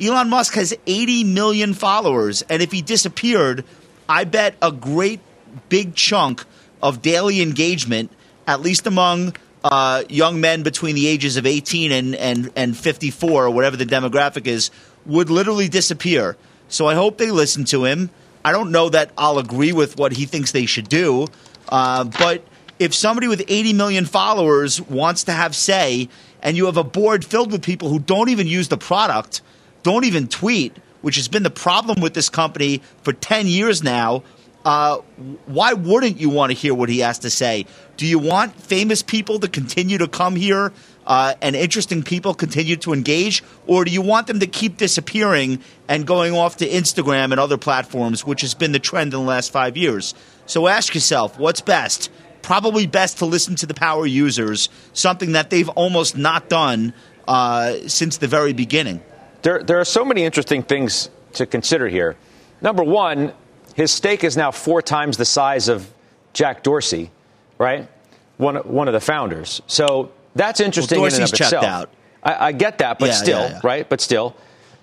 Elon 0.00 0.28
Musk 0.28 0.54
has 0.54 0.74
80 0.86 1.24
million 1.24 1.74
followers, 1.74 2.42
and 2.42 2.62
if 2.62 2.72
he 2.72 2.82
disappeared, 2.82 3.64
I 4.08 4.24
bet 4.24 4.54
a 4.62 4.72
great 4.72 5.20
big 5.68 5.94
chunk 5.94 6.44
of 6.82 7.02
daily 7.02 7.40
engagement, 7.40 8.10
at 8.46 8.60
least 8.60 8.86
among 8.86 9.34
uh, 9.64 10.04
young 10.08 10.40
men 10.40 10.62
between 10.62 10.94
the 10.94 11.06
ages 11.06 11.36
of 11.36 11.46
18 11.46 11.92
and, 11.92 12.14
and, 12.14 12.50
and 12.56 12.76
54, 12.76 13.46
or 13.46 13.50
whatever 13.50 13.76
the 13.76 13.86
demographic 13.86 14.46
is, 14.46 14.70
would 15.06 15.30
literally 15.30 15.68
disappear. 15.68 16.36
So 16.68 16.86
I 16.86 16.94
hope 16.94 17.18
they 17.18 17.30
listen 17.30 17.64
to 17.66 17.84
him. 17.84 18.10
I 18.44 18.52
don't 18.52 18.70
know 18.70 18.88
that 18.88 19.10
I'll 19.18 19.38
agree 19.38 19.72
with 19.72 19.98
what 19.98 20.12
he 20.12 20.26
thinks 20.26 20.52
they 20.52 20.66
should 20.66 20.88
do, 20.88 21.28
uh, 21.68 22.04
but 22.04 22.44
if 22.78 22.94
somebody 22.94 23.26
with 23.26 23.42
80 23.48 23.72
million 23.72 24.04
followers 24.04 24.80
wants 24.80 25.24
to 25.24 25.32
have 25.32 25.54
say, 25.54 26.08
and 26.42 26.56
you 26.56 26.66
have 26.66 26.76
a 26.76 26.84
board 26.84 27.24
filled 27.24 27.50
with 27.50 27.62
people 27.62 27.88
who 27.88 27.98
don't 27.98 28.28
even 28.28 28.46
use 28.46 28.68
the 28.68 28.78
product, 28.78 29.42
don't 29.82 30.04
even 30.04 30.28
tweet, 30.28 30.76
which 31.02 31.16
has 31.16 31.28
been 31.28 31.42
the 31.42 31.50
problem 31.50 32.00
with 32.00 32.14
this 32.14 32.28
company 32.28 32.82
for 33.02 33.12
10 33.12 33.46
years 33.46 33.82
now, 33.82 34.22
uh, 34.68 34.98
why 35.46 35.72
wouldn't 35.72 36.20
you 36.20 36.28
want 36.28 36.50
to 36.50 36.54
hear 36.54 36.74
what 36.74 36.90
he 36.90 36.98
has 36.98 37.20
to 37.20 37.30
say? 37.30 37.64
Do 37.96 38.06
you 38.06 38.18
want 38.18 38.54
famous 38.60 39.02
people 39.02 39.38
to 39.38 39.48
continue 39.48 39.96
to 39.96 40.06
come 40.06 40.36
here 40.36 40.74
uh, 41.06 41.32
and 41.40 41.56
interesting 41.56 42.02
people 42.02 42.34
continue 42.34 42.76
to 42.76 42.92
engage, 42.92 43.42
or 43.66 43.86
do 43.86 43.90
you 43.90 44.02
want 44.02 44.26
them 44.26 44.40
to 44.40 44.46
keep 44.46 44.76
disappearing 44.76 45.60
and 45.88 46.06
going 46.06 46.34
off 46.34 46.58
to 46.58 46.68
Instagram 46.68 47.30
and 47.30 47.40
other 47.40 47.56
platforms, 47.56 48.26
which 48.26 48.42
has 48.42 48.52
been 48.52 48.72
the 48.72 48.78
trend 48.78 49.14
in 49.14 49.20
the 49.20 49.26
last 49.26 49.50
five 49.50 49.74
years? 49.74 50.14
So 50.44 50.66
ask 50.66 50.94
yourself, 50.94 51.38
what's 51.38 51.62
best? 51.62 52.10
Probably 52.42 52.86
best 52.86 53.16
to 53.18 53.24
listen 53.24 53.56
to 53.56 53.66
the 53.66 53.72
power 53.72 54.04
users, 54.04 54.68
something 54.92 55.32
that 55.32 55.48
they've 55.48 55.70
almost 55.70 56.14
not 56.18 56.50
done 56.50 56.92
uh, 57.26 57.72
since 57.86 58.18
the 58.18 58.28
very 58.28 58.52
beginning. 58.52 59.00
There, 59.40 59.62
there 59.62 59.80
are 59.80 59.86
so 59.86 60.04
many 60.04 60.24
interesting 60.24 60.62
things 60.62 61.08
to 61.32 61.46
consider 61.46 61.88
here. 61.88 62.16
Number 62.60 62.84
one, 62.84 63.32
his 63.78 63.92
stake 63.92 64.24
is 64.24 64.36
now 64.36 64.50
four 64.50 64.82
times 64.82 65.16
the 65.18 65.24
size 65.24 65.68
of 65.68 65.88
Jack 66.32 66.64
Dorsey, 66.64 67.12
right? 67.58 67.86
One, 68.36 68.56
one 68.56 68.88
of 68.88 68.92
the 68.92 69.00
founders. 69.00 69.62
So 69.68 70.10
that's 70.34 70.58
interesting 70.58 71.00
well, 71.00 71.06
in 71.06 71.14
and 71.14 71.22
of 71.22 71.32
itself. 71.32 71.64
Out. 71.64 71.90
I, 72.24 72.48
I, 72.48 72.52
get 72.52 72.78
that, 72.78 72.98
but 72.98 73.10
yeah, 73.10 73.14
still, 73.14 73.40
yeah, 73.40 73.50
yeah. 73.50 73.60
right? 73.62 73.88
But 73.88 74.00
still. 74.00 74.34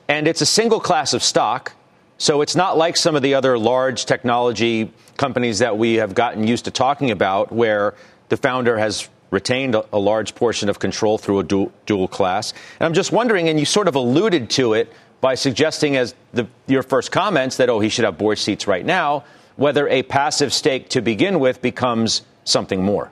And 0.08 0.30
it's 0.30 0.40
a 0.40 0.46
single 0.46 0.80
class 0.80 1.14
of 1.14 1.24
stock. 1.24 1.74
So 2.20 2.40
it's 2.40 2.56
not 2.56 2.78
like 2.78 2.96
some 2.96 3.18
of 3.18 3.22
the 3.22 3.34
other 3.34 3.60
large 3.60 4.06
technology 4.06 4.94
companies 5.18 5.60
that 5.60 5.78
we 5.78 5.96
have 5.96 6.16
gotten 6.16 6.48
used 6.48 6.64
to 6.64 6.72
talking 6.72 7.12
about, 7.12 7.52
where 7.52 7.96
the 8.30 8.38
founder 8.38 8.78
has 8.78 9.10
retained 9.30 9.76
a, 9.76 9.86
a 9.92 10.00
large 10.00 10.36
portion 10.36 10.70
of 10.70 10.80
control 10.80 11.18
through 11.18 11.40
a 11.40 11.44
dual, 11.44 11.70
dual, 11.86 12.08
class. 12.08 12.54
And 12.80 12.86
I'm 12.86 12.94
just 12.94 13.12
wondering, 13.12 13.50
and 13.50 13.60
you 13.60 13.66
sort 13.66 13.90
of 13.90 13.96
alluded 13.96 14.50
to 14.52 14.74
it 14.74 14.94
by 15.22 15.36
suggesting, 15.36 15.96
as 15.96 16.14
the, 16.34 16.48
your 16.68 16.84
first 16.84 17.12
comments, 17.12 17.58
that, 17.58 17.70
oh, 17.70 17.80
he 17.80 17.90
should 17.90 18.06
have 18.06 18.18
board 18.18 18.38
seats 18.38 18.68
right 18.68 18.86
now, 18.86 19.24
whether 19.56 19.88
a 19.88 20.04
passive 20.04 20.54
stake 20.54 20.90
to 20.90 21.02
begin 21.02 21.40
with 21.40 21.62
becomes 21.62 22.22
something 22.44 22.84
more. 22.84 23.12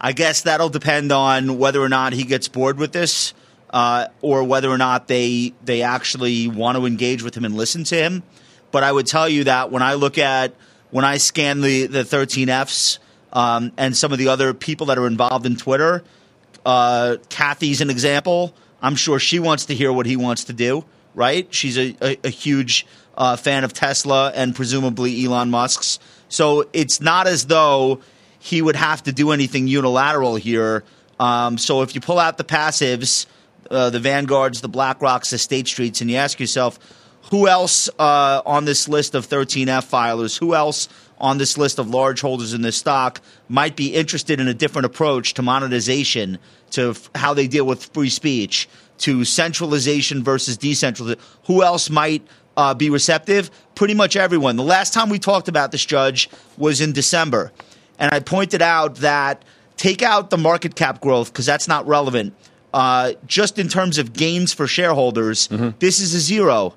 I 0.00 0.12
guess 0.12 0.42
that'll 0.42 0.68
depend 0.68 1.12
on 1.12 1.58
whether 1.58 1.80
or 1.80 1.88
not 1.88 2.12
he 2.12 2.24
gets 2.24 2.48
bored 2.48 2.78
with 2.78 2.92
this, 2.92 3.34
uh, 3.70 4.08
or 4.20 4.42
whether 4.42 4.68
or 4.68 4.78
not 4.78 5.06
they 5.06 5.54
they 5.64 5.82
actually 5.82 6.48
want 6.48 6.76
to 6.76 6.86
engage 6.86 7.22
with 7.22 7.36
him 7.36 7.44
and 7.44 7.54
listen 7.54 7.84
to 7.84 7.94
him. 7.96 8.24
But 8.72 8.82
I 8.82 8.90
would 8.90 9.06
tell 9.06 9.28
you 9.28 9.44
that 9.44 9.70
when 9.70 9.82
I 9.82 9.94
look 9.94 10.18
at 10.18 10.54
when 10.90 11.04
I 11.04 11.18
scan 11.18 11.60
the 11.60 11.86
the 11.86 12.02
13Fs 12.02 12.98
um, 13.32 13.70
and 13.76 13.96
some 13.96 14.12
of 14.12 14.18
the 14.18 14.28
other 14.28 14.52
people 14.54 14.86
that 14.86 14.98
are 14.98 15.06
involved 15.06 15.46
in 15.46 15.56
Twitter, 15.56 16.02
uh, 16.66 17.16
Cathie's 17.28 17.80
an 17.80 17.88
example. 17.88 18.54
I'm 18.82 18.96
sure 18.96 19.18
she 19.18 19.38
wants 19.38 19.66
to 19.66 19.74
hear 19.74 19.92
what 19.92 20.06
he 20.06 20.16
wants 20.16 20.44
to 20.44 20.52
do. 20.52 20.84
Right? 21.14 21.52
She's 21.52 21.76
a, 21.76 21.94
a, 22.00 22.18
a 22.24 22.28
huge 22.30 22.86
uh, 23.16 23.36
fan 23.36 23.64
of 23.64 23.72
Tesla 23.72 24.32
and 24.34 24.54
presumably 24.54 25.24
Elon 25.24 25.50
Musk's. 25.50 25.98
So 26.28 26.68
it's 26.72 27.00
not 27.00 27.26
as 27.26 27.46
though 27.46 28.00
he 28.38 28.62
would 28.62 28.76
have 28.76 29.02
to 29.04 29.12
do 29.12 29.30
anything 29.30 29.68
unilateral 29.68 30.36
here. 30.36 30.84
Um, 31.20 31.58
so 31.58 31.82
if 31.82 31.94
you 31.94 32.00
pull 32.00 32.18
out 32.18 32.38
the 32.38 32.44
passives, 32.44 33.26
uh, 33.70 33.90
the 33.90 34.00
Vanguards, 34.00 34.60
the 34.60 34.68
BlackRocks, 34.68 35.30
the 35.30 35.38
State 35.38 35.68
Streets, 35.68 36.00
and 36.00 36.10
you 36.10 36.16
ask 36.16 36.40
yourself, 36.40 36.78
who 37.30 37.46
else 37.46 37.88
uh, 37.98 38.42
on 38.44 38.64
this 38.64 38.88
list 38.88 39.14
of 39.14 39.28
13F 39.28 39.88
filers, 39.88 40.38
who 40.38 40.54
else 40.54 40.88
on 41.18 41.38
this 41.38 41.56
list 41.56 41.78
of 41.78 41.88
large 41.88 42.20
holders 42.20 42.52
in 42.52 42.62
this 42.62 42.76
stock 42.76 43.20
might 43.48 43.76
be 43.76 43.94
interested 43.94 44.40
in 44.40 44.48
a 44.48 44.54
different 44.54 44.86
approach 44.86 45.34
to 45.34 45.42
monetization, 45.42 46.38
to 46.72 46.90
f- 46.90 47.10
how 47.14 47.34
they 47.34 47.46
deal 47.46 47.64
with 47.64 47.84
free 47.94 48.10
speech, 48.10 48.68
to 48.98 49.24
centralization 49.24 50.22
versus 50.22 50.56
decentralization? 50.56 51.22
Who 51.46 51.62
else 51.62 51.88
might 51.88 52.26
uh, 52.56 52.74
be 52.74 52.90
receptive? 52.90 53.50
Pretty 53.74 53.94
much 53.94 54.16
everyone. 54.16 54.56
The 54.56 54.62
last 54.62 54.92
time 54.92 55.08
we 55.08 55.18
talked 55.18 55.48
about 55.48 55.72
this, 55.72 55.84
Judge, 55.84 56.28
was 56.58 56.80
in 56.80 56.92
December 56.92 57.52
and 58.02 58.12
I 58.12 58.18
pointed 58.18 58.62
out 58.62 58.96
that 58.96 59.44
take 59.76 60.02
out 60.02 60.30
the 60.30 60.36
market 60.36 60.74
cap 60.74 61.00
growth 61.00 61.32
because 61.32 61.46
that's 61.46 61.68
not 61.68 61.86
relevant. 61.86 62.34
Uh, 62.74 63.12
just 63.26 63.60
in 63.60 63.68
terms 63.68 63.98
of 63.98 64.12
gains 64.12 64.52
for 64.52 64.66
shareholders, 64.66 65.46
mm-hmm. 65.46 65.70
this 65.78 66.00
is 66.00 66.12
a 66.12 66.18
zero. 66.18 66.74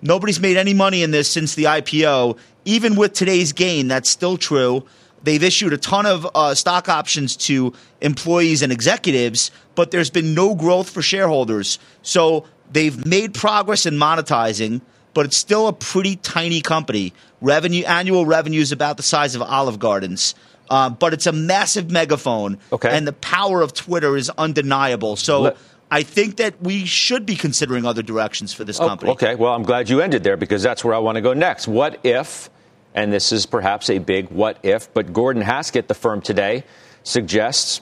Nobody's 0.00 0.38
made 0.38 0.56
any 0.56 0.72
money 0.72 1.02
in 1.02 1.10
this 1.10 1.28
since 1.28 1.56
the 1.56 1.64
IPO. 1.64 2.38
Even 2.64 2.94
with 2.94 3.14
today's 3.14 3.52
gain, 3.52 3.88
that's 3.88 4.08
still 4.08 4.36
true. 4.36 4.84
They've 5.22 5.42
issued 5.42 5.72
a 5.72 5.78
ton 5.78 6.06
of 6.06 6.26
uh, 6.34 6.54
stock 6.54 6.88
options 6.88 7.36
to 7.36 7.74
employees 8.00 8.62
and 8.62 8.72
executives, 8.72 9.50
but 9.74 9.90
there's 9.90 10.10
been 10.10 10.34
no 10.34 10.54
growth 10.54 10.88
for 10.88 11.02
shareholders. 11.02 11.78
So 12.02 12.46
they've 12.70 13.04
made 13.04 13.34
progress 13.34 13.86
in 13.86 13.94
monetizing, 13.94 14.80
but 15.12 15.26
it's 15.26 15.36
still 15.36 15.68
a 15.68 15.72
pretty 15.72 16.16
tiny 16.16 16.60
company. 16.60 17.12
Revenue 17.40 17.84
annual 17.84 18.24
revenue 18.24 18.60
is 18.60 18.72
about 18.72 18.96
the 18.96 19.02
size 19.02 19.34
of 19.34 19.42
Olive 19.42 19.78
Gardens. 19.78 20.34
Uh, 20.70 20.88
but 20.88 21.12
it's 21.12 21.26
a 21.26 21.32
massive 21.32 21.90
megaphone, 21.90 22.56
okay. 22.72 22.96
and 22.96 23.04
the 23.04 23.12
power 23.12 23.60
of 23.60 23.74
Twitter 23.74 24.16
is 24.16 24.30
undeniable. 24.30 25.16
So. 25.16 25.42
Let- 25.42 25.56
I 25.92 26.04
think 26.04 26.36
that 26.36 26.62
we 26.62 26.86
should 26.86 27.26
be 27.26 27.34
considering 27.34 27.84
other 27.84 28.02
directions 28.02 28.52
for 28.52 28.62
this 28.62 28.78
oh, 28.78 28.86
company. 28.86 29.10
Okay, 29.10 29.34
well, 29.34 29.52
I'm 29.52 29.64
glad 29.64 29.88
you 29.88 30.00
ended 30.00 30.22
there 30.22 30.36
because 30.36 30.62
that's 30.62 30.84
where 30.84 30.94
I 30.94 30.98
want 30.98 31.16
to 31.16 31.20
go 31.20 31.32
next. 31.32 31.66
What 31.66 31.98
if, 32.04 32.48
and 32.94 33.12
this 33.12 33.32
is 33.32 33.46
perhaps 33.46 33.88
a 33.90 33.98
big 33.98 34.30
what 34.30 34.58
if, 34.62 34.92
but 34.92 35.12
Gordon 35.12 35.42
Haskett, 35.42 35.88
the 35.88 35.94
firm 35.94 36.20
today, 36.20 36.64
suggests 37.02 37.80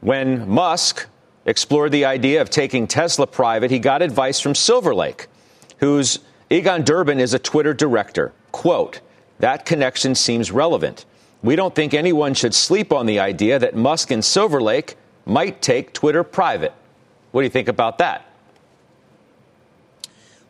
When 0.00 0.48
Musk 0.48 1.06
explored 1.44 1.92
the 1.92 2.04
idea 2.04 2.40
of 2.40 2.50
taking 2.50 2.86
Tesla 2.86 3.26
private, 3.26 3.70
he 3.70 3.78
got 3.78 4.02
advice 4.02 4.40
from 4.40 4.54
Silver 4.54 4.94
Lake, 4.94 5.26
whose 5.78 6.20
Egon 6.50 6.82
Durban 6.82 7.18
is 7.18 7.34
a 7.34 7.38
Twitter 7.38 7.74
director. 7.74 8.32
Quote, 8.52 9.00
that 9.38 9.66
connection 9.66 10.14
seems 10.14 10.50
relevant. 10.50 11.04
We 11.42 11.56
don't 11.56 11.74
think 11.74 11.94
anyone 11.94 12.34
should 12.34 12.54
sleep 12.54 12.92
on 12.92 13.06
the 13.06 13.18
idea 13.18 13.58
that 13.58 13.74
Musk 13.74 14.10
and 14.10 14.24
Silver 14.24 14.60
Lake 14.60 14.96
might 15.26 15.60
take 15.60 15.92
Twitter 15.92 16.22
private. 16.22 16.72
What 17.32 17.40
do 17.40 17.44
you 17.44 17.50
think 17.50 17.68
about 17.68 17.98
that? 17.98 18.26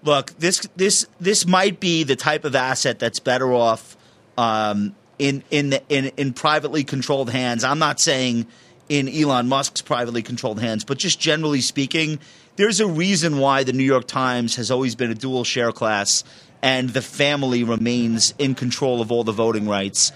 Look, 0.02 0.36
this 0.38 0.60
this 0.76 1.06
this 1.20 1.46
might 1.46 1.78
be 1.78 2.02
the 2.02 2.16
type 2.16 2.44
of 2.44 2.56
asset 2.56 2.98
that's 2.98 3.20
better 3.20 3.52
off 3.52 3.96
um, 4.36 4.96
in 5.18 5.44
in, 5.50 5.70
the, 5.70 5.82
in 5.88 6.06
in 6.16 6.32
privately 6.32 6.82
controlled 6.82 7.30
hands. 7.30 7.62
I'm 7.62 7.78
not 7.78 8.00
saying 8.00 8.46
in 8.88 9.08
Elon 9.08 9.48
Musk's 9.48 9.80
privately 9.80 10.22
controlled 10.22 10.60
hands, 10.60 10.84
but 10.84 10.98
just 10.98 11.20
generally 11.20 11.60
speaking, 11.60 12.18
there's 12.56 12.80
a 12.80 12.86
reason 12.86 13.38
why 13.38 13.62
the 13.62 13.72
New 13.72 13.84
York 13.84 14.06
Times 14.06 14.56
has 14.56 14.70
always 14.70 14.94
been 14.96 15.10
a 15.10 15.14
dual 15.14 15.44
share 15.44 15.72
class, 15.72 16.24
and 16.60 16.90
the 16.90 17.02
family 17.02 17.62
remains 17.62 18.34
in 18.38 18.56
control 18.56 19.00
of 19.00 19.12
all 19.12 19.24
the 19.24 19.32
voting 19.32 19.68
rights. 19.68 20.12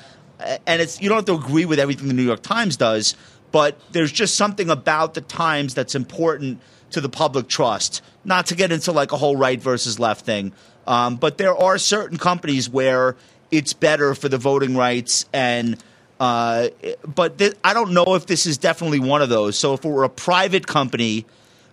And 0.66 0.82
it's 0.82 1.00
you 1.00 1.08
don't 1.08 1.16
have 1.16 1.24
to 1.26 1.34
agree 1.34 1.64
with 1.64 1.78
everything 1.78 2.08
the 2.08 2.14
New 2.14 2.24
York 2.24 2.42
Times 2.42 2.76
does, 2.76 3.14
but 3.52 3.78
there's 3.92 4.12
just 4.12 4.34
something 4.34 4.68
about 4.68 5.14
the 5.14 5.20
Times 5.20 5.74
that's 5.74 5.94
important 5.94 6.60
to 6.90 7.00
the 7.00 7.08
public 7.08 7.48
trust. 7.48 8.02
Not 8.24 8.46
to 8.46 8.54
get 8.54 8.72
into 8.72 8.92
like 8.92 9.12
a 9.12 9.16
whole 9.16 9.36
right 9.36 9.60
versus 9.60 9.98
left 9.98 10.24
thing, 10.24 10.52
um, 10.86 11.16
but 11.16 11.38
there 11.38 11.56
are 11.56 11.78
certain 11.78 12.18
companies 12.18 12.68
where 12.68 13.16
it's 13.50 13.72
better 13.72 14.14
for 14.14 14.28
the 14.28 14.38
voting 14.38 14.76
rights 14.76 15.26
and. 15.32 15.82
Uh, 16.18 16.68
but 17.06 17.36
th- 17.36 17.52
I 17.62 17.74
don't 17.74 17.92
know 17.92 18.14
if 18.14 18.24
this 18.24 18.46
is 18.46 18.56
definitely 18.56 19.00
one 19.00 19.20
of 19.20 19.28
those. 19.28 19.58
So 19.58 19.74
if 19.74 19.84
it 19.84 19.88
were 19.88 20.04
a 20.04 20.08
private 20.08 20.66
company 20.66 21.26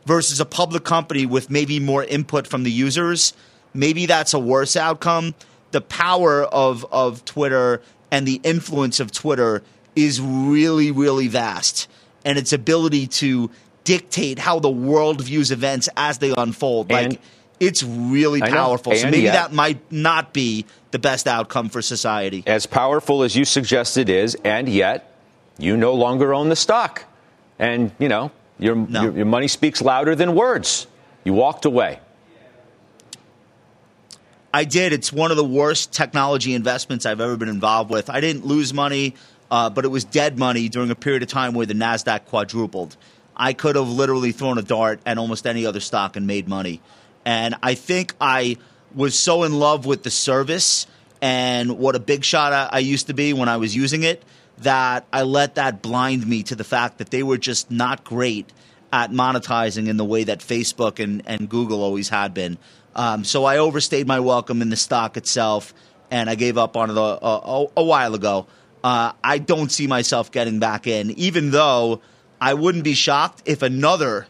versus 0.06 0.42
a 0.42 0.46
public 0.46 0.84
company 0.84 1.26
with 1.26 1.50
maybe 1.50 1.80
more 1.80 2.04
input 2.04 2.46
from 2.46 2.64
the 2.64 2.72
users, 2.72 3.34
maybe 3.74 4.06
that's 4.06 4.34
a 4.34 4.40
worse 4.40 4.76
outcome. 4.76 5.34
The 5.72 5.80
power 5.80 6.44
of 6.44 6.86
of 6.92 7.24
Twitter 7.24 7.82
and 8.12 8.28
the 8.28 8.42
influence 8.44 9.00
of 9.00 9.12
Twitter 9.12 9.64
is 9.96 10.22
really, 10.22 10.92
really 10.92 11.28
vast, 11.28 11.88
and 12.26 12.38
its 12.38 12.54
ability 12.54 13.08
to 13.08 13.50
dictate 13.84 14.40
how 14.40 14.60
the 14.60 14.70
world 14.70 15.22
views 15.22 15.52
events 15.52 15.90
as 15.98 16.18
they 16.18 16.34
unfold. 16.38 16.92
And, 16.92 17.14
like 17.14 17.22
it's 17.60 17.84
really 17.84 18.42
powerful. 18.42 18.94
So 18.96 19.10
maybe 19.10 19.28
that 19.28 19.54
might 19.54 19.92
not 19.92 20.34
be 20.34 20.66
the 20.92 21.00
best 21.00 21.28
outcome 21.28 21.70
for 21.70 21.82
society. 21.82 22.44
As 22.46 22.66
powerful 22.66 23.24
as 23.24 23.36
you 23.36 23.46
suggest 23.46 23.98
it 23.98 24.10
is, 24.10 24.36
and 24.44 24.68
yet 24.68 25.16
you 25.58 25.78
no 25.78 25.94
longer 25.94 26.34
own 26.34 26.50
the 26.50 26.56
stock. 26.56 27.06
And, 27.60 27.92
you 28.00 28.10
know, 28.10 28.32
your, 28.60 28.76
no. 28.76 29.04
your, 29.04 29.18
your 29.18 29.26
money 29.26 29.48
speaks 29.48 29.82
louder 29.82 30.16
than 30.16 30.36
words. 30.36 30.88
You 31.24 31.34
walked 31.34 31.66
away. 31.66 32.00
I 34.54 34.66
did. 34.66 34.94
It's 34.94 35.12
one 35.12 35.32
of 35.32 35.38
the 35.38 35.44
worst 35.44 35.94
technology 35.94 36.54
investments 36.54 37.06
I've 37.06 37.22
ever 37.22 37.38
been 37.38 37.50
involved 37.50 37.90
with. 37.90 38.10
I 38.10 38.20
didn't 38.20 38.46
lose 38.46 38.74
money, 38.74 39.16
uh, 39.50 39.70
but 39.70 39.86
it 39.86 39.88
was 39.88 40.04
dead 40.04 40.38
money 40.38 40.70
during 40.70 40.92
a 40.92 40.96
period 40.96 41.24
of 41.24 41.30
time 41.30 41.54
where 41.54 41.66
the 41.66 41.74
NASDAQ 41.74 42.26
quadrupled. 42.26 42.98
I 43.36 43.54
could 43.54 43.76
have 43.76 43.90
literally 43.90 44.32
thrown 44.32 44.58
a 44.58 44.62
dart 44.62 45.00
at 45.06 45.18
almost 45.18 45.48
any 45.48 45.66
other 45.66 45.80
stock 45.80 46.16
and 46.16 46.28
made 46.28 46.48
money. 46.48 46.82
And 47.26 47.56
I 47.64 47.76
think 47.76 48.14
I 48.20 48.58
was 48.94 49.18
so 49.18 49.44
in 49.44 49.54
love 49.54 49.86
with 49.86 50.04
the 50.04 50.12
service 50.12 50.88
and 51.22 51.78
what 51.78 51.96
a 51.96 52.00
big 52.00 52.24
shot 52.24 52.54
I, 52.54 52.70
I 52.72 52.80
used 52.80 53.08
to 53.08 53.14
be 53.14 53.34
when 53.34 53.50
I 53.50 53.58
was 53.58 53.76
using 53.76 54.04
it 54.04 54.24
that 54.60 55.06
I 55.12 55.24
let 55.24 55.56
that 55.56 55.82
blind 55.82 56.28
me 56.28 56.44
to 56.44 56.56
the 56.56 56.64
fact 56.64 57.00
that 57.00 57.10
they 57.10 57.24
were 57.24 57.38
just 57.38 57.72
not 57.72 58.04
great 58.04 58.52
at 58.92 59.10
monetizing 59.10 59.88
in 59.88 59.98
the 59.98 60.06
way 60.06 60.26
that 60.26 60.40
Facebook 60.40 61.04
and, 61.04 61.24
and 61.26 61.50
Google 61.50 61.82
always 61.82 62.10
had 62.10 62.34
been. 62.34 62.58
Um, 62.96 63.24
so 63.24 63.46
I 63.46 63.58
overstayed 63.58 64.06
my 64.06 64.20
welcome 64.20 64.62
in 64.62 64.70
the 64.70 64.76
stock 64.76 65.18
itself, 65.18 65.74
and 66.12 66.30
I 66.30 66.36
gave 66.36 66.60
up 66.60 66.78
on 66.78 66.92
it 66.92 66.98
a, 66.98 67.00
a, 67.00 67.68
a 67.78 67.84
while 67.84 68.14
ago. 68.14 68.46
Uh, 68.84 69.14
I 69.24 69.40
don't 69.40 69.72
see 69.72 69.88
myself 69.88 70.32
getting 70.32 70.60
back 70.60 70.86
in, 70.86 71.10
even 71.12 71.50
though– 71.50 72.02
I 72.44 72.56
wouldn't 72.56 72.84
be 72.84 72.94
shocked 72.94 73.42
if 73.46 73.62
another 73.62 74.28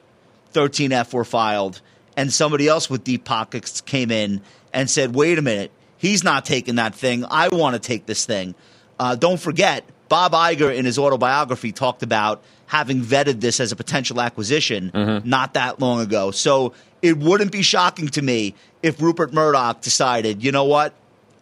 13F 0.54 1.14
were 1.14 1.26
filed 1.26 1.82
and 2.16 2.32
somebody 2.32 2.68
else 2.68 2.88
with 2.88 3.04
deep 3.04 3.26
pockets 3.26 3.82
came 3.82 4.12
in 4.12 4.42
and 4.72 4.88
said, 4.88 5.16
wait 5.16 5.40
a 5.40 5.42
minute, 5.42 5.72
he's 5.98 6.24
not 6.24 6.46
taking 6.46 6.76
that 6.76 6.94
thing. 6.94 7.26
I 7.32 7.48
want 7.48 7.74
to 7.74 7.80
take 7.80 8.06
this 8.06 8.28
thing. 8.28 8.54
Uh, 9.00 9.16
don't 9.16 9.40
forget, 9.40 9.84
Bob 10.10 10.34
Iger 10.34 10.72
in 10.72 10.86
his 10.86 11.00
autobiography 11.00 11.72
talked 11.72 12.04
about 12.04 12.44
having 12.68 13.02
vetted 13.02 13.42
this 13.42 13.60
as 13.60 13.72
a 13.72 13.76
potential 13.76 14.22
acquisition 14.22 14.92
mm-hmm. 14.94 15.28
not 15.28 15.56
that 15.56 15.80
long 15.80 16.00
ago. 16.00 16.30
So 16.30 16.74
it 17.02 17.18
wouldn't 17.18 17.52
be 17.52 17.64
shocking 17.64 18.10
to 18.10 18.22
me 18.22 18.54
if 18.84 19.02
Rupert 19.02 19.34
Murdoch 19.34 19.82
decided, 19.82 20.44
you 20.44 20.52
know 20.52 20.66
what? 20.66 20.94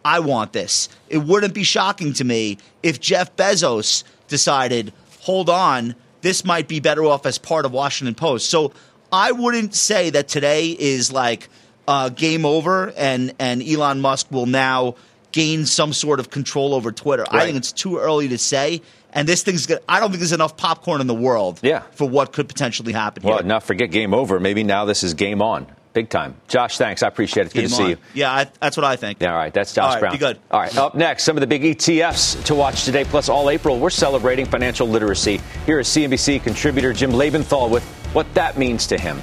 I 0.06 0.20
want 0.20 0.54
this. 0.54 0.88
It 1.10 1.18
wouldn't 1.18 1.52
be 1.52 1.64
shocking 1.64 2.14
to 2.14 2.24
me 2.24 2.56
if 2.82 2.98
Jeff 2.98 3.36
Bezos 3.36 4.04
decided, 4.28 4.94
hold 5.20 5.50
on, 5.50 5.96
this 6.22 6.44
might 6.44 6.68
be 6.68 6.80
better 6.80 7.04
off 7.04 7.26
as 7.26 7.38
part 7.38 7.66
of 7.66 7.72
Washington 7.72 8.14
Post. 8.14 8.48
So 8.48 8.72
I 9.12 9.32
wouldn't 9.32 9.74
say 9.74 10.10
that 10.10 10.28
today 10.28 10.70
is 10.70 11.12
like 11.12 11.48
uh, 11.86 12.08
game 12.08 12.46
over 12.46 12.92
and, 12.96 13.34
and 13.38 13.62
Elon 13.62 14.00
Musk 14.00 14.30
will 14.30 14.46
now 14.46 14.94
gain 15.32 15.66
some 15.66 15.92
sort 15.92 16.20
of 16.20 16.30
control 16.30 16.74
over 16.74 16.92
Twitter. 16.92 17.24
Right. 17.32 17.42
I 17.42 17.44
think 17.44 17.56
it's 17.58 17.72
too 17.72 17.98
early 17.98 18.28
to 18.28 18.38
say. 18.38 18.82
And 19.14 19.28
this 19.28 19.42
thing's 19.42 19.66
good. 19.66 19.80
I 19.88 20.00
don't 20.00 20.08
think 20.08 20.20
there's 20.20 20.32
enough 20.32 20.56
popcorn 20.56 21.02
in 21.02 21.06
the 21.06 21.14
world 21.14 21.60
yeah. 21.62 21.80
for 21.92 22.08
what 22.08 22.32
could 22.32 22.48
potentially 22.48 22.94
happen 22.94 23.22
here. 23.22 23.30
well, 23.30 23.38
here. 23.40 23.46
not 23.46 23.62
forget 23.62 23.90
game 23.90 24.14
over. 24.14 24.40
Maybe 24.40 24.62
now 24.62 24.86
this 24.86 25.02
is 25.02 25.12
game 25.12 25.42
on. 25.42 25.66
Big 25.92 26.08
time. 26.08 26.34
Josh, 26.48 26.78
thanks. 26.78 27.02
I 27.02 27.08
appreciate 27.08 27.46
it. 27.46 27.52
Good 27.52 27.68
to 27.68 27.74
on. 27.74 27.82
see 27.82 27.88
you. 27.90 27.96
Yeah, 28.14 28.32
I, 28.32 28.50
that's 28.60 28.78
what 28.78 28.84
I 28.84 28.96
think. 28.96 29.18
Yeah, 29.20 29.32
all 29.32 29.38
right. 29.38 29.52
That's 29.52 29.74
Josh 29.74 29.84
all 29.84 29.90
right, 29.92 30.00
Brown. 30.00 30.12
Be 30.12 30.18
good. 30.18 30.38
All 30.50 30.60
right. 30.60 30.74
Up 30.76 30.94
next, 30.94 31.24
some 31.24 31.36
of 31.36 31.42
the 31.42 31.46
big 31.46 31.62
ETFs 31.62 32.42
to 32.44 32.54
watch 32.54 32.84
today, 32.84 33.04
plus 33.04 33.28
all 33.28 33.50
April. 33.50 33.78
We're 33.78 33.90
celebrating 33.90 34.46
financial 34.46 34.88
literacy. 34.88 35.40
Here 35.66 35.80
is 35.80 35.88
CNBC 35.88 36.42
contributor 36.42 36.94
Jim 36.94 37.12
Lebenthal 37.12 37.68
with 37.68 37.84
what 38.14 38.32
that 38.34 38.56
means 38.56 38.86
to 38.86 38.98
him. 38.98 39.18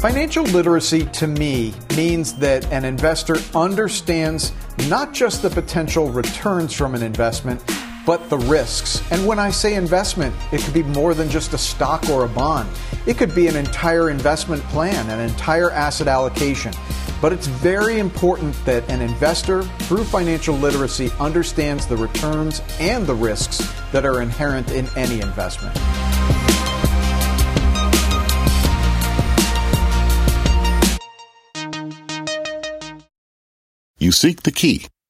Financial 0.00 0.44
literacy 0.44 1.06
to 1.06 1.26
me 1.26 1.74
means 1.96 2.34
that 2.34 2.70
an 2.70 2.84
investor 2.84 3.36
understands 3.54 4.52
not 4.88 5.12
just 5.12 5.42
the 5.42 5.50
potential 5.50 6.10
returns 6.10 6.72
from 6.72 6.94
an 6.94 7.02
investment 7.02 7.60
but 8.08 8.30
the 8.30 8.38
risks. 8.38 9.02
And 9.12 9.26
when 9.26 9.38
I 9.38 9.50
say 9.50 9.74
investment, 9.74 10.34
it 10.50 10.62
could 10.62 10.72
be 10.72 10.82
more 10.82 11.12
than 11.12 11.28
just 11.28 11.52
a 11.52 11.58
stock 11.58 12.08
or 12.08 12.24
a 12.24 12.28
bond. 12.28 12.66
It 13.04 13.18
could 13.18 13.34
be 13.34 13.48
an 13.48 13.54
entire 13.54 14.08
investment 14.08 14.62
plan, 14.62 15.10
an 15.10 15.20
entire 15.20 15.70
asset 15.70 16.08
allocation. 16.08 16.72
But 17.20 17.34
it's 17.34 17.46
very 17.46 17.98
important 17.98 18.54
that 18.64 18.88
an 18.88 19.02
investor, 19.02 19.62
through 19.80 20.04
financial 20.04 20.54
literacy, 20.54 21.10
understands 21.20 21.86
the 21.86 21.98
returns 21.98 22.62
and 22.80 23.06
the 23.06 23.14
risks 23.14 23.58
that 23.92 24.06
are 24.06 24.22
inherent 24.22 24.70
in 24.70 24.88
any 24.96 25.20
investment. 25.20 25.76
You 33.98 34.12
seek 34.12 34.44
the 34.44 34.52
key. 34.52 34.86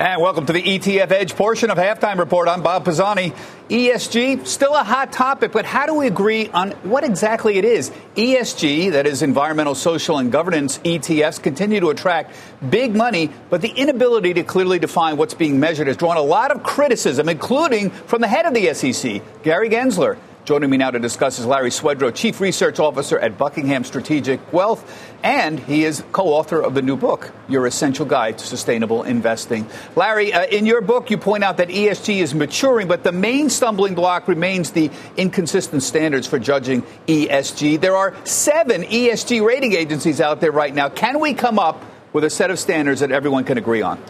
And 0.00 0.22
welcome 0.22 0.46
to 0.46 0.54
the 0.54 0.62
ETF 0.62 1.12
Edge 1.12 1.36
portion 1.36 1.68
of 1.68 1.76
Halftime 1.76 2.16
Report. 2.16 2.48
I'm 2.48 2.62
Bob 2.62 2.86
Pisani. 2.86 3.34
ESG, 3.68 4.46
still 4.46 4.74
a 4.74 4.82
hot 4.82 5.12
topic, 5.12 5.52
but 5.52 5.66
how 5.66 5.84
do 5.84 5.92
we 5.92 6.06
agree 6.06 6.48
on 6.48 6.70
what 6.84 7.04
exactly 7.04 7.58
it 7.58 7.66
is? 7.66 7.90
ESG, 8.16 8.92
that 8.92 9.06
is 9.06 9.20
environmental, 9.20 9.74
social, 9.74 10.16
and 10.16 10.32
governance 10.32 10.78
ETFs, 10.78 11.42
continue 11.42 11.80
to 11.80 11.90
attract 11.90 12.34
big 12.70 12.96
money, 12.96 13.28
but 13.50 13.60
the 13.60 13.68
inability 13.68 14.32
to 14.32 14.42
clearly 14.42 14.78
define 14.78 15.18
what's 15.18 15.34
being 15.34 15.60
measured 15.60 15.86
has 15.86 15.98
drawn 15.98 16.16
a 16.16 16.22
lot 16.22 16.50
of 16.50 16.62
criticism, 16.62 17.28
including 17.28 17.90
from 17.90 18.22
the 18.22 18.28
head 18.28 18.46
of 18.46 18.54
the 18.54 18.72
SEC, 18.72 19.20
Gary 19.42 19.68
Gensler. 19.68 20.16
Joining 20.46 20.70
me 20.70 20.78
now 20.78 20.90
to 20.90 20.98
discuss 20.98 21.38
is 21.38 21.44
Larry 21.44 21.68
Swedroe, 21.68 22.14
Chief 22.14 22.40
Research 22.40 22.80
Officer 22.80 23.18
at 23.18 23.36
Buckingham 23.36 23.84
Strategic 23.84 24.52
Wealth, 24.54 24.82
and 25.22 25.60
he 25.60 25.84
is 25.84 26.02
co 26.12 26.28
author 26.28 26.62
of 26.62 26.74
the 26.74 26.80
new 26.80 26.96
book, 26.96 27.30
Your 27.46 27.66
Essential 27.66 28.06
Guide 28.06 28.38
to 28.38 28.46
Sustainable 28.46 29.02
Investing. 29.02 29.68
Larry, 29.96 30.32
uh, 30.32 30.46
in 30.46 30.64
your 30.64 30.80
book, 30.80 31.10
you 31.10 31.18
point 31.18 31.44
out 31.44 31.58
that 31.58 31.68
ESG 31.68 32.20
is 32.20 32.34
maturing, 32.34 32.88
but 32.88 33.04
the 33.04 33.12
main 33.12 33.50
stumbling 33.50 33.94
block 33.94 34.28
remains 34.28 34.70
the 34.70 34.90
inconsistent 35.18 35.82
standards 35.82 36.26
for 36.26 36.38
judging 36.38 36.82
ESG. 37.06 37.78
There 37.78 37.96
are 37.96 38.16
seven 38.24 38.84
ESG 38.84 39.44
rating 39.46 39.74
agencies 39.74 40.22
out 40.22 40.40
there 40.40 40.52
right 40.52 40.74
now. 40.74 40.88
Can 40.88 41.20
we 41.20 41.34
come 41.34 41.58
up 41.58 41.84
with 42.14 42.24
a 42.24 42.30
set 42.30 42.50
of 42.50 42.58
standards 42.58 43.00
that 43.00 43.12
everyone 43.12 43.44
can 43.44 43.58
agree 43.58 43.82
on? 43.82 44.02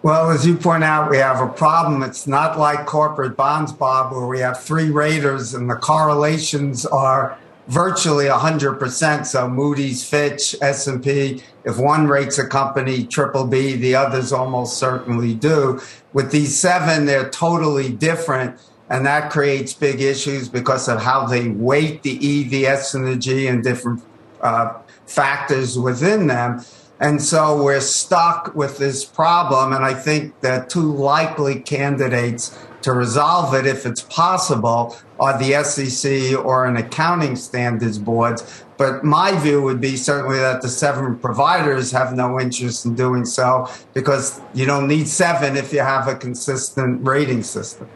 Well, 0.00 0.30
as 0.30 0.46
you 0.46 0.56
point 0.56 0.84
out, 0.84 1.10
we 1.10 1.16
have 1.16 1.40
a 1.40 1.48
problem. 1.52 2.04
It's 2.04 2.28
not 2.28 2.56
like 2.56 2.86
corporate 2.86 3.36
bonds, 3.36 3.72
Bob, 3.72 4.12
where 4.12 4.26
we 4.26 4.38
have 4.38 4.60
three 4.60 4.90
raters 4.90 5.54
and 5.54 5.68
the 5.68 5.74
correlations 5.74 6.86
are 6.86 7.36
virtually 7.66 8.26
100%. 8.26 9.26
So 9.26 9.48
Moody's, 9.48 10.08
Fitch, 10.08 10.54
S&P, 10.62 11.42
if 11.64 11.78
one 11.78 12.06
rates 12.06 12.38
a 12.38 12.46
company 12.46 13.06
triple 13.06 13.44
B, 13.44 13.74
the 13.74 13.96
others 13.96 14.32
almost 14.32 14.78
certainly 14.78 15.34
do. 15.34 15.80
With 16.12 16.30
these 16.30 16.56
seven, 16.56 17.06
they're 17.06 17.28
totally 17.30 17.92
different. 17.92 18.58
And 18.88 19.04
that 19.04 19.32
creates 19.32 19.74
big 19.74 20.00
issues 20.00 20.48
because 20.48 20.88
of 20.88 21.02
how 21.02 21.26
they 21.26 21.48
weight 21.48 22.04
the 22.04 22.24
E, 22.24 22.44
the 22.44 22.66
S, 22.66 22.94
and 22.94 23.04
the 23.04 23.16
G 23.16 23.48
and 23.48 23.64
different 23.64 24.02
uh, 24.40 24.74
factors 25.06 25.76
within 25.76 26.28
them. 26.28 26.64
And 27.00 27.22
so 27.22 27.62
we're 27.62 27.80
stuck 27.80 28.54
with 28.54 28.78
this 28.78 29.04
problem. 29.04 29.72
And 29.72 29.84
I 29.84 29.94
think 29.94 30.40
the 30.40 30.66
two 30.68 30.92
likely 30.92 31.60
candidates 31.60 32.58
to 32.82 32.92
resolve 32.92 33.54
it, 33.54 33.66
if 33.66 33.86
it's 33.86 34.02
possible, 34.02 34.96
are 35.18 35.38
the 35.38 35.62
SEC 35.64 36.44
or 36.44 36.64
an 36.66 36.76
accounting 36.76 37.36
standards 37.36 37.98
boards. 37.98 38.64
But 38.76 39.04
my 39.04 39.36
view 39.38 39.60
would 39.62 39.80
be 39.80 39.96
certainly 39.96 40.38
that 40.38 40.62
the 40.62 40.68
seven 40.68 41.18
providers 41.18 41.90
have 41.90 42.14
no 42.14 42.40
interest 42.40 42.86
in 42.86 42.94
doing 42.94 43.24
so 43.24 43.68
because 43.94 44.40
you 44.54 44.66
don't 44.66 44.86
need 44.86 45.08
seven 45.08 45.56
if 45.56 45.72
you 45.72 45.80
have 45.80 46.06
a 46.06 46.14
consistent 46.14 47.04
rating 47.06 47.42
system. 47.42 47.88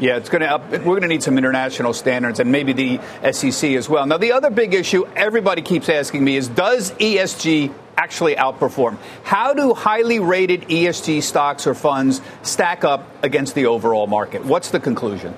Yeah, 0.00 0.16
it's 0.16 0.30
going 0.30 0.40
to 0.40 0.50
up, 0.50 0.70
we're 0.70 0.80
going 0.80 1.02
to 1.02 1.08
need 1.08 1.22
some 1.22 1.36
international 1.36 1.92
standards 1.92 2.40
and 2.40 2.50
maybe 2.50 2.72
the 2.72 3.32
SEC 3.32 3.72
as 3.72 3.86
well. 3.88 4.06
Now, 4.06 4.16
the 4.16 4.32
other 4.32 4.48
big 4.50 4.72
issue 4.72 5.06
everybody 5.14 5.60
keeps 5.60 5.90
asking 5.90 6.24
me 6.24 6.36
is 6.36 6.48
does 6.48 6.92
ESG 6.92 7.72
actually 7.96 8.36
outperform? 8.36 8.96
How 9.22 9.54
do 9.54 9.74
highly 9.74 10.18
rated 10.18 10.62
ESG 10.62 11.22
stocks 11.22 11.66
or 11.66 11.74
funds 11.74 12.20
stack 12.42 12.84
up 12.84 13.06
against 13.24 13.54
the 13.54 13.66
overall 13.66 14.06
market? 14.06 14.44
What's 14.44 14.70
the 14.70 14.80
conclusion? 14.80 15.34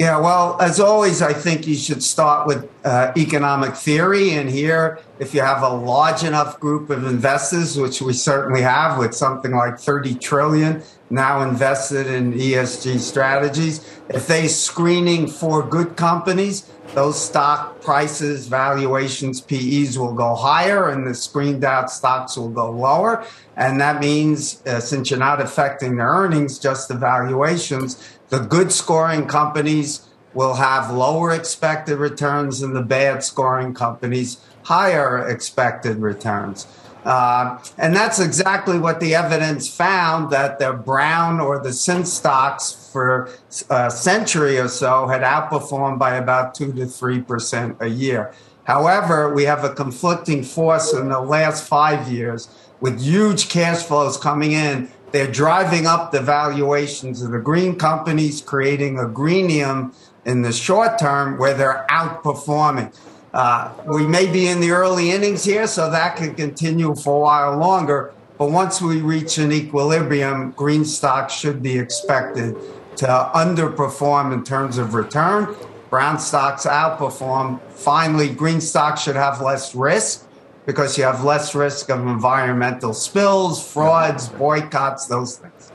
Yeah, 0.00 0.18
well, 0.18 0.60
as 0.60 0.80
always, 0.80 1.22
I 1.22 1.32
think 1.32 1.68
you 1.68 1.76
should 1.76 2.02
start 2.02 2.48
with 2.48 2.68
uh, 2.84 3.12
economic 3.16 3.76
theory. 3.76 4.32
And 4.32 4.50
here, 4.50 4.98
if 5.20 5.32
you 5.34 5.40
have 5.40 5.62
a 5.62 5.68
large 5.68 6.24
enough 6.24 6.58
group 6.58 6.90
of 6.90 7.04
investors, 7.04 7.78
which 7.78 8.02
we 8.02 8.12
certainly 8.12 8.62
have 8.62 8.98
with 8.98 9.14
something 9.14 9.52
like 9.52 9.78
30 9.78 10.16
trillion 10.16 10.82
now 11.14 11.42
invested 11.42 12.06
in 12.06 12.32
ESG 12.34 12.98
strategies, 12.98 13.80
if 14.08 14.26
they 14.26 14.48
screening 14.48 15.28
for 15.28 15.62
good 15.62 15.96
companies, 15.96 16.70
those 16.94 17.20
stock 17.20 17.80
prices, 17.80 18.46
valuations, 18.46 19.40
PEs 19.40 19.98
will 19.98 20.12
go 20.12 20.34
higher 20.34 20.88
and 20.90 21.06
the 21.06 21.14
screened 21.14 21.64
out 21.64 21.90
stocks 21.90 22.36
will 22.36 22.50
go 22.50 22.70
lower. 22.70 23.24
And 23.56 23.80
that 23.80 24.00
means 24.00 24.62
uh, 24.66 24.80
since 24.80 25.10
you're 25.10 25.18
not 25.18 25.40
affecting 25.40 25.96
the 25.96 26.02
earnings, 26.02 26.58
just 26.58 26.88
the 26.88 26.94
valuations, 26.94 28.18
the 28.28 28.40
good 28.40 28.70
scoring 28.72 29.26
companies 29.26 30.06
will 30.34 30.54
have 30.54 30.92
lower 30.92 31.32
expected 31.32 31.98
returns 31.98 32.60
and 32.62 32.74
the 32.74 32.82
bad 32.82 33.22
scoring 33.22 33.72
companies, 33.72 34.38
higher 34.64 35.26
expected 35.28 35.98
returns. 35.98 36.66
Uh, 37.04 37.58
and 37.76 37.94
that's 37.94 38.18
exactly 38.18 38.78
what 38.78 38.98
the 39.00 39.14
evidence 39.14 39.68
found 39.68 40.30
that 40.30 40.58
the 40.58 40.72
Brown 40.72 41.38
or 41.38 41.58
the 41.58 41.72
sin 41.72 42.04
stocks 42.04 42.90
for 42.92 43.28
a 43.68 43.90
century 43.90 44.58
or 44.58 44.68
so 44.68 45.06
had 45.06 45.20
outperformed 45.20 45.98
by 45.98 46.14
about 46.14 46.54
2 46.54 46.72
to 46.72 46.86
3% 46.86 47.80
a 47.80 47.88
year. 47.88 48.32
However, 48.64 49.32
we 49.32 49.44
have 49.44 49.64
a 49.64 49.74
conflicting 49.74 50.42
force 50.42 50.94
in 50.94 51.10
the 51.10 51.20
last 51.20 51.68
five 51.68 52.10
years 52.10 52.48
with 52.80 53.00
huge 53.00 53.48
cash 53.50 53.82
flows 53.82 54.16
coming 54.16 54.52
in. 54.52 54.88
They're 55.12 55.30
driving 55.30 55.86
up 55.86 56.10
the 56.10 56.20
valuations 56.20 57.22
of 57.22 57.30
the 57.30 57.38
green 57.38 57.76
companies, 57.76 58.40
creating 58.40 58.98
a 58.98 59.06
greenium 59.06 59.92
in 60.24 60.42
the 60.42 60.52
short 60.52 60.98
term 60.98 61.38
where 61.38 61.54
they're 61.54 61.86
outperforming. 61.90 62.92
Uh, 63.34 63.72
we 63.86 64.06
may 64.06 64.30
be 64.30 64.46
in 64.46 64.60
the 64.60 64.70
early 64.70 65.10
innings 65.10 65.42
here, 65.42 65.66
so 65.66 65.90
that 65.90 66.16
could 66.16 66.36
continue 66.36 66.94
for 66.94 67.16
a 67.16 67.18
while 67.18 67.58
longer. 67.58 68.14
But 68.38 68.52
once 68.52 68.80
we 68.80 69.00
reach 69.00 69.38
an 69.38 69.50
equilibrium, 69.50 70.52
green 70.52 70.84
stocks 70.84 71.34
should 71.34 71.60
be 71.60 71.76
expected 71.76 72.56
to 72.96 73.06
underperform 73.34 74.32
in 74.32 74.44
terms 74.44 74.78
of 74.78 74.94
return. 74.94 75.54
Brown 75.90 76.20
stocks 76.20 76.64
outperform. 76.64 77.60
Finally, 77.72 78.28
green 78.28 78.60
stocks 78.60 79.02
should 79.02 79.16
have 79.16 79.40
less 79.40 79.74
risk 79.74 80.28
because 80.64 80.96
you 80.96 81.02
have 81.02 81.24
less 81.24 81.56
risk 81.56 81.90
of 81.90 82.00
environmental 82.06 82.94
spills, 82.94 83.72
frauds, 83.72 84.28
boycotts, 84.28 85.06
those 85.06 85.38
things. 85.38 85.72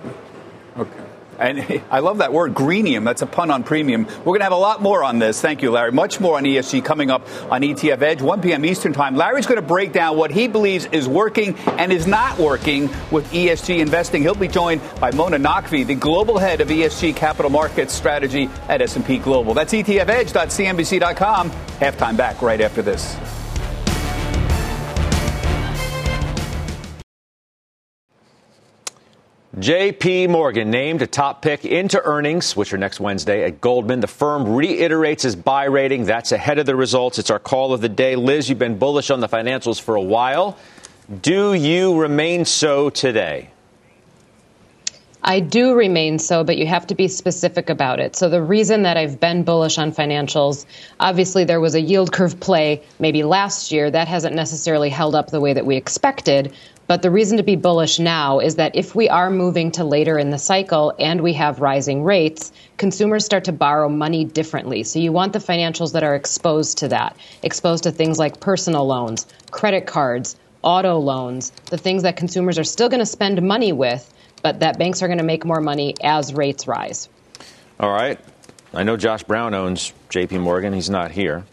Okay. 0.78 1.04
And 1.40 1.82
I 1.92 2.00
love 2.00 2.20
that 2.20 2.34
word, 2.34 2.54
greenium. 2.54 3.04
That's 3.04 3.22
a 3.22 3.28
pun 3.28 3.52
on 3.52 3.64
premium. 3.64 4.06
We're 4.06 4.24
going 4.26 4.40
to 4.40 4.46
have 4.46 4.52
a 4.52 4.58
lot 4.58 4.82
more 4.82 5.04
on 5.04 5.20
this. 5.20 5.42
Thank 5.42 5.62
you, 5.62 5.72
Larry. 5.72 5.92
Much 5.92 6.20
more 6.20 6.38
on 6.38 6.44
ESG 6.44 6.84
coming 6.84 7.10
up 7.10 7.28
on 7.52 7.62
ETF 7.62 8.02
Edge, 8.02 8.22
1 8.22 8.42
p.m. 8.42 8.66
Eastern 8.66 8.94
Time. 8.94 9.16
Larry's 9.16 9.48
going 9.48 9.60
to 9.60 9.66
break 9.66 9.94
down 9.94 10.18
what 10.18 10.32
he 10.32 10.48
believes 10.48 10.86
is 10.92 11.08
working 11.08 11.56
and 11.78 11.92
is 11.92 12.06
not 12.06 12.38
working 12.38 12.90
with 13.12 13.32
ESG 13.32 13.80
investing. 13.80 14.22
He'll 14.22 14.36
be 14.36 14.48
joined 14.48 14.82
by 15.00 15.12
Mona 15.12 15.38
Naqvi, 15.38 15.86
the 15.86 15.96
global 15.96 16.38
head 16.38 16.62
of 16.62 16.68
ESG 16.68 17.16
capital 17.16 17.52
markets 17.52 17.94
strategy 17.94 18.50
at 18.68 18.82
S&P 18.82 19.18
Global. 19.20 19.54
That's 19.54 19.74
etfedge.cnbc.com. 19.74 21.52
Halftime 21.52 22.18
back 22.18 22.42
right 22.42 22.62
after 22.62 22.82
this. 22.82 23.39
JP 29.58 30.30
Morgan 30.30 30.70
named 30.70 31.02
a 31.02 31.08
top 31.08 31.42
pick 31.42 31.66
into 31.66 32.00
earnings, 32.06 32.56
which 32.56 32.72
are 32.72 32.78
next 32.78 33.00
Wednesday 33.00 33.44
at 33.46 33.60
Goldman. 33.60 34.00
The 34.00 34.06
firm 34.06 34.56
reiterates 34.56 35.26
its 35.26 35.34
buy 35.34 35.64
rating. 35.64 36.06
That's 36.06 36.32
ahead 36.32 36.60
of 36.60 36.68
the 36.68 36.76
results. 36.76 37.18
It's 37.18 37.32
our 37.32 37.40
call 37.40 37.74
of 37.74 37.82
the 37.82 37.90
day. 37.90 38.16
Liz, 38.16 38.48
you've 38.48 38.60
been 38.60 38.78
bullish 38.78 39.10
on 39.10 39.22
the 39.22 39.28
financials 39.28 39.82
for 39.82 39.96
a 39.96 40.02
while. 40.02 40.56
Do 41.24 41.56
you 41.56 42.00
remain 42.00 42.46
so 42.46 42.92
today? 42.92 43.50
I 45.24 45.40
do 45.40 45.74
remain 45.74 46.20
so, 46.20 46.44
but 46.44 46.58
you 46.58 46.68
have 46.68 46.86
to 46.88 46.96
be 46.96 47.08
specific 47.08 47.72
about 47.72 48.00
it. 48.00 48.16
So 48.16 48.30
the 48.30 48.42
reason 48.42 48.84
that 48.84 48.98
I've 48.98 49.20
been 49.20 49.44
bullish 49.44 49.80
on 49.80 49.92
financials, 49.92 50.66
obviously 51.00 51.44
there 51.44 51.60
was 51.60 51.74
a 51.74 51.82
yield 51.82 52.14
curve 52.14 52.40
play 52.40 52.84
maybe 53.00 53.24
last 53.24 53.72
year 53.72 53.90
that 53.90 54.08
hasn't 54.08 54.36
necessarily 54.36 54.90
held 54.90 55.16
up 55.16 55.32
the 55.32 55.42
way 55.42 55.54
that 55.54 55.66
we 55.66 55.76
expected. 55.76 56.54
But 56.90 57.04
the 57.04 57.12
reason 57.12 57.38
to 57.38 57.44
be 57.44 57.56
bullish 57.56 58.00
now 58.00 58.40
is 58.40 58.56
that 58.56 58.76
if 58.76 58.96
we 58.96 59.08
are 59.10 59.30
moving 59.30 59.70
to 59.74 59.84
later 59.84 60.18
in 60.18 60.32
the 60.32 60.40
cycle 60.40 60.92
and 60.98 61.22
we 61.22 61.34
have 61.34 61.60
rising 61.62 62.04
rates, 62.04 62.52
consumers 62.78 63.24
start 63.24 63.44
to 63.44 63.52
borrow 63.52 63.88
money 63.88 64.26
differently. 64.26 64.82
So 64.82 64.98
you 64.98 65.12
want 65.12 65.34
the 65.34 65.38
financials 65.38 65.94
that 65.94 66.02
are 66.02 66.16
exposed 66.16 66.80
to 66.80 66.88
that, 66.88 67.16
exposed 67.44 67.84
to 67.84 67.92
things 67.92 68.18
like 68.18 68.40
personal 68.40 68.88
loans, 68.88 69.28
credit 69.52 69.86
cards, 69.86 70.36
auto 70.64 70.98
loans, 70.98 71.52
the 71.70 71.78
things 71.78 72.02
that 72.02 72.18
consumers 72.18 72.58
are 72.58 72.64
still 72.64 72.90
going 72.90 73.02
to 73.02 73.06
spend 73.06 73.40
money 73.40 73.72
with, 73.72 74.12
but 74.42 74.60
that 74.62 74.80
banks 74.80 75.04
are 75.04 75.08
going 75.08 75.20
to 75.20 75.24
make 75.24 75.46
more 75.46 75.62
money 75.62 75.94
as 76.02 76.34
rates 76.34 76.68
rise. 76.68 77.08
All 77.80 77.92
right. 77.92 78.20
I 78.74 78.82
know 78.82 78.98
Josh 78.98 79.22
Brown 79.22 79.54
owns 79.54 79.94
JP 80.10 80.42
Morgan. 80.42 80.74
He's 80.74 80.90
not 80.90 81.12
here. 81.12 81.46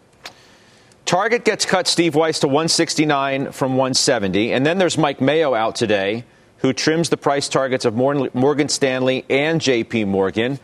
Target 1.06 1.44
gets 1.44 1.64
cut 1.64 1.86
Steve 1.86 2.16
Weiss 2.16 2.40
to 2.40 2.48
169 2.48 3.52
from 3.52 3.72
170. 3.76 4.52
And 4.52 4.66
then 4.66 4.78
there's 4.78 4.98
Mike 4.98 5.20
Mayo 5.20 5.54
out 5.54 5.76
today, 5.76 6.24
who 6.58 6.72
trims 6.72 7.10
the 7.10 7.16
price 7.16 7.48
targets 7.48 7.84
of 7.84 7.94
Morgan 7.94 8.68
Stanley 8.68 9.24
and 9.30 9.60
JP 9.60 10.08
Morgan. 10.08 10.58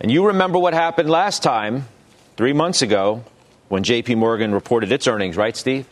And 0.00 0.12
you 0.12 0.28
remember 0.28 0.60
what 0.60 0.74
happened 0.74 1.10
last 1.10 1.42
time, 1.42 1.88
three 2.36 2.52
months 2.52 2.82
ago, 2.82 3.24
when 3.68 3.82
JP 3.82 4.16
Morgan 4.18 4.54
reported 4.54 4.92
its 4.92 5.08
earnings, 5.08 5.36
right, 5.36 5.56
Steve? 5.56 5.86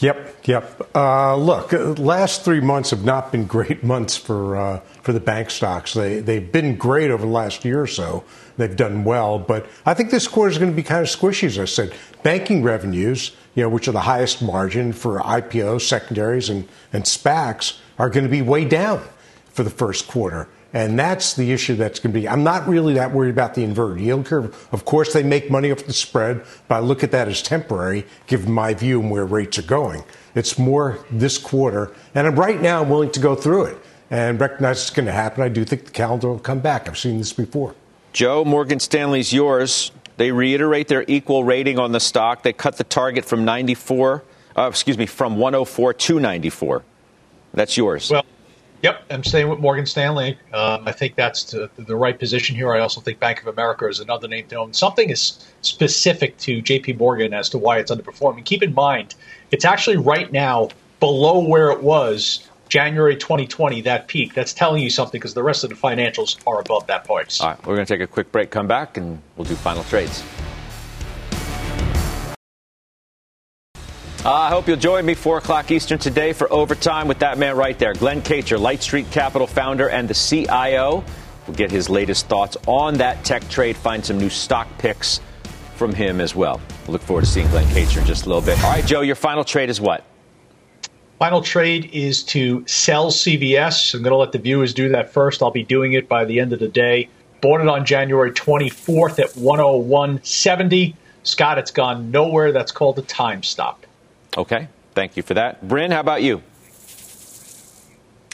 Yep, 0.00 0.46
yep. 0.46 0.90
Uh, 0.96 1.36
look, 1.36 1.72
uh, 1.72 1.92
last 1.92 2.44
three 2.44 2.60
months 2.60 2.90
have 2.90 3.04
not 3.04 3.30
been 3.30 3.46
great 3.46 3.84
months 3.84 4.16
for 4.16 4.56
uh, 4.56 4.80
for 5.04 5.12
the 5.12 5.20
bank 5.20 5.50
stocks. 5.50 5.92
They 5.92 6.20
they've 6.20 6.50
been 6.50 6.76
great 6.76 7.10
over 7.10 7.26
the 7.26 7.30
last 7.30 7.64
year 7.64 7.82
or 7.82 7.86
so. 7.86 8.24
They've 8.56 8.74
done 8.74 9.04
well, 9.04 9.38
but 9.38 9.66
I 9.84 9.92
think 9.92 10.10
this 10.10 10.26
quarter 10.26 10.50
is 10.50 10.58
going 10.58 10.70
to 10.70 10.76
be 10.76 10.82
kind 10.82 11.02
of 11.02 11.08
squishy, 11.08 11.44
as 11.44 11.58
I 11.58 11.66
said. 11.66 11.94
Banking 12.22 12.62
revenues, 12.62 13.36
you 13.54 13.62
know, 13.62 13.68
which 13.68 13.86
are 13.86 13.92
the 13.92 14.00
highest 14.00 14.40
margin 14.40 14.94
for 14.94 15.20
IPOs, 15.20 15.82
secondaries, 15.82 16.48
and 16.48 16.66
and 16.92 17.04
SPACs, 17.04 17.78
are 17.98 18.08
going 18.08 18.24
to 18.24 18.30
be 18.30 18.40
way 18.40 18.64
down 18.64 19.02
for 19.52 19.62
the 19.62 19.70
first 19.70 20.08
quarter. 20.08 20.48
And 20.72 20.98
that's 20.98 21.34
the 21.34 21.52
issue 21.52 21.76
that's 21.76 22.00
going 22.00 22.12
to 22.12 22.18
be. 22.18 22.26
I'm 22.26 22.42
not 22.42 22.66
really 22.66 22.94
that 22.94 23.12
worried 23.12 23.30
about 23.30 23.54
the 23.54 23.62
inverted 23.62 24.02
yield 24.02 24.26
curve. 24.26 24.68
Of 24.72 24.86
course, 24.86 25.12
they 25.12 25.22
make 25.22 25.48
money 25.48 25.70
off 25.70 25.84
the 25.84 25.92
spread, 25.92 26.44
but 26.66 26.76
I 26.76 26.78
look 26.80 27.04
at 27.04 27.12
that 27.12 27.28
as 27.28 27.42
temporary, 27.42 28.06
given 28.26 28.50
my 28.50 28.74
view 28.74 29.00
and 29.00 29.10
where 29.10 29.24
rates 29.24 29.58
are 29.58 29.62
going. 29.62 30.02
It's 30.34 30.58
more 30.58 30.98
this 31.12 31.38
quarter. 31.38 31.92
And 32.14 32.26
I'm 32.26 32.34
right 32.34 32.60
now, 32.60 32.82
I'm 32.82 32.88
willing 32.88 33.12
to 33.12 33.20
go 33.20 33.36
through 33.36 33.66
it 33.66 33.83
and 34.14 34.40
recognize 34.40 34.80
it's 34.80 34.90
going 34.90 35.06
to 35.06 35.12
happen. 35.12 35.42
I 35.42 35.48
do 35.48 35.64
think 35.64 35.86
the 35.86 35.90
calendar 35.90 36.28
will 36.28 36.38
come 36.38 36.60
back. 36.60 36.88
I've 36.88 36.96
seen 36.96 37.18
this 37.18 37.32
before. 37.32 37.74
Joe, 38.12 38.44
Morgan 38.44 38.78
Stanley's 38.78 39.32
yours. 39.32 39.90
They 40.18 40.30
reiterate 40.30 40.86
their 40.86 41.04
equal 41.08 41.42
rating 41.42 41.80
on 41.80 41.90
the 41.90 41.98
stock. 41.98 42.44
They 42.44 42.52
cut 42.52 42.76
the 42.76 42.84
target 42.84 43.24
from 43.24 43.44
94, 43.44 44.22
uh, 44.56 44.68
excuse 44.70 44.96
me, 44.96 45.06
from 45.06 45.36
104 45.36 45.94
to 45.94 46.20
94. 46.20 46.84
That's 47.54 47.76
yours. 47.76 48.10
Well, 48.10 48.24
Yep, 48.82 49.04
I'm 49.10 49.24
staying 49.24 49.48
with 49.48 49.60
Morgan 49.60 49.86
Stanley. 49.86 50.38
Um, 50.52 50.86
I 50.86 50.92
think 50.92 51.14
that's 51.14 51.44
the, 51.44 51.70
the, 51.78 51.96
right 51.96 52.18
position 52.18 52.54
here. 52.54 52.74
I 52.74 52.80
also 52.80 53.00
think 53.00 53.18
Bank 53.18 53.40
of 53.40 53.46
America 53.46 53.88
is 53.88 53.98
another 53.98 54.28
name 54.28 54.46
to 54.48 54.56
own. 54.56 54.74
Something 54.74 55.08
is 55.08 55.42
specific 55.62 56.36
to 56.38 56.60
JP 56.60 56.98
Morgan 56.98 57.32
as 57.32 57.48
to 57.48 57.58
why 57.58 57.78
it's 57.78 57.90
underperforming. 57.90 58.44
Keep 58.44 58.62
in 58.62 58.74
mind, 58.74 59.14
it's 59.52 59.64
actually 59.64 59.96
right 59.96 60.30
now 60.30 60.68
below 61.00 61.38
where 61.38 61.70
it 61.70 61.82
was 61.82 62.46
January 62.68 63.16
2020, 63.16 63.82
that 63.82 64.08
peak. 64.08 64.34
That's 64.34 64.52
telling 64.52 64.82
you 64.82 64.90
something 64.90 65.18
because 65.18 65.34
the 65.34 65.42
rest 65.42 65.64
of 65.64 65.70
the 65.70 65.76
financials 65.76 66.38
are 66.46 66.60
above 66.60 66.86
that 66.86 67.04
point. 67.04 67.38
All 67.40 67.48
right, 67.48 67.66
we're 67.66 67.74
going 67.74 67.86
to 67.86 67.94
take 67.94 68.02
a 68.02 68.06
quick 68.06 68.32
break, 68.32 68.50
come 68.50 68.66
back, 68.66 68.96
and 68.96 69.20
we'll 69.36 69.44
do 69.44 69.54
final 69.54 69.84
trades. 69.84 70.22
Uh, 74.24 74.32
I 74.32 74.48
hope 74.48 74.66
you'll 74.66 74.78
join 74.78 75.04
me 75.04 75.12
4 75.12 75.36
o'clock 75.36 75.70
Eastern 75.70 75.98
today 75.98 76.32
for 76.32 76.50
overtime 76.50 77.08
with 77.08 77.18
that 77.18 77.36
man 77.36 77.58
right 77.58 77.78
there, 77.78 77.92
Glen 77.92 78.22
Kacher, 78.22 78.58
Light 78.58 78.82
Street 78.82 79.10
Capital 79.10 79.46
founder 79.46 79.90
and 79.90 80.08
the 80.08 80.14
CIO. 80.14 81.04
We'll 81.46 81.56
get 81.56 81.70
his 81.70 81.90
latest 81.90 82.26
thoughts 82.26 82.56
on 82.66 82.94
that 82.94 83.22
tech 83.22 83.46
trade, 83.50 83.76
find 83.76 84.02
some 84.02 84.16
new 84.16 84.30
stock 84.30 84.66
picks 84.78 85.20
from 85.76 85.92
him 85.92 86.22
as 86.22 86.34
well. 86.34 86.58
Look 86.88 87.02
forward 87.02 87.26
to 87.26 87.30
seeing 87.30 87.48
Glen 87.48 87.66
Kacher 87.66 88.00
in 88.00 88.06
just 88.06 88.24
a 88.24 88.28
little 88.30 88.40
bit. 88.40 88.62
All 88.64 88.70
right, 88.70 88.86
Joe, 88.86 89.02
your 89.02 89.14
final 89.14 89.44
trade 89.44 89.68
is 89.68 89.78
what? 89.78 90.04
Final 91.24 91.40
trade 91.40 91.88
is 91.90 92.22
to 92.22 92.62
sell 92.66 93.10
CVS. 93.10 93.94
I'm 93.94 94.02
going 94.02 94.10
to 94.10 94.18
let 94.18 94.32
the 94.32 94.38
viewers 94.38 94.74
do 94.74 94.90
that 94.90 95.10
first. 95.10 95.42
I'll 95.42 95.50
be 95.50 95.62
doing 95.62 95.94
it 95.94 96.06
by 96.06 96.26
the 96.26 96.38
end 96.38 96.52
of 96.52 96.58
the 96.58 96.68
day. 96.68 97.08
Bought 97.40 97.62
it 97.62 97.66
on 97.66 97.86
January 97.86 98.30
24th 98.30 99.18
at 99.18 99.30
101.70. 99.30 100.94
Scott, 101.22 101.56
it's 101.56 101.70
gone 101.70 102.10
nowhere. 102.10 102.52
That's 102.52 102.72
called 102.72 102.98
a 102.98 103.02
time 103.02 103.42
stop. 103.42 103.86
Okay. 104.36 104.68
Thank 104.92 105.16
you 105.16 105.22
for 105.22 105.32
that. 105.32 105.66
Bryn, 105.66 105.92
how 105.92 106.00
about 106.00 106.22
you? 106.22 106.42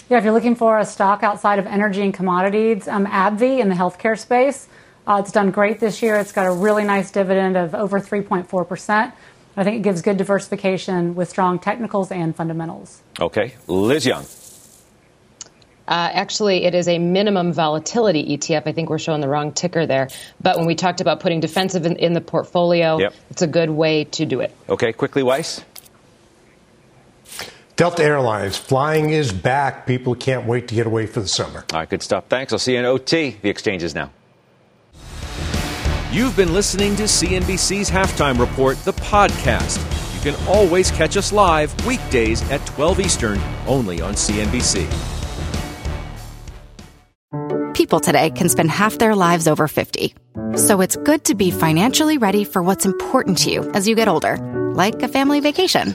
Yeah, 0.09 0.19
if 0.19 0.25
you're 0.25 0.33
looking 0.33 0.57
for 0.57 0.81
a 0.81 0.85
stock 0.85 1.23
outside 1.23 1.61
of 1.61 1.69
energy 1.69 2.03
and 2.03 2.13
commodities, 2.13 2.89
um, 2.89 3.07
AbbVie 3.07 3.61
in 3.61 3.69
the 3.69 3.77
healthcare 3.77 4.19
space, 4.19 4.67
uh, 5.07 5.21
it's 5.23 5.31
done 5.31 5.53
great 5.53 5.79
this 5.79 6.03
year. 6.03 6.17
It's 6.17 6.33
got 6.33 6.47
a 6.47 6.53
really 6.53 6.83
nice 6.83 7.13
dividend 7.13 7.57
of 7.57 7.73
over 7.73 8.01
3.4%. 8.01 9.13
I 9.57 9.65
think 9.65 9.77
it 9.77 9.83
gives 9.83 10.03
good 10.03 10.17
diversification 10.17 11.15
with 11.15 11.29
strong 11.29 11.59
technicals 11.59 12.11
and 12.11 12.35
fundamentals. 12.35 13.03
Okay. 13.21 13.55
Liz 13.67 14.07
Young. 14.07 14.25
Uh, 15.91 16.09
actually, 16.13 16.65
it 16.65 16.75
is 16.75 16.87
a 16.87 17.01
minimum 17.01 17.53
volatility 17.53 18.37
ETF. 18.37 18.63
I 18.67 18.73
think 18.73 18.89
we're 18.89 18.99
showing 18.99 19.21
the 19.21 19.29
wrong 19.29 19.53
ticker 19.53 19.87
there. 19.87 20.09
But 20.41 20.57
when 20.57 20.67
we 20.67 20.77
talked 20.77 21.01
about 21.01 21.19
putting 21.19 21.41
defensive 21.41 21.85
in, 21.85 21.97
in 21.97 22.13
the 22.13 22.21
portfolio, 22.21 22.99
yep. 22.99 23.13
it's 23.29 23.43
a 23.43 23.49
good 23.49 23.71
way 23.71 24.05
to 24.05 24.25
do 24.25 24.41
it. 24.41 24.55
Okay, 24.69 24.93
quickly, 24.93 25.25
Weiss. 25.25 25.65
Delta 27.75 28.05
Airlines, 28.05 28.57
flying 28.57 29.11
is 29.11 29.33
back. 29.33 29.87
People 29.87 30.15
can't 30.15 30.47
wait 30.47 30.69
to 30.69 30.75
get 30.75 30.87
away 30.87 31.07
for 31.07 31.21
the 31.21 31.29
summer. 31.29 31.65
All 31.73 31.81
right, 31.81 31.89
good 31.89 32.03
stuff. 32.03 32.27
Thanks. 32.29 32.53
I'll 32.53 32.59
see 32.59 32.75
you 32.75 32.79
in 32.79 32.85
OT, 32.85 33.39
the 33.43 33.49
exchanges 33.49 33.95
now. 33.95 34.11
You've 36.13 36.37
been 36.37 36.53
listening 36.53 36.97
to 36.97 37.05
CNBC's 37.05 37.89
Halftime 37.89 38.41
Report, 38.41 38.77
the 38.79 38.93
podcast. 38.95 39.79
You 40.13 40.33
can 40.33 40.49
always 40.49 40.91
catch 40.91 41.17
us 41.17 41.33
live 41.33 41.73
weekdays 41.87 42.43
at 42.51 42.67
12 42.67 42.99
Eastern, 42.99 43.41
only 43.69 44.01
on 44.01 44.15
CNBC. 44.15 44.89
People 47.75 48.01
today 48.01 48.31
can 48.31 48.49
spend 48.49 48.73
half 48.73 48.99
their 48.99 49.15
lives 49.15 49.47
over 49.47 49.69
50. 49.69 50.13
So 50.57 50.81
it's 50.81 50.97
good 50.97 51.23
to 51.27 51.37
be 51.37 51.53
financially 51.53 52.19
ready 52.19 52.43
for 52.43 52.61
what's 52.61 52.85
important 52.85 53.39
to 53.39 53.53
you 53.53 53.71
as 53.71 53.87
you 53.87 53.95
get 53.95 54.09
older, 54.09 54.37
like 54.75 55.01
a 55.05 55.09
family 55.09 55.39
vacation 55.39 55.95